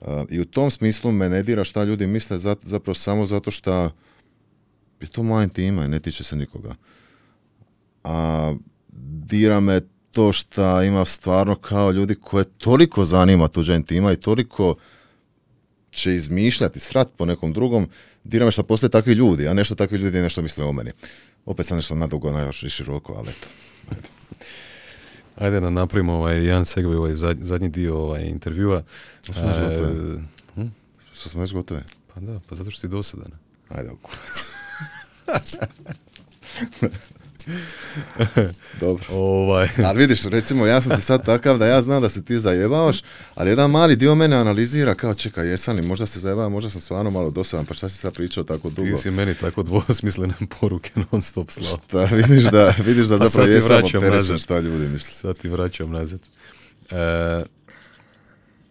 Uh, 0.00 0.06
I 0.30 0.40
u 0.40 0.44
tom 0.44 0.70
smislu 0.70 1.12
me 1.12 1.28
ne 1.28 1.42
dira 1.42 1.64
šta 1.64 1.84
ljudi 1.84 2.06
misle 2.06 2.38
za- 2.38 2.56
zapravo 2.62 2.94
samo 2.94 3.26
zato 3.26 3.50
što 3.50 3.90
je 5.00 5.06
to 5.12 5.22
moja 5.22 5.44
intima 5.44 5.84
i 5.84 5.88
ne 5.88 6.00
tiče 6.00 6.24
se 6.24 6.36
nikoga. 6.36 6.74
A 8.04 8.54
dira 9.26 9.60
me 9.60 9.80
to 10.12 10.32
što 10.32 10.82
ima 10.82 11.04
stvarno 11.04 11.54
kao 11.54 11.90
ljudi 11.90 12.14
koje 12.14 12.44
toliko 12.44 13.04
zanima 13.04 13.48
tuđa 13.48 13.74
intima 13.74 14.12
i 14.12 14.16
toliko 14.16 14.74
će 15.90 16.14
izmišljati 16.14 16.80
srat 16.80 17.08
po 17.16 17.24
nekom 17.24 17.52
drugom, 17.52 17.88
dira 18.24 18.44
me 18.44 18.50
što 18.50 18.62
postoje 18.62 18.90
takvi 18.90 19.12
ljudi, 19.12 19.48
a 19.48 19.54
nešto 19.54 19.74
takvi 19.74 19.98
ljudi 19.98 20.18
nešto 20.18 20.42
misle 20.42 20.64
o 20.64 20.72
meni. 20.72 20.92
Opet 21.44 21.66
sam 21.66 21.76
nešto 21.76 21.94
nadugo, 21.94 22.32
najviše 22.32 22.66
i 22.66 22.70
široko, 22.70 23.12
ali 23.12 23.28
eto. 23.28 23.48
Ajde 25.36 25.60
da 25.60 25.70
napravimo 25.70 26.12
ovaj 26.12 26.46
jedan 26.46 26.64
segway, 26.64 26.96
ovaj 26.96 27.14
zadnji, 27.40 27.68
dio 27.68 27.98
ovaj 27.98 28.24
intervjua. 28.24 28.82
Što 29.22 29.32
smo 29.32 29.46
već 29.46 29.58
gotovi? 29.58 30.18
hm? 30.54 30.66
Što 31.12 31.28
smo 31.28 31.40
već 31.40 31.52
gotovi? 31.52 31.80
Pa 32.14 32.20
da, 32.20 32.40
pa 32.48 32.54
zato 32.54 32.70
što 32.70 32.80
si 32.80 32.88
dosadan. 32.88 33.30
Ajde, 33.68 33.90
u 33.90 33.96
kurac. 33.96 34.50
Dobro. 38.80 39.04
Ovaj, 39.10 39.68
Ali 39.86 39.98
vidiš, 39.98 40.24
recimo, 40.24 40.66
ja 40.66 40.82
sam 40.82 40.96
ti 40.96 41.02
sad 41.02 41.24
takav 41.24 41.58
da 41.58 41.66
ja 41.66 41.82
znam 41.82 42.02
da 42.02 42.08
se 42.08 42.24
ti 42.24 42.38
zajebavaš, 42.38 43.02
ali 43.34 43.50
jedan 43.50 43.70
mali 43.70 43.96
dio 43.96 44.14
mene 44.14 44.36
analizira 44.36 44.94
kao, 44.94 45.14
čekaj, 45.14 45.48
jesam 45.48 45.76
li, 45.76 45.82
možda 45.82 46.06
se 46.06 46.20
zajebava, 46.20 46.48
možda 46.48 46.70
sam 46.70 46.80
stvarno 46.80 47.10
malo 47.10 47.30
dosadan, 47.30 47.66
pa 47.66 47.74
šta 47.74 47.88
si 47.88 47.98
sad 47.98 48.14
pričao 48.14 48.44
tako 48.44 48.70
dugo? 48.70 48.96
ti 48.96 49.02
si 49.02 49.10
meni 49.10 49.34
tako 49.34 49.62
dvosmislene 49.62 50.34
poruke 50.60 50.90
non 51.12 51.22
stop 51.22 51.50
slao. 51.50 51.78
Da, 51.92 52.16
vidiš 52.16 52.44
da, 52.44 52.74
vidiš 52.84 53.06
da 53.06 53.18
Pa 53.18 53.28
zapravo 53.28 53.54
jesam 53.54 53.84
opterećen 53.84 54.38
šta 54.38 54.58
ljudi 54.58 54.88
misle. 54.88 55.14
Sad 55.14 55.36
ti 55.36 55.48
vraćam 55.48 55.90
nazad. 55.90 56.20
E, 56.90 57.42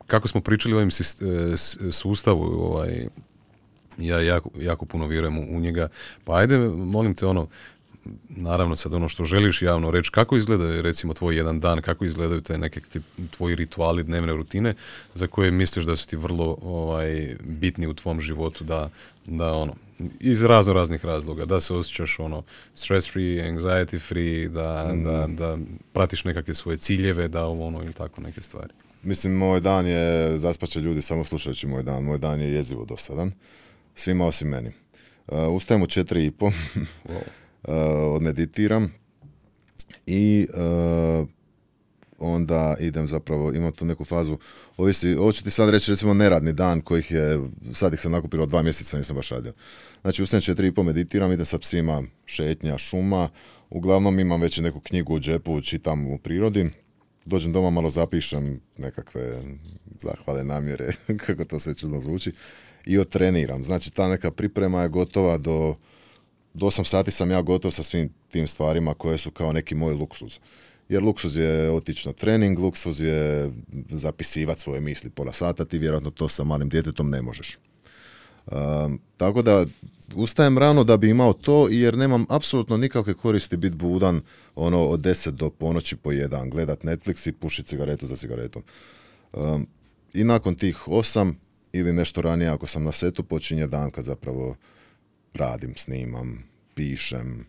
kako 0.07 0.27
smo 0.27 0.41
pričali 0.41 0.73
o 0.73 0.77
ovim 0.77 0.89
e, 0.89 1.57
sustavu, 1.91 2.43
ovaj, 2.43 3.07
ja 3.97 4.21
jako, 4.21 4.49
jako 4.59 4.85
puno 4.85 5.07
vjerujem 5.07 5.37
u, 5.37 5.57
u 5.57 5.59
njega. 5.59 5.87
Pa 6.23 6.37
ajde, 6.37 6.57
molim 6.69 7.15
te, 7.15 7.25
ono, 7.25 7.47
naravno 8.29 8.75
sad 8.75 8.93
ono 8.93 9.07
što 9.07 9.25
želiš 9.25 9.61
javno 9.61 9.91
reći, 9.91 10.11
kako 10.11 10.37
izgleda 10.37 10.81
recimo 10.81 11.13
tvoj 11.13 11.35
jedan 11.35 11.59
dan, 11.59 11.81
kako 11.81 12.05
izgledaju 12.05 12.41
te 12.41 12.57
neke 12.57 12.81
tvoji 13.37 13.55
rituali, 13.55 14.03
dnevne 14.03 14.33
rutine 14.33 14.75
za 15.13 15.27
koje 15.27 15.51
misliš 15.51 15.85
da 15.85 15.95
su 15.95 16.07
ti 16.07 16.15
vrlo 16.15 16.57
ovaj, 16.61 17.35
bitni 17.43 17.87
u 17.87 17.93
tvom 17.93 18.21
životu 18.21 18.63
da, 18.63 18.89
da 19.25 19.53
ono, 19.53 19.75
iz 20.19 20.43
razno 20.43 20.73
raznih 20.73 21.05
razloga, 21.05 21.45
da 21.45 21.59
se 21.59 21.73
osjećaš 21.73 22.19
ono 22.19 22.43
stress 22.73 23.11
free, 23.11 23.51
anxiety 23.51 23.99
free, 23.99 24.47
da, 24.47 24.91
da, 25.03 25.27
mm. 25.27 25.35
da 25.35 25.57
pratiš 25.93 26.23
nekakve 26.23 26.53
svoje 26.53 26.77
ciljeve, 26.77 27.27
da 27.27 27.45
ovo 27.45 27.67
ono 27.67 27.83
ili 27.83 27.93
tako 27.93 28.21
neke 28.21 28.41
stvari. 28.41 28.73
Mislim, 29.03 29.33
moj 29.33 29.59
dan 29.59 29.87
je, 29.87 30.37
zaspaće 30.39 30.79
ljudi 30.79 31.01
samo 31.01 31.23
slušajući 31.23 31.67
moj 31.67 31.83
dan, 31.83 32.03
moj 32.03 32.17
dan 32.17 32.41
je 32.41 32.53
jezivo 32.53 32.85
dosadan, 32.85 33.31
svima 33.95 34.25
osim 34.25 34.47
meni. 34.47 34.71
Uh, 35.27 35.37
ustajem 35.49 35.81
u 35.81 35.87
četiri 35.87 36.25
i 36.25 36.31
po, 36.31 36.51
odmeditiram 37.63 38.93
i 40.05 40.47
uh, 40.53 41.27
onda 42.19 42.75
idem 42.79 43.07
zapravo, 43.07 43.53
imam 43.53 43.71
tu 43.71 43.85
neku 43.85 44.05
fazu, 44.05 44.37
ovisi, 44.77 45.13
ovo 45.13 45.31
ću 45.31 45.43
ti 45.43 45.49
sad 45.49 45.69
reći 45.69 45.91
recimo 45.91 46.13
neradni 46.13 46.53
dan 46.53 46.81
kojih 46.81 47.11
je, 47.11 47.39
sad 47.73 47.93
ih 47.93 47.99
sam 47.99 48.11
nakupilo 48.11 48.45
dva 48.45 48.61
mjeseca, 48.61 48.97
nisam 48.97 49.15
baš 49.15 49.29
radio. 49.29 49.53
Znači 50.01 50.23
ustajem 50.23 50.41
četiri 50.41 50.67
i 50.67 50.73
po, 50.73 50.83
meditiram, 50.83 51.31
idem 51.31 51.45
sa 51.45 51.57
psima 51.57 52.03
šetnja, 52.25 52.77
šuma, 52.77 53.29
uglavnom 53.69 54.19
imam 54.19 54.41
već 54.41 54.57
neku 54.57 54.79
knjigu 54.79 55.15
u 55.15 55.19
džepu, 55.19 55.61
čitam 55.61 56.07
u 56.07 56.17
prirodi, 56.17 56.69
dođem 57.25 57.53
doma, 57.53 57.69
malo 57.69 57.89
zapišem 57.89 58.59
nekakve 58.77 59.41
zahvale, 59.99 60.43
namjere, 60.43 60.87
kako 61.25 61.45
to 61.45 61.59
sve 61.59 61.75
čudno 61.75 61.99
zvuči, 61.99 62.31
i 62.85 62.97
otreniram. 62.97 63.63
Znači, 63.63 63.91
ta 63.91 64.07
neka 64.07 64.31
priprema 64.31 64.81
je 64.81 64.89
gotova 64.89 65.37
do, 65.37 65.75
do 66.59 66.65
8 66.65 66.83
sati 66.83 67.11
sam 67.11 67.31
ja 67.31 67.41
gotov 67.41 67.71
sa 67.71 67.83
svim 67.83 68.09
tim 68.27 68.47
stvarima 68.47 68.93
koje 68.93 69.17
su 69.17 69.31
kao 69.31 69.53
neki 69.53 69.75
moj 69.75 69.93
luksuz. 69.93 70.39
Jer 70.89 71.03
luksuz 71.03 71.37
je 71.37 71.71
otići 71.71 72.07
na 72.07 72.13
trening, 72.13 72.59
luksuz 72.59 73.01
je 73.01 73.51
zapisivati 73.89 74.61
svoje 74.61 74.81
misli 74.81 75.09
pola 75.09 75.33
sata, 75.33 75.65
ti 75.65 75.77
vjerojatno 75.77 76.11
to 76.11 76.27
sa 76.27 76.43
malim 76.43 76.69
djetetom 76.69 77.09
ne 77.09 77.21
možeš. 77.21 77.57
Um, 78.51 78.99
tako 79.17 79.41
da 79.41 79.65
ustajem 80.15 80.57
rano 80.57 80.83
da 80.83 80.97
bi 80.97 81.09
imao 81.09 81.33
to 81.33 81.67
jer 81.69 81.97
nemam 81.97 82.25
apsolutno 82.29 82.77
nikakve 82.77 83.13
koristi 83.13 83.57
biti 83.57 83.75
budan 83.75 84.21
ono 84.55 84.85
od 84.85 84.99
10 84.99 85.29
do 85.29 85.49
ponoći 85.49 85.95
po 85.95 86.11
jedan, 86.11 86.49
gledat 86.49 86.83
Netflix 86.83 87.29
i 87.29 87.31
pušiti 87.31 87.69
cigaretu 87.69 88.07
za 88.07 88.15
cigaretom. 88.15 88.63
Um, 89.33 89.67
I 90.13 90.23
nakon 90.23 90.55
tih 90.55 90.87
8 90.87 91.33
ili 91.73 91.93
nešto 91.93 92.21
ranije 92.21 92.49
ako 92.49 92.67
sam 92.67 92.83
na 92.83 92.91
setu 92.91 93.23
počinje 93.23 93.67
dan 93.67 93.91
kad 93.91 94.05
zapravo 94.05 94.55
radim, 95.33 95.73
snimam, 95.75 96.48
pišem. 96.79 97.45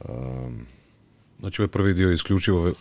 Um, 0.00 0.66
znači 1.40 1.62
ovaj 1.62 1.70
prvi 1.70 1.94
dio 1.94 2.12
isključivo 2.12 2.72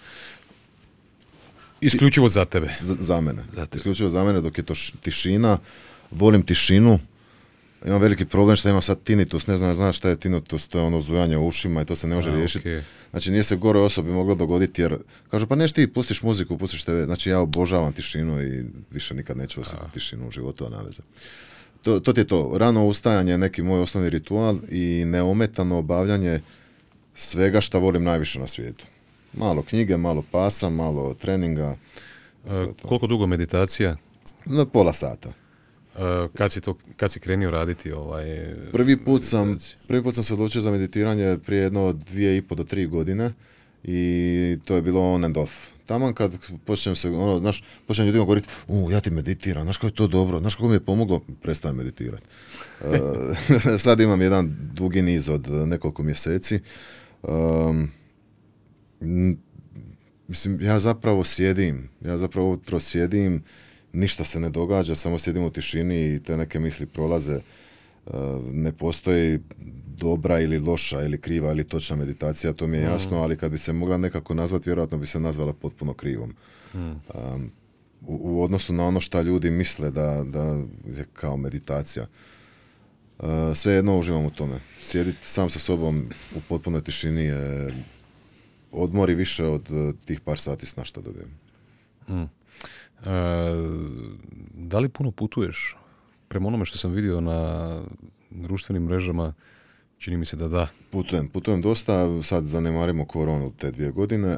isključivo 1.82 2.30
za 2.30 2.46
tebe. 2.46 2.70
Za, 2.80 2.96
za 3.00 3.22
mene. 3.22 3.44
Za 3.52 3.66
tebe. 3.66 3.78
Isključivo 3.78 4.10
za 4.10 4.24
mene 4.24 4.42
dok 4.42 4.58
je 4.58 4.64
to 4.64 4.74
tišina. 5.02 5.58
Volim 6.12 6.46
tišinu 6.46 7.00
imam 7.86 8.02
veliki 8.02 8.26
problem 8.26 8.56
što 8.56 8.70
imam 8.70 8.82
sad 8.82 9.04
tinnitus, 9.04 9.48
ne 9.48 9.58
znam, 9.58 9.76
znaš 9.76 9.98
šta 9.98 10.10
je 10.10 10.20
tinnitus, 10.20 10.68
to 10.68 10.78
je 10.78 10.84
ono 10.84 11.02
zujanje 11.02 11.38
u 11.38 11.48
ušima 11.48 11.82
i 11.82 11.86
to 11.86 11.96
se 11.96 12.08
ne 12.08 12.16
može 12.16 12.32
riješiti. 12.32 12.80
Znači 13.12 13.32
nije 13.32 13.44
se 13.44 13.56
gore 13.56 13.80
osobi 13.80 14.12
moglo 14.12 14.36
dogoditi 14.36 14.82
jer 14.82 14.98
kažu 15.32 15.48
pa 15.48 15.56
neš 15.56 15.72
ti 15.72 15.94
pustiš 15.94 16.22
muziku, 16.22 16.58
pustiš 16.58 16.84
TV, 16.84 17.04
znači 17.06 17.30
ja 17.30 17.40
obožavam 17.40 17.94
tišinu 17.94 18.44
i 18.44 18.66
više 18.92 19.14
nikad 19.14 19.38
neću 19.38 19.62
osjetiti 19.62 19.92
tišinu 19.94 20.28
u 20.28 20.32
životu, 20.32 20.66
a 20.66 20.70
naveze. 20.70 21.02
To, 21.82 22.00
to 22.00 22.14
ti 22.14 22.20
je 22.20 22.28
to, 22.28 22.52
rano 22.58 22.86
ustajanje 22.86 23.32
je 23.32 23.38
neki 23.38 23.64
moj 23.64 23.82
osnovni 23.82 24.10
ritual 24.10 24.58
i 24.70 25.04
neometano 25.06 25.78
obavljanje 25.78 26.40
svega 27.16 27.62
što 27.62 27.80
volim 27.80 28.04
najviše 28.04 28.40
na 28.40 28.48
svijetu. 28.48 28.86
Malo 29.34 29.62
knjige, 29.62 29.98
malo 29.98 30.24
pasa, 30.32 30.70
malo 30.70 31.14
treninga. 31.14 31.76
E, 32.46 32.68
koliko 32.82 33.08
dugo 33.08 33.28
meditacija? 33.28 33.98
Na 34.46 34.66
pola 34.66 34.94
sata. 34.94 35.34
Eh, 35.96 36.28
kad 36.38 36.52
si, 36.52 36.62
to, 36.62 36.78
kad 36.98 37.12
si 37.12 37.20
krenio 37.20 37.52
raditi 37.52 37.92
ovaj... 37.92 38.56
Prvi 38.72 38.98
put 38.98 39.24
sam, 39.24 39.58
prvi 39.88 40.04
put 40.04 40.16
sam 40.16 40.24
se 40.24 40.34
odlučio 40.34 40.62
za 40.62 40.72
meditiranje 40.72 41.38
prije 41.46 41.62
jedno 41.62 41.94
dvije 41.94 42.38
i 42.38 42.42
po 42.42 42.56
do 42.56 42.64
tri 42.64 42.86
godine 42.86 43.34
i 43.84 44.58
to 44.66 44.76
je 44.76 44.82
bilo 44.82 45.14
on 45.14 45.24
and 45.24 45.38
off. 45.38 45.68
Taman 45.86 46.14
kad 46.14 46.32
počnem 46.66 46.96
se, 46.96 47.10
ono, 47.10 47.40
znaš, 47.40 47.64
počnem 47.88 48.08
ljudima 48.08 48.26
govoriti, 48.26 48.48
u, 48.68 48.92
ja 48.92 49.00
ti 49.00 49.12
meditiram, 49.12 49.64
znaš 49.64 49.78
kako 49.78 49.88
je 49.88 49.96
to 49.96 50.08
dobro, 50.08 50.40
znaš 50.40 50.56
kako 50.56 50.68
mi 50.68 50.76
je 50.76 50.86
pomoglo, 50.86 51.22
prestajem 51.42 51.76
meditirati. 51.76 52.24
uh, 52.86 53.78
sad 53.86 54.00
imam 54.00 54.22
jedan 54.22 54.58
dugi 54.74 55.02
niz 55.02 55.30
od 55.30 55.50
nekoliko 55.50 56.04
mjeseci. 56.04 56.60
Mislim, 60.28 60.62
ja 60.62 60.80
zapravo 60.80 61.24
sjedim, 61.24 61.90
ja 62.06 62.18
zapravo 62.18 62.52
utro 62.52 62.80
sjedim, 62.80 63.44
ništa 63.94 64.24
se 64.24 64.40
ne 64.40 64.50
događa, 64.50 64.96
samo 64.96 65.20
sjedim 65.20 65.44
u 65.44 65.50
tišini 65.50 66.16
i 66.16 66.20
te 66.20 66.38
neke 66.38 66.60
misli 66.60 66.86
prolaze. 66.86 67.40
E, 68.08 68.12
ne 68.52 68.72
postoji 68.72 69.40
dobra 69.98 70.40
ili 70.40 70.60
loša 70.60 71.02
ili 71.02 71.22
kriva 71.22 71.52
ili 71.52 71.64
točna 71.64 71.96
meditacija, 71.96 72.54
to 72.54 72.68
mi 72.68 72.78
je 72.78 72.84
jasno, 72.84 73.18
mm. 73.18 73.22
ali 73.22 73.38
kad 73.38 73.52
bi 73.52 73.58
se 73.58 73.74
mogla 73.74 73.98
nekako 73.98 74.34
nazvati, 74.34 74.70
vjerojatno 74.70 74.98
bi 74.98 75.06
se 75.06 75.20
nazvala 75.20 75.54
potpuno 75.54 75.94
krivom. 75.94 76.34
Mm. 76.76 76.92
u, 78.02 78.20
u, 78.22 78.44
odnosu 78.44 78.74
na 78.74 78.86
ono 78.86 79.02
što 79.02 79.22
ljudi 79.22 79.52
misle 79.52 79.92
da, 79.92 80.24
da 80.24 80.44
je 80.86 81.06
kao 81.14 81.38
meditacija. 81.38 82.08
Uh, 83.20 83.28
sve 83.54 83.74
jedno 83.74 84.00
uživam 84.00 84.26
u 84.26 84.30
tome. 84.30 84.60
Sjediti 84.82 85.28
sam 85.28 85.50
sa 85.50 85.60
sobom 85.60 86.10
u 86.36 86.40
potpunoj 86.50 86.82
tišini 86.82 87.22
je 87.22 87.74
odmori 88.72 89.16
više 89.16 89.46
od 89.46 89.70
tih 90.06 90.20
par 90.20 90.40
sati 90.40 90.66
sna 90.66 90.86
što 90.86 91.02
dobijem. 91.02 91.30
Mm. 92.10 92.22
E, 92.22 92.30
da 94.54 94.80
li 94.80 94.90
puno 94.90 95.12
putuješ? 95.12 95.78
Prema 96.32 96.48
onome 96.48 96.66
što 96.66 96.78
sam 96.78 96.92
vidio 96.92 97.22
na 97.22 97.82
društvenim 98.30 98.84
mrežama, 98.84 99.34
čini 99.98 100.18
mi 100.18 100.26
se 100.26 100.36
da 100.36 100.48
da. 100.48 100.68
Putujem, 100.92 101.28
putujem 101.28 101.62
dosta, 101.62 102.24
sad 102.24 102.46
zanemarimo 102.46 103.06
koronu 103.06 103.52
te 103.58 103.72
dvije 103.72 103.92
godine. 103.92 104.38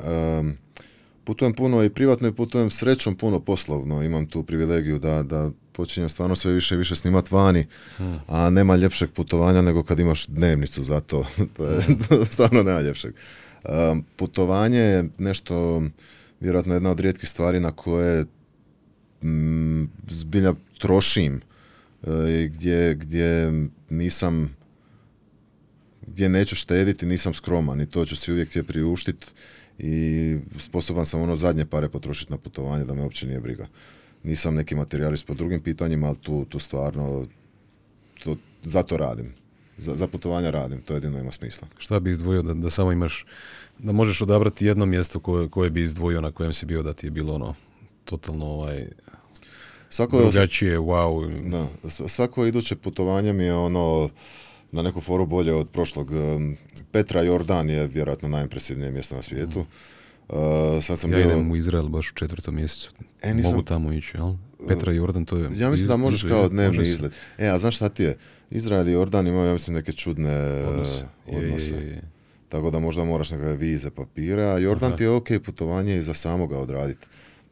putujem 1.23 1.53
puno 1.53 1.83
i 1.83 1.89
privatno 1.89 2.27
i 2.27 2.33
putujem 2.33 2.71
srećom 2.71 3.15
puno 3.15 3.39
poslovno. 3.39 4.03
Imam 4.03 4.25
tu 4.25 4.43
privilegiju 4.43 4.99
da, 4.99 5.23
da 5.23 5.51
počinjem 5.71 6.09
stvarno 6.09 6.35
sve 6.35 6.53
više 6.53 6.75
i 6.75 6.77
više 6.77 6.95
snimat 6.95 7.31
vani, 7.31 7.67
hmm. 7.97 8.19
a 8.27 8.49
nema 8.49 8.75
ljepšeg 8.75 9.09
putovanja 9.11 9.61
nego 9.61 9.83
kad 9.83 9.99
imaš 9.99 10.25
dnevnicu 10.25 10.83
za 10.83 10.99
to. 10.99 11.25
to 11.57 11.65
je 11.65 11.81
hmm. 11.81 12.25
stvarno 12.31 12.63
nema 12.63 12.81
ljepšeg. 12.81 13.13
putovanje 14.15 14.79
je 14.79 15.09
nešto, 15.17 15.83
vjerojatno 16.39 16.73
jedna 16.73 16.91
od 16.91 16.99
rijetkih 16.99 17.29
stvari 17.29 17.59
na 17.59 17.71
koje 17.71 18.25
Mm, 19.23 19.83
zbilja 20.09 20.53
trošim 20.77 21.41
gdje, 22.49 22.95
gdje 22.95 23.51
nisam 23.89 24.55
gdje 26.07 26.29
neću 26.29 26.55
štediti, 26.55 27.05
nisam 27.05 27.33
skroman 27.33 27.81
i 27.81 27.85
to 27.85 28.05
ću 28.05 28.15
si 28.15 28.31
uvijek 28.31 28.49
htjeti 28.49 28.67
priuštiti 28.67 29.27
i 29.79 30.37
sposoban 30.57 31.05
sam 31.05 31.21
ono 31.21 31.37
zadnje 31.37 31.65
pare 31.65 31.89
potrošiti 31.89 32.31
na 32.31 32.37
putovanje 32.37 32.85
da 32.85 32.93
me 32.93 33.03
uopće 33.03 33.27
nije 33.27 33.39
briga. 33.39 33.67
Nisam 34.23 34.55
neki 34.55 34.75
materijalist 34.75 35.25
po 35.25 35.33
drugim 35.33 35.61
pitanjima, 35.61 36.07
ali 36.07 36.17
tu, 36.17 36.45
tu 36.45 36.59
stvarno 36.59 37.27
to, 38.23 38.37
zato 38.63 38.97
radim. 38.97 39.33
Za, 39.77 39.95
za 39.95 40.07
putovanja 40.07 40.51
radim, 40.51 40.81
to 40.81 40.93
jedino 40.93 41.19
ima 41.19 41.31
smisla. 41.31 41.67
Šta 41.77 41.99
bi 41.99 42.11
izdvojio 42.11 42.41
da, 42.41 42.53
da 42.53 42.69
samo 42.69 42.91
imaš, 42.91 43.25
da 43.79 43.91
možeš 43.91 44.21
odabrati 44.21 44.65
jedno 44.65 44.85
mjesto 44.85 45.19
koje, 45.19 45.49
koje 45.49 45.69
bi 45.69 45.81
izdvojio 45.81 46.21
na 46.21 46.31
kojem 46.31 46.53
si 46.53 46.65
bio 46.65 46.83
da 46.83 46.93
ti 46.93 47.07
je 47.07 47.11
bilo 47.11 47.33
ono 47.33 47.55
totalno 48.05 48.45
ovaj 48.45 48.87
svako 49.93 50.19
drugačije, 50.21 50.79
wow. 50.79 51.41
Da, 51.49 51.67
svako 52.07 52.45
iduće 52.45 52.75
putovanje 52.75 53.33
mi 53.33 53.43
je 53.43 53.53
ono 53.53 54.09
na 54.71 54.81
neku 54.81 55.01
foru 55.01 55.25
bolje 55.25 55.53
od 55.53 55.69
prošlog. 55.69 56.11
Petra 56.91 57.21
Jordan 57.21 57.69
je 57.69 57.87
vjerojatno 57.87 58.29
najimpresivnije 58.29 58.91
mjesto 58.91 59.15
na 59.15 59.21
svijetu. 59.21 59.65
Uh, 60.29 60.37
sad 60.81 60.99
sam 60.99 61.11
ja 61.11 61.17
bio... 61.17 61.25
idem 61.25 61.51
u 61.51 61.55
Izrael 61.55 61.87
baš 61.87 62.11
u 62.11 62.13
četvrtom 62.13 62.55
mjesecu. 62.55 62.91
E, 63.21 63.33
nisam... 63.33 63.51
Mogu 63.51 63.63
tamo 63.63 63.93
ići, 63.93 64.17
jel? 64.17 64.33
Petra 64.67 64.93
Jordan, 64.93 65.25
to 65.25 65.37
je... 65.37 65.49
Ja 65.55 65.69
mislim 65.69 65.87
da 65.87 65.97
možeš 65.97 66.23
kao 66.23 66.49
dnevni 66.49 66.83
izgled. 66.83 67.11
E, 67.37 67.47
a 67.47 67.57
znaš 67.57 67.75
šta 67.75 67.89
ti 67.89 68.03
je? 68.03 68.17
Izrael 68.51 68.87
i 68.87 68.91
Jordan 68.91 69.27
imaju, 69.27 69.47
ja 69.47 69.53
mislim, 69.53 69.75
neke 69.75 69.91
čudne 69.91 70.63
odnose. 71.27 72.01
Tako 72.49 72.69
da 72.69 72.79
možda 72.79 73.03
moraš 73.03 73.31
nekakve 73.31 73.55
vize, 73.55 73.89
papira. 73.89 74.43
A 74.43 74.57
Jordan 74.59 74.97
ti 74.97 75.03
je 75.03 75.09
ok 75.09 75.27
putovanje 75.45 75.97
i 75.97 76.03
za 76.03 76.13
samoga 76.13 76.57
odraditi. 76.57 77.07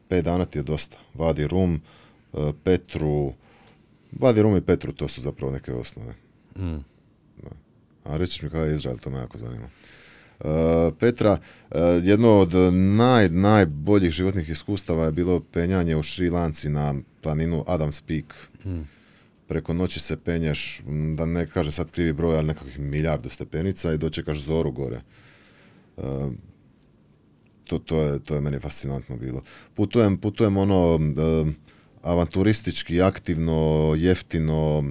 Pet 0.08 0.24
dana 0.24 0.44
ti 0.44 0.58
je 0.58 0.62
dosta. 0.62 0.96
Vadi 1.14 1.46
rum, 1.46 1.74
E, 1.74 2.01
Petru, 2.64 3.32
Vadi 4.12 4.42
Rum 4.42 4.56
i 4.56 4.60
Petru, 4.60 4.92
to 4.92 5.08
su 5.08 5.20
zapravo 5.20 5.52
neke 5.52 5.72
osnove. 5.72 6.14
Mm. 6.56 6.84
A 8.04 8.16
reći 8.16 8.44
mi 8.44 8.50
kada 8.50 8.64
je 8.64 8.74
Izrael, 8.74 8.98
to 8.98 9.10
me 9.10 9.18
jako 9.18 9.38
zanima. 9.38 9.68
Uh, 10.40 10.48
Petra, 10.98 11.32
uh, 11.32 11.76
jedno 12.02 12.38
od 12.38 12.54
naj, 12.72 13.28
najboljih 13.28 14.10
životnih 14.10 14.48
iskustava 14.48 15.04
je 15.04 15.12
bilo 15.12 15.40
penjanje 15.40 15.96
u 15.96 16.02
Šri 16.02 16.30
Lanci 16.30 16.68
na 16.68 16.94
planinu 17.20 17.64
Adams 17.66 18.00
Peak. 18.00 18.34
Mm. 18.64 18.80
preko 19.52 19.74
noći 19.74 20.00
se 20.00 20.16
penješ, 20.16 20.82
da 21.16 21.26
ne 21.26 21.46
kažem 21.46 21.72
sad 21.72 21.90
krivi 21.90 22.12
broj, 22.12 22.36
ali 22.36 22.46
nekakvih 22.46 22.78
milijardu 22.78 23.28
stepenica 23.28 23.92
i 23.92 23.98
dočekaš 23.98 24.38
zoru 24.38 24.72
gore. 24.72 25.00
E, 25.96 26.02
to, 27.64 27.78
to, 27.78 28.02
je, 28.02 28.18
to 28.18 28.34
je 28.34 28.40
meni 28.40 28.60
fascinantno 28.60 29.16
bilo. 29.16 29.42
Putujem, 29.74 30.18
putujem 30.18 30.56
ono 30.56 30.98
e, 31.00 31.52
avanturistički, 32.02 33.02
aktivno, 33.02 33.94
jeftino, 33.96 34.84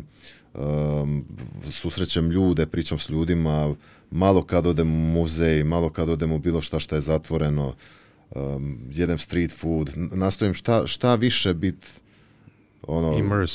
e, 0.55 0.59
susrećem 1.72 2.30
ljude, 2.30 2.66
pričam 2.66 2.99
s 2.99 3.09
ljudima, 3.09 3.76
malo 4.12 4.43
kad 4.43 4.68
odem 4.68 4.93
u 4.93 5.12
muzej, 5.12 5.64
malo 5.64 5.89
kad 5.89 6.09
odem 6.09 6.32
u 6.32 6.39
bilo 6.39 6.62
šta 6.62 6.80
što 6.80 6.95
je 6.95 7.01
zatvoreno, 7.01 7.74
um, 8.36 8.80
jedem 8.91 9.18
street 9.18 9.51
food, 9.51 9.91
nastojim 9.95 10.53
šta, 10.53 10.88
šta 10.88 11.16
više 11.16 11.53
bit 11.53 12.01
ono, 12.88 13.07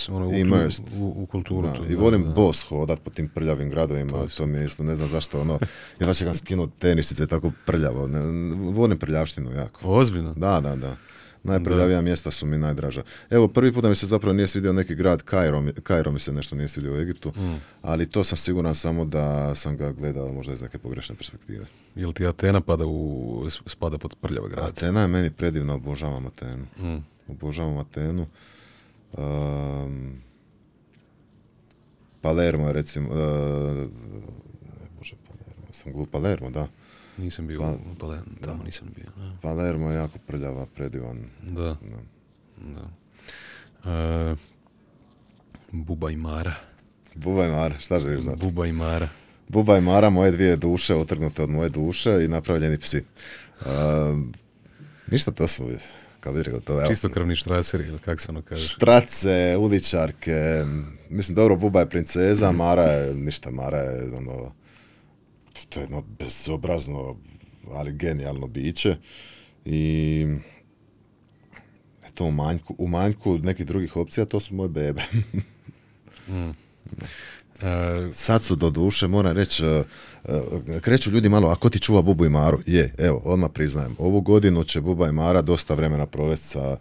ono, 0.08 0.28
u, 0.28 0.34
immersed. 0.34 0.84
u, 0.98 1.14
u 1.16 1.26
kulturu. 1.26 1.68
da, 1.68 1.74
tu, 1.74 1.82
I 1.88 1.94
volim 1.94 2.22
da. 2.22 2.30
bos 2.30 2.62
hodat 2.62 3.00
po 3.00 3.10
tim 3.10 3.28
prljavim 3.28 3.70
gradovima, 3.70 4.26
to, 4.36 4.46
mi 4.46 4.58
je 4.58 4.64
isto, 4.64 4.84
ne 4.84 4.96
znam 4.96 5.08
zašto, 5.08 5.40
ono, 5.40 5.58
ja 6.00 6.14
čekam 6.14 6.34
skinu 6.34 6.68
tenisice 6.78 7.26
tako 7.26 7.52
prljavo, 7.66 8.08
ne, 8.08 8.20
volim 8.70 8.98
prljavštinu 8.98 9.52
jako. 9.52 9.80
Ozbiljno? 9.90 10.34
Da, 10.34 10.60
da, 10.60 10.76
da. 10.76 10.96
Najprljavija 11.46 12.00
mjesta 12.00 12.30
su 12.30 12.46
mi 12.46 12.58
najdraža. 12.58 13.02
Evo, 13.30 13.48
prvi 13.48 13.72
puta 13.72 13.88
mi 13.88 13.94
se 13.94 14.06
zapravo 14.06 14.32
nije 14.32 14.46
svidio 14.48 14.72
neki 14.72 14.94
grad, 14.94 15.22
Kairo, 15.22 15.62
Kairo 15.82 16.12
mi 16.12 16.18
se 16.18 16.32
nešto 16.32 16.56
nije 16.56 16.68
svidio 16.68 16.92
u 16.92 16.96
Egiptu, 16.96 17.32
Mm. 17.36 17.54
ali 17.82 18.10
to 18.10 18.24
sam 18.24 18.36
siguran 18.36 18.74
samo 18.74 19.04
da 19.04 19.54
sam 19.54 19.76
ga 19.76 19.92
gledao 19.92 20.32
možda 20.32 20.52
iz 20.52 20.62
neke 20.62 20.78
pogrešne 20.78 21.14
perspektive. 21.14 21.66
Jel 21.94 22.12
ti 22.12 22.26
Atena 22.26 22.60
pada 22.60 22.84
u, 22.86 23.46
spada 23.66 23.98
pod 23.98 24.16
prljava 24.20 24.48
grad? 24.48 24.64
Atena 24.66 25.00
je 25.00 25.08
meni 25.08 25.30
predivna, 25.30 25.74
obožavam 25.74 26.26
Atenu. 26.26 26.66
Mm. 26.78 27.04
Obožavam 27.28 27.78
Atenu. 27.78 28.26
Um, 29.12 30.12
Palermo 32.20 32.66
je 32.66 32.72
recimo, 32.72 33.08
uh, 33.10 33.16
ne, 33.16 33.86
bože, 34.98 35.14
Palermo, 35.28 35.66
sam 35.72 35.92
glup, 35.92 36.10
Palermo, 36.10 36.50
da. 36.50 36.66
Nisam 37.18 37.46
bio 37.46 37.60
Pa- 37.60 37.70
u 37.92 37.94
Palermo, 37.94 38.24
tamo 38.40 38.62
nisam 38.64 38.88
bio. 38.96 39.06
Da. 39.16 39.36
Palermo 39.42 39.90
je 39.90 39.96
jako 39.96 40.18
prljava, 40.18 40.66
predivan. 40.66 41.18
Da, 41.42 41.76
Da. 41.82 41.98
da. 42.58 42.88
E, 43.92 44.34
Buba 45.72 46.10
i 46.10 46.16
Mara. 46.16 46.52
Buba 47.14 47.46
i 47.46 47.50
Mara, 47.50 47.78
šta 47.78 48.00
želiš 48.00 48.20
znati? 48.20 48.40
Buba 48.40 48.66
i 48.66 48.72
Mara. 48.72 49.08
Buba 49.48 49.78
i 49.78 49.82
Mara, 49.82 50.10
moje 50.10 50.30
dvije 50.30 50.56
duše, 50.56 50.94
otrgnute 50.94 51.42
od 51.42 51.50
moje 51.50 51.68
duše 51.68 52.24
i 52.24 52.28
napravljeni 52.28 52.78
psi. 52.78 53.02
Um, 53.62 54.32
ništa, 55.06 55.30
to 55.30 55.48
su, 55.48 55.68
kako 56.20 56.34
bi 56.34 56.42
rekao, 56.42 56.60
to 56.60 56.72
evo, 56.72 56.88
Čisto 56.88 57.08
krvni 57.08 57.36
štraseri, 57.36 57.84
ili 57.84 57.98
kak 57.98 58.20
se 58.20 58.30
ono 58.30 58.42
kaže? 58.42 58.66
štrace, 58.66 59.56
uličarke, 59.58 60.64
mislim, 61.10 61.34
dobro, 61.36 61.56
Buba 61.56 61.80
je 61.80 61.88
princeza, 61.88 62.52
Mara 62.52 62.82
je, 62.84 63.14
ništa, 63.14 63.50
Mara 63.50 63.78
je, 63.78 64.16
ono, 64.16 64.52
to 65.68 65.80
je 65.80 65.84
jedno 65.84 66.02
bezobrazno, 66.18 67.16
ali 67.72 67.92
genijalno 67.92 68.46
biće 68.46 68.96
i 69.64 70.26
eto, 72.06 72.24
u 72.24 72.30
manjku, 72.30 72.74
u 72.78 72.88
manjku 72.88 73.38
nekih 73.38 73.66
drugih 73.66 73.96
opcija, 73.96 74.24
to 74.24 74.40
su 74.40 74.54
moje 74.54 74.68
bebe. 74.68 75.02
E, 77.62 78.12
Sad 78.12 78.42
su 78.42 78.56
do 78.56 78.70
duše, 78.70 79.06
moram 79.06 79.36
reći, 79.36 79.64
e, 79.66 79.84
e, 80.68 80.80
kreću 80.80 81.10
ljudi 81.10 81.28
malo, 81.28 81.48
a 81.48 81.56
ko 81.56 81.68
ti 81.68 81.80
čuva 81.80 82.02
Bubu 82.02 82.24
i 82.24 82.28
Maru? 82.28 82.60
Je, 82.66 82.94
evo, 82.98 83.22
odmah 83.24 83.50
priznajem. 83.54 83.96
Ovu 83.98 84.20
godinu 84.20 84.64
će 84.64 84.80
Buba 84.80 85.08
i 85.08 85.12
Mara 85.12 85.42
dosta 85.42 85.74
vremena 85.74 86.06
provesti 86.06 86.46
sa 86.46 86.76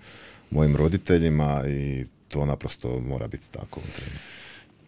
mojim 0.52 0.76
roditeljima 0.76 1.62
i 1.68 2.06
to 2.28 2.46
naprosto 2.46 3.00
mora 3.00 3.28
biti 3.28 3.50
tako. 3.52 3.82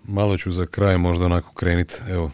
malo 0.04 0.38
ću 0.38 0.52
za 0.52 0.66
kraj 0.66 0.98
možda 0.98 1.26
onako 1.26 1.54
krenit. 1.54 2.02
Evo, 2.10 2.32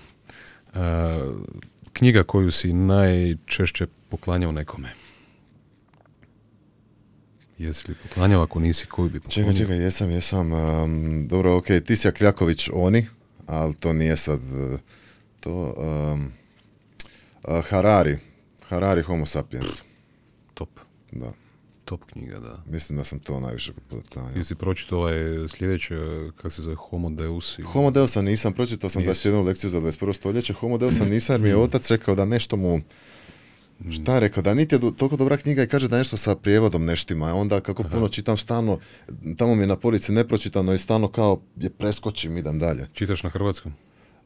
knjiga 1.93 2.23
koju 2.23 2.51
si 2.51 2.73
najčešće 2.73 3.87
poklanjao 4.09 4.51
nekome. 4.51 4.89
Jesi 7.57 7.91
li 7.91 7.97
poklanjao, 8.03 8.43
ako 8.43 8.59
nisi, 8.59 8.85
koju 8.87 9.09
bi 9.09 9.19
poklanjao? 9.19 9.51
Čekaj, 9.51 9.65
čekaj, 9.65 9.83
jesam, 9.83 10.11
jesam. 10.11 10.53
um, 10.53 11.27
dobro, 11.27 11.57
ok, 11.57 11.65
Tisja 11.85 12.11
Kljaković, 12.11 12.69
oni, 12.73 13.07
ali 13.45 13.75
to 13.75 13.93
nije 13.93 14.17
sad, 14.17 14.39
uh, 14.39 14.79
to, 15.39 15.75
um, 15.77 16.31
uh, 17.43 17.65
Harari, 17.69 18.17
Harari 18.69 19.01
Homo 19.01 19.25
sapiens, 19.25 19.81
Top. 20.53 20.69
da. 21.11 21.42
Top 21.93 22.05
knjiga, 22.05 22.39
da. 22.39 22.63
Mislim 22.67 22.97
da 22.97 23.03
sam 23.03 23.19
to 23.19 23.39
najviše 23.39 23.71
poklanjao. 23.89 24.31
Jesi 24.35 24.55
pročitao 24.55 24.99
ovaj 24.99 25.13
sljedeće, 25.49 25.95
kako 26.27 26.49
se 26.49 26.61
zove, 26.61 26.75
Homo 26.77 27.09
Deus? 27.11 27.59
i- 27.59 27.63
Homo 27.63 27.91
Deusa 27.91 28.21
nisam, 28.21 28.53
pročitao 28.53 28.89
sam 28.89 29.01
Nisi. 29.01 29.29
21 29.29 29.43
lekciju 29.43 29.69
za 29.69 29.79
21. 29.79 30.13
stoljeće, 30.13 30.53
Homo 30.53 30.77
Deusa 30.77 31.05
nisam 31.15 31.33
jer 31.33 31.41
mi 31.41 31.49
je 31.49 31.57
otac 31.57 31.91
rekao 31.91 32.15
da 32.15 32.25
nešto 32.25 32.57
mu, 32.57 32.79
šta 33.91 34.13
je 34.13 34.19
rekao, 34.19 34.43
da 34.43 34.53
niti 34.53 34.75
je 34.75 34.79
do- 34.79 34.91
toliko 34.91 35.17
dobra 35.17 35.37
knjiga 35.37 35.63
i 35.63 35.67
kaže 35.67 35.87
da 35.87 35.97
nešto 35.97 36.17
sa 36.17 36.35
prijevodom 36.35 36.85
neštima, 36.85 37.33
onda 37.33 37.59
kako 37.59 37.83
puno 37.85 38.07
čitam 38.07 38.37
stalno, 38.37 38.79
tamo 39.37 39.55
mi 39.55 39.63
je 39.63 39.67
na 39.67 39.75
polici 39.75 40.11
nepročitano 40.11 40.73
i 40.73 40.77
stalno 40.77 41.07
kao 41.07 41.41
je 41.57 41.69
preskočim, 41.69 42.37
idem 42.37 42.59
dalje. 42.59 42.87
Čitaš 42.93 43.23
na 43.23 43.29
hrvatskom? 43.29 43.73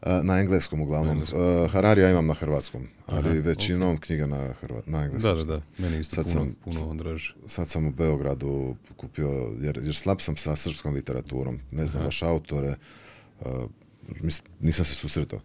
A, 0.02 0.22
Na 0.24 0.40
engleskom 0.40 0.82
uglavnom. 0.82 1.18
Uh, 1.18 1.28
Hararija 1.72 2.10
imam 2.10 2.28
na 2.28 2.34
hrvatskom, 2.34 2.88
ali 3.06 3.40
većinom 3.40 3.98
knjiga 3.98 4.28
na, 4.28 4.54
hrva, 4.54 4.82
na 4.86 5.04
engleskom. 5.04 5.38
da, 5.38 5.44
da. 5.46 5.62
Meni 5.78 6.00
isto 6.00 6.16
Sad 6.16 6.34
puno, 6.34 6.46
sam- 6.66 6.94
puno. 6.96 7.18
Sad 7.48 7.68
sam 7.68 7.86
u 7.86 7.92
Beogradu 7.92 8.76
kupio, 8.98 9.30
jer, 9.60 9.80
jer 9.84 9.96
slab 9.96 10.18
sam 10.20 10.36
sa 10.36 10.56
srpskom 10.56 10.94
literaturom, 10.94 11.60
ne 11.72 11.88
znam 11.88 12.04
baš 12.04 12.24
autore, 12.24 12.76
uh, 13.40 13.46
mis- 14.12 14.42
nisam 14.60 14.86
se 14.86 14.94
susretao. 14.94 15.40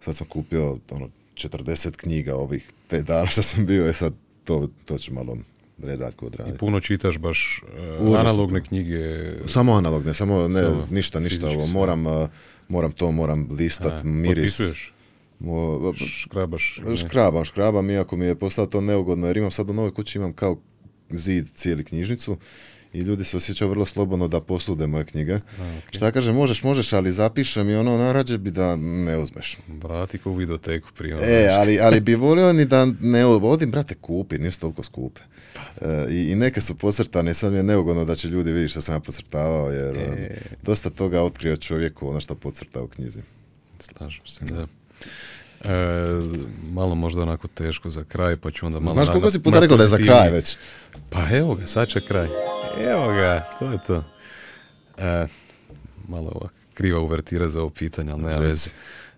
Sad 0.00 0.16
sam 0.16 0.26
kupio 0.26 0.78
ono, 0.90 1.08
40 1.34 1.96
knjiga 1.96 2.36
ovih 2.36 2.70
pet 2.88 3.04
dana 3.04 3.26
što 3.26 3.42
sam 3.42 3.66
bio, 3.66 3.88
i 3.88 3.94
sad 3.94 4.12
to, 4.44 4.68
to 4.84 4.98
ću 4.98 5.14
malo 5.14 5.36
redaljko 5.78 6.24
I 6.24 6.26
odraditi. 6.26 6.58
puno 6.58 6.80
čitaš 6.80 7.18
baš 7.18 7.62
e, 7.78 8.16
analogne 8.16 8.62
knjige. 8.62 9.00
Samo 9.46 9.72
analogne, 9.72 10.14
samo 10.14 10.48
ne, 10.48 10.60
Samo 10.62 10.86
ništa, 10.90 11.20
ništa 11.20 11.48
ovo. 11.48 11.66
Moram, 11.66 12.04
moram 12.68 12.92
to, 12.92 13.12
moram 13.12 13.48
listat, 13.50 13.92
A, 13.92 14.02
miris. 14.04 14.56
Potpisuješ? 14.56 14.92
Mo, 15.40 15.92
Škrabaš? 15.94 16.80
ne? 16.86 16.96
Škrabam, 16.96 17.44
škrabam, 17.44 17.90
iako 17.90 18.16
mi 18.16 18.26
je 18.26 18.38
postalo 18.38 18.66
to 18.66 18.80
neugodno, 18.80 19.26
jer 19.26 19.36
imam 19.36 19.50
sad 19.50 19.70
u 19.70 19.72
novoj 19.72 19.94
kući, 19.94 20.18
imam 20.18 20.32
kao 20.32 20.60
zid 21.10 21.50
cijeli 21.54 21.84
knjižnicu 21.84 22.36
i 22.92 23.00
ljudi 23.00 23.24
se 23.24 23.36
osjećaju 23.36 23.70
vrlo 23.70 23.84
slobodno 23.84 24.28
da 24.28 24.40
posude 24.40 24.86
moje 24.86 25.04
knjige. 25.04 25.38
Šta 25.90 26.10
kaže, 26.12 26.32
možeš, 26.32 26.62
možeš, 26.62 26.92
ali 26.92 27.12
zapišem 27.12 27.70
i 27.70 27.74
ono, 27.74 27.98
najrađe 27.98 28.38
bi 28.38 28.50
da 28.50 28.76
ne 28.76 29.18
uzmeš. 29.18 29.58
Vrati 29.68 30.18
ko 30.18 30.32
videoteku 30.32 30.88
prije. 30.96 31.14
ono, 31.14 31.24
E, 31.24 31.48
ali, 31.52 31.80
ali 31.80 32.00
bi 32.00 32.14
volio 32.26 32.52
ni 32.52 32.64
da 32.64 32.86
ne 33.00 33.26
odim, 33.26 33.70
brate, 33.70 33.94
kupi, 33.94 34.38
nisu 34.38 34.60
toliko 34.60 34.82
skupe. 34.82 35.20
E, 35.80 36.06
i, 36.10 36.30
I 36.30 36.34
neke 36.34 36.60
su 36.60 36.74
pocrtane, 36.74 37.34
sad 37.34 37.52
mi 37.52 37.58
je 37.58 37.62
neugodno 37.62 38.04
da 38.04 38.14
će 38.14 38.28
ljudi 38.28 38.52
vidjeti 38.52 38.70
što 38.70 38.80
sam 38.80 38.94
ja 38.94 39.00
pocrtavao, 39.00 39.70
jer 39.70 39.96
E. 39.98 40.08
um, 40.10 40.16
dosta 40.62 40.90
toga 40.90 41.22
otkrio 41.22 41.56
čovjeku 41.56 42.08
ono 42.08 42.20
što 42.20 42.34
pocrta 42.34 42.82
u 42.82 42.88
knjizi. 42.88 43.20
Slažem 43.80 44.26
se, 44.26 44.44
da. 44.44 44.66
E, 45.60 45.70
malo 46.64 46.94
možda 46.94 47.22
onako 47.22 47.48
teško 47.48 47.90
za 47.90 48.04
kraj, 48.04 48.36
pa 48.36 48.50
ću 48.50 48.66
onda 48.66 48.80
malo... 48.80 48.92
Znaš 48.92 49.06
na- 49.06 49.12
koliko 49.12 49.30
si 49.30 49.38
puta 49.40 49.60
rekao 49.60 49.76
da 49.76 49.82
je 49.82 49.88
za 49.88 49.96
kraj 49.98 50.30
već? 50.30 50.56
Pa 51.10 51.28
evo 51.30 51.54
ga, 51.54 51.66
sad 51.66 51.88
će 51.88 52.00
kraj. 52.00 52.26
Evo 52.84 53.06
ga, 53.08 53.44
to 53.58 53.72
je 53.72 53.78
to. 53.86 54.04
E, 54.98 55.26
malo 56.08 56.30
ovak 56.30 56.52
kriva 56.74 57.00
uvertira 57.00 57.48
za 57.48 57.60
ovo 57.60 57.70
pitanje, 57.70 58.12
ali 58.12 58.22
nema 58.22 58.36
veze. 58.38 58.70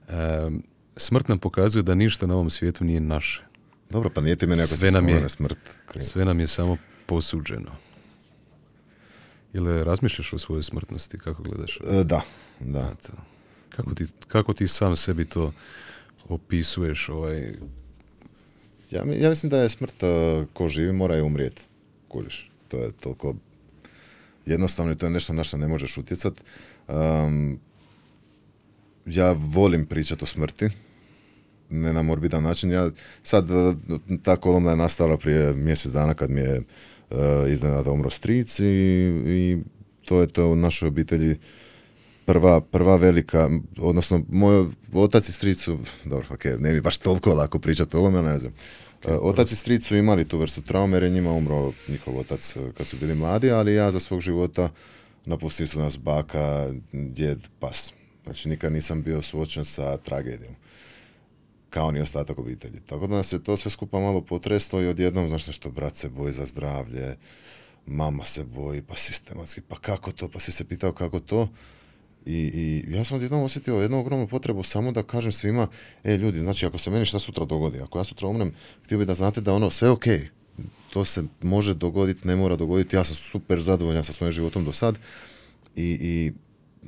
E, 0.09 0.51
smrt 0.97 1.29
nam 1.29 1.39
pokazuje 1.39 1.83
da 1.83 1.95
ništa 1.95 2.27
na 2.27 2.35
ovom 2.35 2.51
svijetu 2.51 2.85
nije 2.85 3.01
naše. 3.01 3.43
Dobro, 3.91 4.11
pa 4.11 4.21
nije 4.21 4.37
ti 4.37 4.47
meni 4.47 4.63
ako 4.63 4.69
Sve 4.71 4.91
nam 4.91 5.09
je- 5.09 5.29
smrt. 5.29 5.57
krivo. 5.87 6.05
Sve 6.05 6.25
nam 6.25 6.41
je 6.41 6.47
samo 6.47 6.77
posuđeno. 7.07 7.71
Ili 9.53 9.85
razmišljaš 9.85 10.33
o 10.33 10.39
svojoj 10.39 10.63
smrtnosti, 10.63 11.19
kako 11.19 11.43
gledaš? 11.43 11.79
E, 11.91 12.05
da, 12.05 12.21
da. 12.61 12.93
Kako 13.69 13.95
ti, 13.95 14.07
kako 14.29 14.53
ti 14.55 14.69
sam 14.69 14.97
sebi 14.97 15.25
to 15.25 15.53
opisuješ? 16.31 17.09
Ovaj, 17.09 17.53
Ja, 18.91 19.05
ja 19.21 19.29
mislim 19.29 19.51
da 19.51 19.63
je 19.63 19.69
smrt 19.69 20.03
e, 20.03 20.07
ko 20.53 20.69
živi 20.69 20.93
mora 20.93 21.19
i 21.19 21.21
umrijeti. 21.21 21.63
Kužiš. 22.09 22.51
To 22.69 22.77
je 22.79 22.93
toliko 22.93 23.35
jednostavno 24.47 24.93
i 24.93 24.97
to 24.97 25.07
je 25.07 25.11
nešto 25.11 25.33
na 25.33 25.45
što 25.45 25.57
ne 25.57 25.69
možeš 25.69 25.97
utjecat. 25.97 26.35
Um, 26.89 27.61
ja 29.07 29.33
volim 29.33 29.87
pričati 29.87 30.25
o 30.25 30.27
smrti. 30.27 30.69
Ne 31.71 31.93
na 31.93 32.03
morbidan 32.03 32.43
način. 32.43 32.71
Ja, 32.71 32.91
sad, 33.23 33.51
e, 33.51 33.75
ta 34.23 34.37
kolumna 34.37 34.71
je 34.71 34.77
nastala 34.77 35.17
prije 35.17 35.55
mjesec 35.55 35.93
dana 35.93 36.15
kad 36.15 36.31
mi 36.31 36.41
je 36.41 36.59
uh, 37.11 37.17
iznenada 37.49 37.91
umro 37.91 38.11
stric 38.11 38.61
i, 38.61 38.65
i 39.27 39.59
to 40.05 40.21
je 40.21 40.27
to 40.27 40.49
u 40.49 40.57
našoj 40.57 40.89
obitelji 40.89 41.37
prva, 42.31 42.61
prva 42.61 42.97
velika, 42.97 43.51
odnosno 43.79 44.23
moj 44.29 44.67
otac 44.93 45.29
i 45.29 45.33
stric 45.33 45.59
su, 45.61 45.79
dobro, 46.05 46.27
ok, 46.31 46.45
ne 46.59 46.73
mi 46.73 46.81
baš 46.81 46.97
toliko 46.97 47.35
lako 47.35 47.59
pričati 47.59 47.97
o 47.97 48.01
ovome, 48.01 48.23
ne 48.23 48.39
znam. 48.39 48.53
E, 49.05 49.13
Otac 49.13 49.53
i 49.53 49.57
stric 49.57 49.87
su 49.87 49.97
imali 49.97 50.29
tu 50.29 50.39
vrstu 50.39 50.63
traume 50.63 50.97
jer 50.97 51.03
je 51.03 51.11
njima 51.11 51.33
umro 51.33 51.73
njihov 51.89 52.19
otac 52.19 52.57
e, 52.57 52.61
kad 52.77 52.87
su 52.87 52.97
bili 52.97 53.15
mladi, 53.15 53.51
ali 53.51 53.75
ja 53.75 53.91
za 53.91 54.01
svog 54.01 54.21
života 54.21 54.69
napustili 55.27 55.67
su 55.67 55.81
nas 55.81 55.99
baka, 55.99 56.73
djed, 56.93 57.39
pas. 57.59 57.93
Znači 58.25 58.49
nikad 58.49 58.73
nisam 58.73 59.03
bio 59.03 59.23
suočen 59.23 59.65
sa 59.65 59.97
tragedijom 59.97 60.55
kao 61.71 61.91
ni 61.91 62.01
ostatak 62.01 62.39
obitelji. 62.39 62.81
Tako 62.87 63.07
da 63.07 63.17
nas 63.17 63.33
je 63.33 63.45
to 63.45 63.57
sve 63.57 63.71
skupa 63.71 64.01
malo 64.01 64.21
potreslo 64.21 64.83
i 64.83 64.89
odjednom, 64.89 65.29
znaš 65.29 65.47
nešto, 65.47 65.71
brat 65.71 65.97
se 65.97 66.09
boji 66.09 66.33
za 66.33 66.47
zdravlje, 66.47 67.17
mama 67.87 68.25
se 68.25 68.45
boji, 68.45 68.83
pa 68.83 68.97
sistematski, 68.97 69.61
pa 69.61 69.77
kako 69.77 70.13
to, 70.13 70.29
pa 70.29 70.41
si 70.41 70.53
se 70.53 70.65
pitao 70.65 70.93
kako 70.93 71.21
to. 71.21 71.49
I, 72.27 72.33
i 72.33 72.95
ja 72.95 73.05
sam 73.05 73.17
odjednom 73.17 73.43
osjetio 73.43 73.75
jednu 73.75 73.99
ogromnu 73.99 74.29
potrebu 74.29 74.63
samo 74.63 74.93
da 74.93 75.03
kažem 75.03 75.33
svima, 75.33 75.67
e 76.05 76.17
ljudi, 76.17 76.41
znači 76.41 76.67
ako 76.67 76.79
se 76.79 76.91
meni 76.91 77.07
šta 77.07 77.19
sutra 77.19 77.45
dogodi, 77.45 77.81
ako 77.81 77.99
ja 77.99 78.05
sutra 78.05 78.29
umrem, 78.29 78.55
htio 78.85 78.99
bih 78.99 79.07
da 79.07 79.15
znate 79.15 79.41
da 79.41 79.55
ono 79.55 79.71
sve 79.71 79.91
ok, 79.91 80.05
to 80.93 81.05
se 81.05 81.25
može 81.43 81.75
dogoditi, 81.75 82.29
ne 82.29 82.37
mora 82.37 82.57
dogoditi, 82.57 82.97
ja 82.97 83.05
sam 83.05 83.15
super 83.15 83.61
zadovoljan 83.61 84.05
sa 84.05 84.13
svojim 84.13 84.33
životom 84.33 84.65
do 84.65 84.73
sad. 84.73 84.99
I, 85.77 85.99
i 86.01 86.33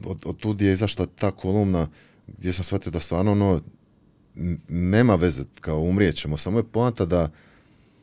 od, 0.05 0.22
od 0.24 0.37
tud 0.37 0.61
je 0.61 0.72
izašla 0.72 1.07
ta 1.07 1.30
kolumna 1.30 1.89
gdje 2.26 2.53
sam 2.53 2.64
shvatio 2.64 2.93
da 2.93 3.01
stvarno 3.01 3.33
ono, 3.33 3.61
nema 4.68 5.14
veze, 5.14 5.45
kao 5.61 5.80
umrijet 5.80 6.16
ćemo, 6.16 6.37
samo 6.37 6.59
je 6.59 6.64
poanta 6.64 7.05
da, 7.05 7.30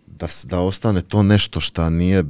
da, 0.08 0.28
da 0.44 0.60
ostane 0.60 1.02
to 1.02 1.24
nešto 1.24 1.60
što 1.60 1.90
nije 1.90 2.24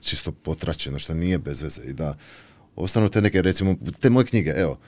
čisto 0.00 0.32
potračeno, 0.32 0.98
što 0.98 1.14
nije 1.14 1.38
bez 1.38 1.62
veze 1.62 1.82
i 1.82 1.92
da 1.92 2.16
ostanu 2.76 3.08
te 3.08 3.20
neke, 3.20 3.42
recimo, 3.42 3.76
te 4.00 4.10
moje 4.10 4.26
knjige, 4.26 4.50
evo, 4.56 4.78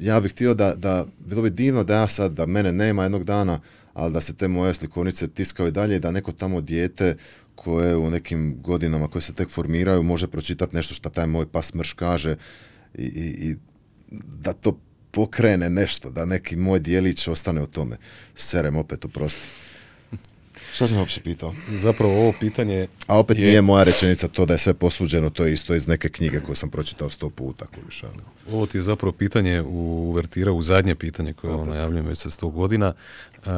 ja 0.00 0.20
bih 0.20 0.32
htio 0.32 0.54
da, 0.54 0.74
da, 0.74 1.06
bilo 1.18 1.42
bi 1.42 1.50
divno 1.50 1.84
da 1.84 1.94
ja 1.94 2.08
sad, 2.08 2.32
da 2.32 2.46
mene 2.46 2.72
nema 2.72 3.02
jednog 3.02 3.24
dana, 3.24 3.60
ali 3.94 4.12
da 4.12 4.20
se 4.20 4.34
te 4.34 4.48
moje 4.48 4.74
slikovnice 4.74 5.28
tiskaju 5.28 5.68
i 5.68 5.72
dalje 5.72 5.96
i 5.96 6.00
da 6.00 6.10
neko 6.10 6.32
tamo 6.32 6.60
dijete 6.60 7.16
koje 7.54 7.96
u 7.96 8.10
nekim 8.10 8.62
godinama 8.62 9.08
koje 9.08 9.22
se 9.22 9.34
tek 9.34 9.50
formiraju 9.50 10.02
može 10.02 10.26
pročitati 10.26 10.76
nešto 10.76 10.94
što 10.94 11.08
taj 11.08 11.26
moj 11.26 11.46
pas 11.46 11.74
mrš 11.74 11.92
kaže 11.92 12.36
i, 12.94 13.02
i, 13.02 13.50
i 13.50 13.56
da 14.42 14.52
to 14.52 14.78
pokrene 15.10 15.70
nešto, 15.70 16.10
da 16.10 16.24
neki 16.24 16.56
moj 16.56 16.78
dijelić 16.78 17.28
ostane 17.28 17.62
u 17.62 17.66
tome. 17.66 17.96
Serem 18.34 18.76
opet 18.76 19.06
prosti. 19.12 19.67
Šta 20.78 20.88
sam 20.88 20.98
uopće 20.98 21.20
pitao? 21.20 21.54
Zapravo 21.68 22.20
ovo 22.20 22.32
pitanje... 22.40 22.88
A 23.06 23.18
opet 23.18 23.38
je... 23.38 23.46
nije 23.46 23.62
moja 23.62 23.84
rečenica 23.84 24.28
to 24.28 24.46
da 24.46 24.54
je 24.54 24.58
sve 24.58 24.74
posuđeno, 24.74 25.30
to 25.30 25.44
je 25.44 25.52
isto 25.52 25.74
iz 25.74 25.88
neke 25.88 26.08
knjige 26.08 26.40
koju 26.40 26.56
sam 26.56 26.70
pročitao 26.70 27.10
sto 27.10 27.30
puta. 27.30 27.66
Ovo 28.52 28.66
ti 28.66 28.78
je 28.78 28.82
zapravo 28.82 29.12
pitanje 29.12 29.62
u 29.62 30.08
uvertira 30.08 30.52
u 30.52 30.62
zadnje 30.62 30.94
pitanje 30.94 31.32
koje 31.32 31.54
ono 31.54 31.64
najavljujem 31.64 32.06
već 32.06 32.18
sa 32.18 32.30
sto 32.30 32.48
godina. 32.48 32.92
Uh, 33.36 33.52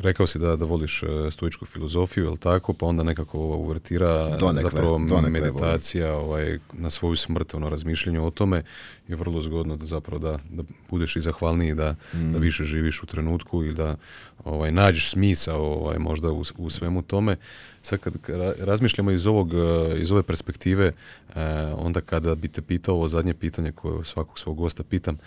rekao 0.00 0.26
si 0.26 0.38
da, 0.38 0.56
da 0.56 0.64
voliš 0.64 1.02
e, 1.02 1.06
stoičku 1.30 1.66
filozofiju, 1.66 2.24
jel 2.24 2.36
tako, 2.36 2.72
pa 2.72 2.86
onda 2.86 3.02
nekako 3.02 3.38
ova 3.38 3.56
uvertira 3.56 4.36
donekle, 4.36 4.70
zapravo 4.70 4.98
meditacija 4.98 6.14
ovaj, 6.14 6.58
na 6.72 6.90
svoju 6.90 7.16
smrt, 7.16 7.54
ono 7.54 7.68
razmišljanje 7.68 8.20
o 8.20 8.30
tome 8.30 8.62
je 9.08 9.16
vrlo 9.16 9.42
zgodno 9.42 9.76
da 9.76 9.86
zapravo 9.86 10.18
da, 10.18 10.38
da 10.50 10.62
budeš 10.90 11.16
i 11.16 11.20
zahvalniji 11.20 11.74
da, 11.74 11.94
da 12.12 12.38
mm. 12.38 12.40
više 12.40 12.64
živiš 12.64 13.02
u 13.02 13.06
trenutku 13.06 13.64
i 13.64 13.72
da 13.72 13.96
ovaj, 14.44 14.72
nađeš 14.72 15.10
smisao 15.10 15.62
ovaj, 15.62 15.98
možda 15.98 16.30
u, 16.30 16.42
u 16.58 16.70
svemu 16.70 17.02
tome. 17.02 17.36
Sad 17.82 17.98
kad 17.98 18.14
razmišljamo 18.58 19.10
iz, 19.10 19.26
ovog, 19.26 19.54
e, 19.54 20.00
iz 20.00 20.12
ove 20.12 20.22
perspektive, 20.22 20.92
eh, 21.34 21.34
onda 21.76 22.00
kada 22.00 22.34
bi 22.34 22.48
te 22.48 22.62
pitao 22.62 22.94
ovo 22.94 23.08
zadnje 23.08 23.34
pitanje 23.34 23.72
koje 23.72 24.04
svakog 24.04 24.38
svog 24.38 24.56
gosta 24.56 24.82
pitam, 24.82 25.18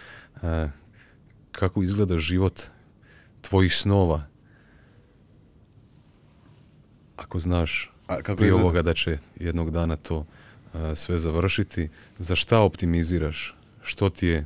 eh, 0.41 0.69
kako 1.51 1.84
izgleda 1.84 2.17
život 2.17 2.61
tvojih 3.41 3.76
snova 3.76 4.33
ako 7.16 7.39
znaš 7.39 7.93
A, 8.07 8.22
kako 8.22 8.38
prije 8.38 8.53
ovoga 8.53 8.82
da 8.82 8.93
će 8.93 9.18
jednog 9.39 9.72
dana 9.72 9.95
to 9.95 10.26
sve 10.95 11.20
završiti, 11.20 11.89
za 12.20 12.36
šta 12.36 12.59
optimiziraš? 12.59 13.55
Što 13.82 14.09
ti 14.09 14.28
je? 14.28 14.45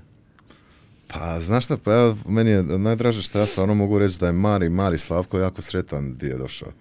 Pa, 1.08 1.40
znaš 1.40 1.66
šta, 1.66 1.78
pa 1.78 1.94
ja, 1.94 2.16
meni 2.28 2.50
je 2.50 2.64
najdraže 2.64 3.22
što 3.22 3.40
ja 3.40 3.46
stvarno 3.46 3.74
mogu 3.74 4.00
reći 4.00 4.20
da 4.20 4.26
je 4.26 4.32
Mari, 4.32 4.70
Mari 4.70 4.98
Slavko 4.98 5.40
jako 5.40 5.62
sretan 5.62 6.14
gdje 6.14 6.28
je 6.28 6.38
došao. 6.38 6.72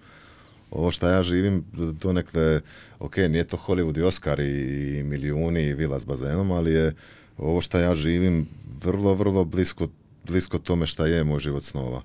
Ovo 0.71 0.91
što 0.91 1.09
ja 1.09 1.23
živim, 1.23 1.63
to 1.99 2.13
nekde, 2.13 2.61
ok, 2.99 3.17
nije 3.17 3.43
to 3.43 3.57
Hollywood 3.57 3.99
i 3.99 4.03
Oscar 4.03 4.39
i, 4.39 5.03
milijuni 5.03 5.63
i 5.63 5.73
vila 5.73 5.99
s 5.99 6.05
bazenom, 6.05 6.51
ali 6.51 6.71
je 6.73 6.93
ovo 7.37 7.61
što 7.61 7.79
ja 7.79 7.95
živim 7.95 8.47
vrlo, 8.83 9.13
vrlo 9.13 9.43
blisko, 9.43 9.87
blisko 10.23 10.57
tome 10.57 10.87
šta 10.87 11.05
je 11.05 11.23
moj 11.23 11.39
život 11.39 11.63
snova. 11.63 12.01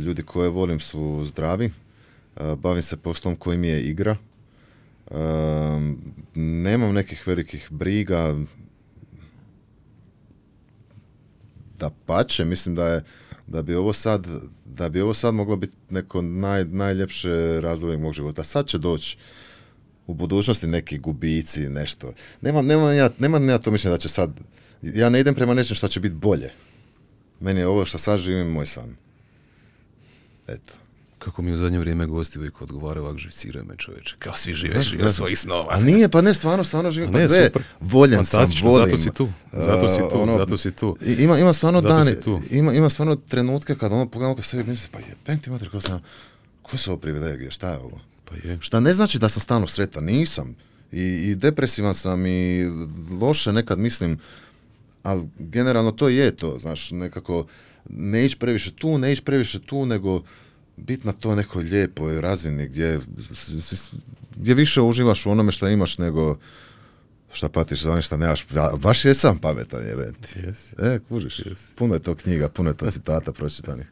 ljudi 0.00 0.22
koje 0.22 0.48
volim 0.48 0.80
su 0.80 1.24
zdravi, 1.24 1.70
bavim 2.56 2.82
se 2.82 2.96
poslom 2.96 3.36
koji 3.36 3.58
mi 3.58 3.68
je 3.68 3.82
igra. 3.82 4.16
Nemam 6.34 6.94
nekih 6.94 7.26
velikih 7.26 7.68
briga. 7.70 8.36
Da 11.78 11.90
pače, 12.06 12.44
mislim 12.44 12.74
da 12.74 12.86
je 12.86 13.04
da 13.46 13.62
bi 13.62 13.74
ovo 13.74 13.92
sad 13.92 14.26
da 14.64 14.88
bi 14.88 15.00
ovo 15.00 15.14
sad 15.14 15.34
moglo 15.34 15.56
biti 15.56 15.72
neko 15.90 16.22
naj, 16.22 16.64
najljepše 16.64 17.60
razdoblje 17.60 17.96
mog 17.96 18.12
života. 18.12 18.44
Sad 18.44 18.66
će 18.66 18.78
doći 18.78 19.16
u 20.06 20.14
budućnosti 20.14 20.66
neki 20.66 20.98
gubici, 20.98 21.68
nešto. 21.68 22.12
Nemam, 22.40 22.66
nemam, 22.66 22.96
ja, 22.96 23.10
nemam 23.18 23.48
ja 23.48 23.58
to 23.58 23.70
mišljenje 23.70 23.94
da 23.94 23.98
će 23.98 24.08
sad, 24.08 24.40
ja 24.82 25.10
ne 25.10 25.20
idem 25.20 25.34
prema 25.34 25.54
nečem 25.54 25.74
što 25.74 25.88
će 25.88 26.00
biti 26.00 26.14
bolje. 26.14 26.50
Meni 27.40 27.60
je 27.60 27.66
ovo 27.66 27.84
što 27.84 27.98
sad 27.98 28.18
živim 28.18 28.46
moj 28.46 28.66
san. 28.66 28.96
Eto 30.48 30.85
kako 31.26 31.42
mi 31.42 31.52
u 31.52 31.56
zadnje 31.56 31.78
vrijeme 31.78 32.06
gosti 32.06 32.38
uvijek 32.38 32.62
odgovaraju 32.62 33.04
ovak 33.04 33.18
živciraju 33.18 33.64
me 33.64 33.76
čovječe, 33.76 34.16
kao 34.18 34.36
svi 34.36 34.54
živeš 34.54 34.94
od 35.02 35.12
svojih 35.12 35.38
snova. 35.38 35.66
A 35.70 35.80
nije, 35.80 36.08
pa 36.08 36.22
ne, 36.22 36.34
stvarno, 36.34 36.64
stvarno 36.64 36.90
živim, 36.90 37.12
pa 37.12 37.18
ne, 37.18 37.28
super. 37.28 37.62
voljen 37.80 38.24
sam, 38.24 38.46
volim. 38.62 38.90
Zato 38.90 38.96
si 38.96 39.10
tu, 39.10 39.28
zato 39.52 39.88
si 39.88 39.98
tu, 39.98 40.16
uh, 40.16 40.22
ono, 40.22 40.32
zato 40.32 40.56
si 40.56 40.72
tu. 40.72 40.96
Ima, 41.18 41.38
ima 41.38 41.52
stvarno 41.52 41.80
dani, 41.80 42.16
ima, 42.50 42.72
ima 42.72 42.90
stvarno 42.90 43.16
trenutke 43.16 43.74
kad 43.74 43.92
ono 43.92 44.06
pogledamo 44.06 44.34
kod 44.34 44.44
sebi, 44.44 44.70
mislim, 44.70 44.92
pa 44.92 44.98
je, 45.32 45.38
ti 45.38 45.50
matri, 45.50 45.68
ko 45.68 45.80
sam, 45.80 46.02
ko 46.62 46.76
se 46.76 46.90
ovo 46.90 47.00
privilegije, 47.00 47.50
šta 47.50 47.70
je 47.70 47.78
ovo? 47.78 48.00
Pa 48.24 48.34
je. 48.34 48.58
Šta 48.60 48.80
ne 48.80 48.94
znači 48.94 49.18
da 49.18 49.28
sam 49.28 49.40
stalno 49.40 49.66
sretan, 49.66 50.04
nisam. 50.04 50.54
I, 50.92 51.02
I 51.02 51.34
depresivan 51.34 51.94
sam 51.94 52.26
i 52.26 52.66
loše 53.20 53.52
nekad 53.52 53.78
mislim, 53.78 54.18
ali 55.02 55.28
generalno 55.38 55.92
to 55.92 56.08
je 56.08 56.36
to, 56.36 56.58
znaš, 56.60 56.90
nekako 56.90 57.46
ne 57.88 58.24
ići 58.24 58.38
previše 58.38 58.72
tu, 58.72 58.98
ne 58.98 59.12
ići 59.12 59.22
previše 59.22 59.58
tu, 59.60 59.86
nego 59.86 60.22
bit 60.76 61.04
na 61.04 61.12
to 61.12 61.34
nekoj 61.34 61.64
lijepoj 61.64 62.20
razini 62.20 62.66
gdje, 62.68 63.00
gdje 64.36 64.54
više 64.54 64.80
uživaš 64.80 65.26
u 65.26 65.30
onome 65.30 65.52
što 65.52 65.68
imaš 65.68 65.98
nego 65.98 66.38
šta 67.32 67.48
patiš 67.48 67.82
za 67.82 67.92
ono 67.92 68.02
što 68.02 68.16
nemaš. 68.16 68.46
Ja, 68.54 68.70
baš 68.76 69.04
jesam 69.04 69.38
pametan 69.38 69.86
je 69.86 69.96
Yes. 69.96 70.94
E, 70.94 70.98
kužiš. 71.08 71.40
Yes. 71.40 71.74
Puno 71.74 71.94
je 71.94 72.00
to 72.00 72.14
knjiga, 72.14 72.48
puno 72.48 72.70
je 72.70 72.76
to 72.76 72.90
citata 72.90 73.32
pročitanih. 73.38 73.86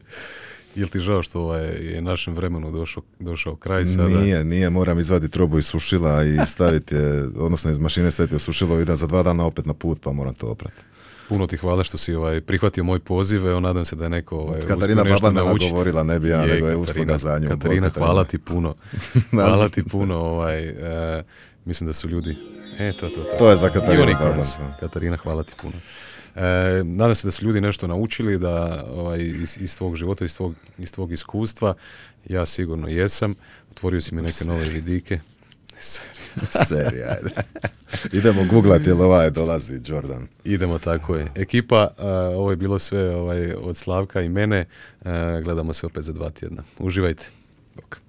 Jel 0.75 0.87
ti 0.87 0.99
žao 0.99 1.23
što 1.23 1.41
ovaj 1.41 1.65
je 1.65 2.01
našem 2.01 2.35
vremenu 2.35 2.71
došao, 2.71 3.03
došao 3.19 3.55
kraj 3.55 3.85
sada? 3.85 4.07
Nije, 4.07 4.43
nije, 4.43 4.69
moram 4.69 4.99
izvaditi 4.99 5.33
trobu 5.33 5.57
iz 5.57 5.65
sušila 5.65 6.23
i 6.23 6.37
staviti 6.53 6.95
je, 6.95 7.23
odnosno 7.23 7.71
iz 7.71 7.77
mašine 7.77 8.11
staviti 8.11 8.35
u 8.35 8.39
sušilo, 8.39 8.79
idem 8.79 8.95
za 8.95 9.07
dva 9.07 9.23
dana 9.23 9.45
opet 9.45 9.65
na 9.65 9.73
put, 9.73 10.01
pa 10.01 10.11
moram 10.11 10.33
to 10.33 10.47
oprati. 10.47 10.81
Puno 11.29 11.47
ti 11.47 11.57
hvala 11.57 11.83
što 11.83 11.97
si 11.97 12.13
ovaj, 12.13 12.41
prihvatio 12.41 12.83
moj 12.83 12.99
poziv, 12.99 13.47
evo 13.47 13.59
nadam 13.59 13.85
se 13.85 13.95
da 13.95 14.03
je 14.03 14.09
neko 14.09 14.37
ovaj, 14.37 14.61
Katarina 14.61 15.03
Baba 15.03 15.31
me 15.31 15.41
nagovorila, 15.43 16.03
ne 16.03 16.19
bi 16.19 16.29
ja, 16.29 16.45
nego 16.45 16.67
je 16.67 16.75
usluga 16.75 17.17
za 17.17 17.39
nju. 17.39 17.49
Katarina, 17.49 17.89
hvala 17.89 18.23
ti 18.23 18.37
puno. 18.37 18.75
hvala 19.31 19.69
ti 19.69 19.83
puno, 19.83 20.15
ovaj, 20.15 20.63
e, 20.69 21.23
mislim 21.65 21.87
da 21.87 21.93
su 21.93 22.09
ljudi... 22.09 22.35
E, 22.79 22.91
to, 22.91 23.09
to, 23.09 23.15
to. 23.15 23.37
to 23.37 23.49
je 23.49 23.57
za 23.57 23.69
Katarina 23.69 24.19
Baba. 24.19 24.43
Katarina, 24.79 25.17
hvala 25.17 25.43
ti 25.43 25.53
puno. 25.61 25.73
E, 26.35 26.83
nadam 26.83 27.15
se 27.15 27.27
da 27.27 27.31
su 27.31 27.45
ljudi 27.45 27.61
nešto 27.61 27.87
naučili 27.87 28.37
da 28.37 28.85
ovaj, 28.95 29.19
iz, 29.21 29.57
iz 29.61 29.77
tvog 29.77 29.95
života, 29.95 30.25
iz 30.25 30.35
tvog, 30.35 30.55
iz 30.77 30.91
tvog 30.91 31.11
iskustva, 31.11 31.73
ja 32.29 32.45
sigurno 32.45 32.87
jesam, 32.87 33.33
otvorio 33.71 34.01
si 34.01 34.15
mi 34.15 34.21
neke 34.21 34.45
nove 34.45 34.65
vidike. 34.65 35.19
Serija, 36.67 37.07
ajde. 37.17 37.29
Idemo 38.11 38.45
googlati 38.45 38.89
jel 38.89 39.01
ovaj 39.01 39.29
dolazi 39.29 39.81
Jordan. 39.85 40.27
Idemo, 40.43 40.79
tako 40.79 41.15
je. 41.15 41.27
Ekipa, 41.35 41.87
ovo 42.35 42.51
je 42.51 42.55
bilo 42.57 42.79
sve 42.79 43.15
ovaj, 43.15 43.53
od 43.53 43.77
Slavka 43.77 44.21
i 44.21 44.29
mene. 44.29 44.65
gledamo 45.43 45.73
se 45.73 45.85
opet 45.85 46.03
za 46.03 46.13
dva 46.13 46.29
tjedna. 46.29 46.63
Uživajte. 46.79 47.27
Dok. 47.75 48.04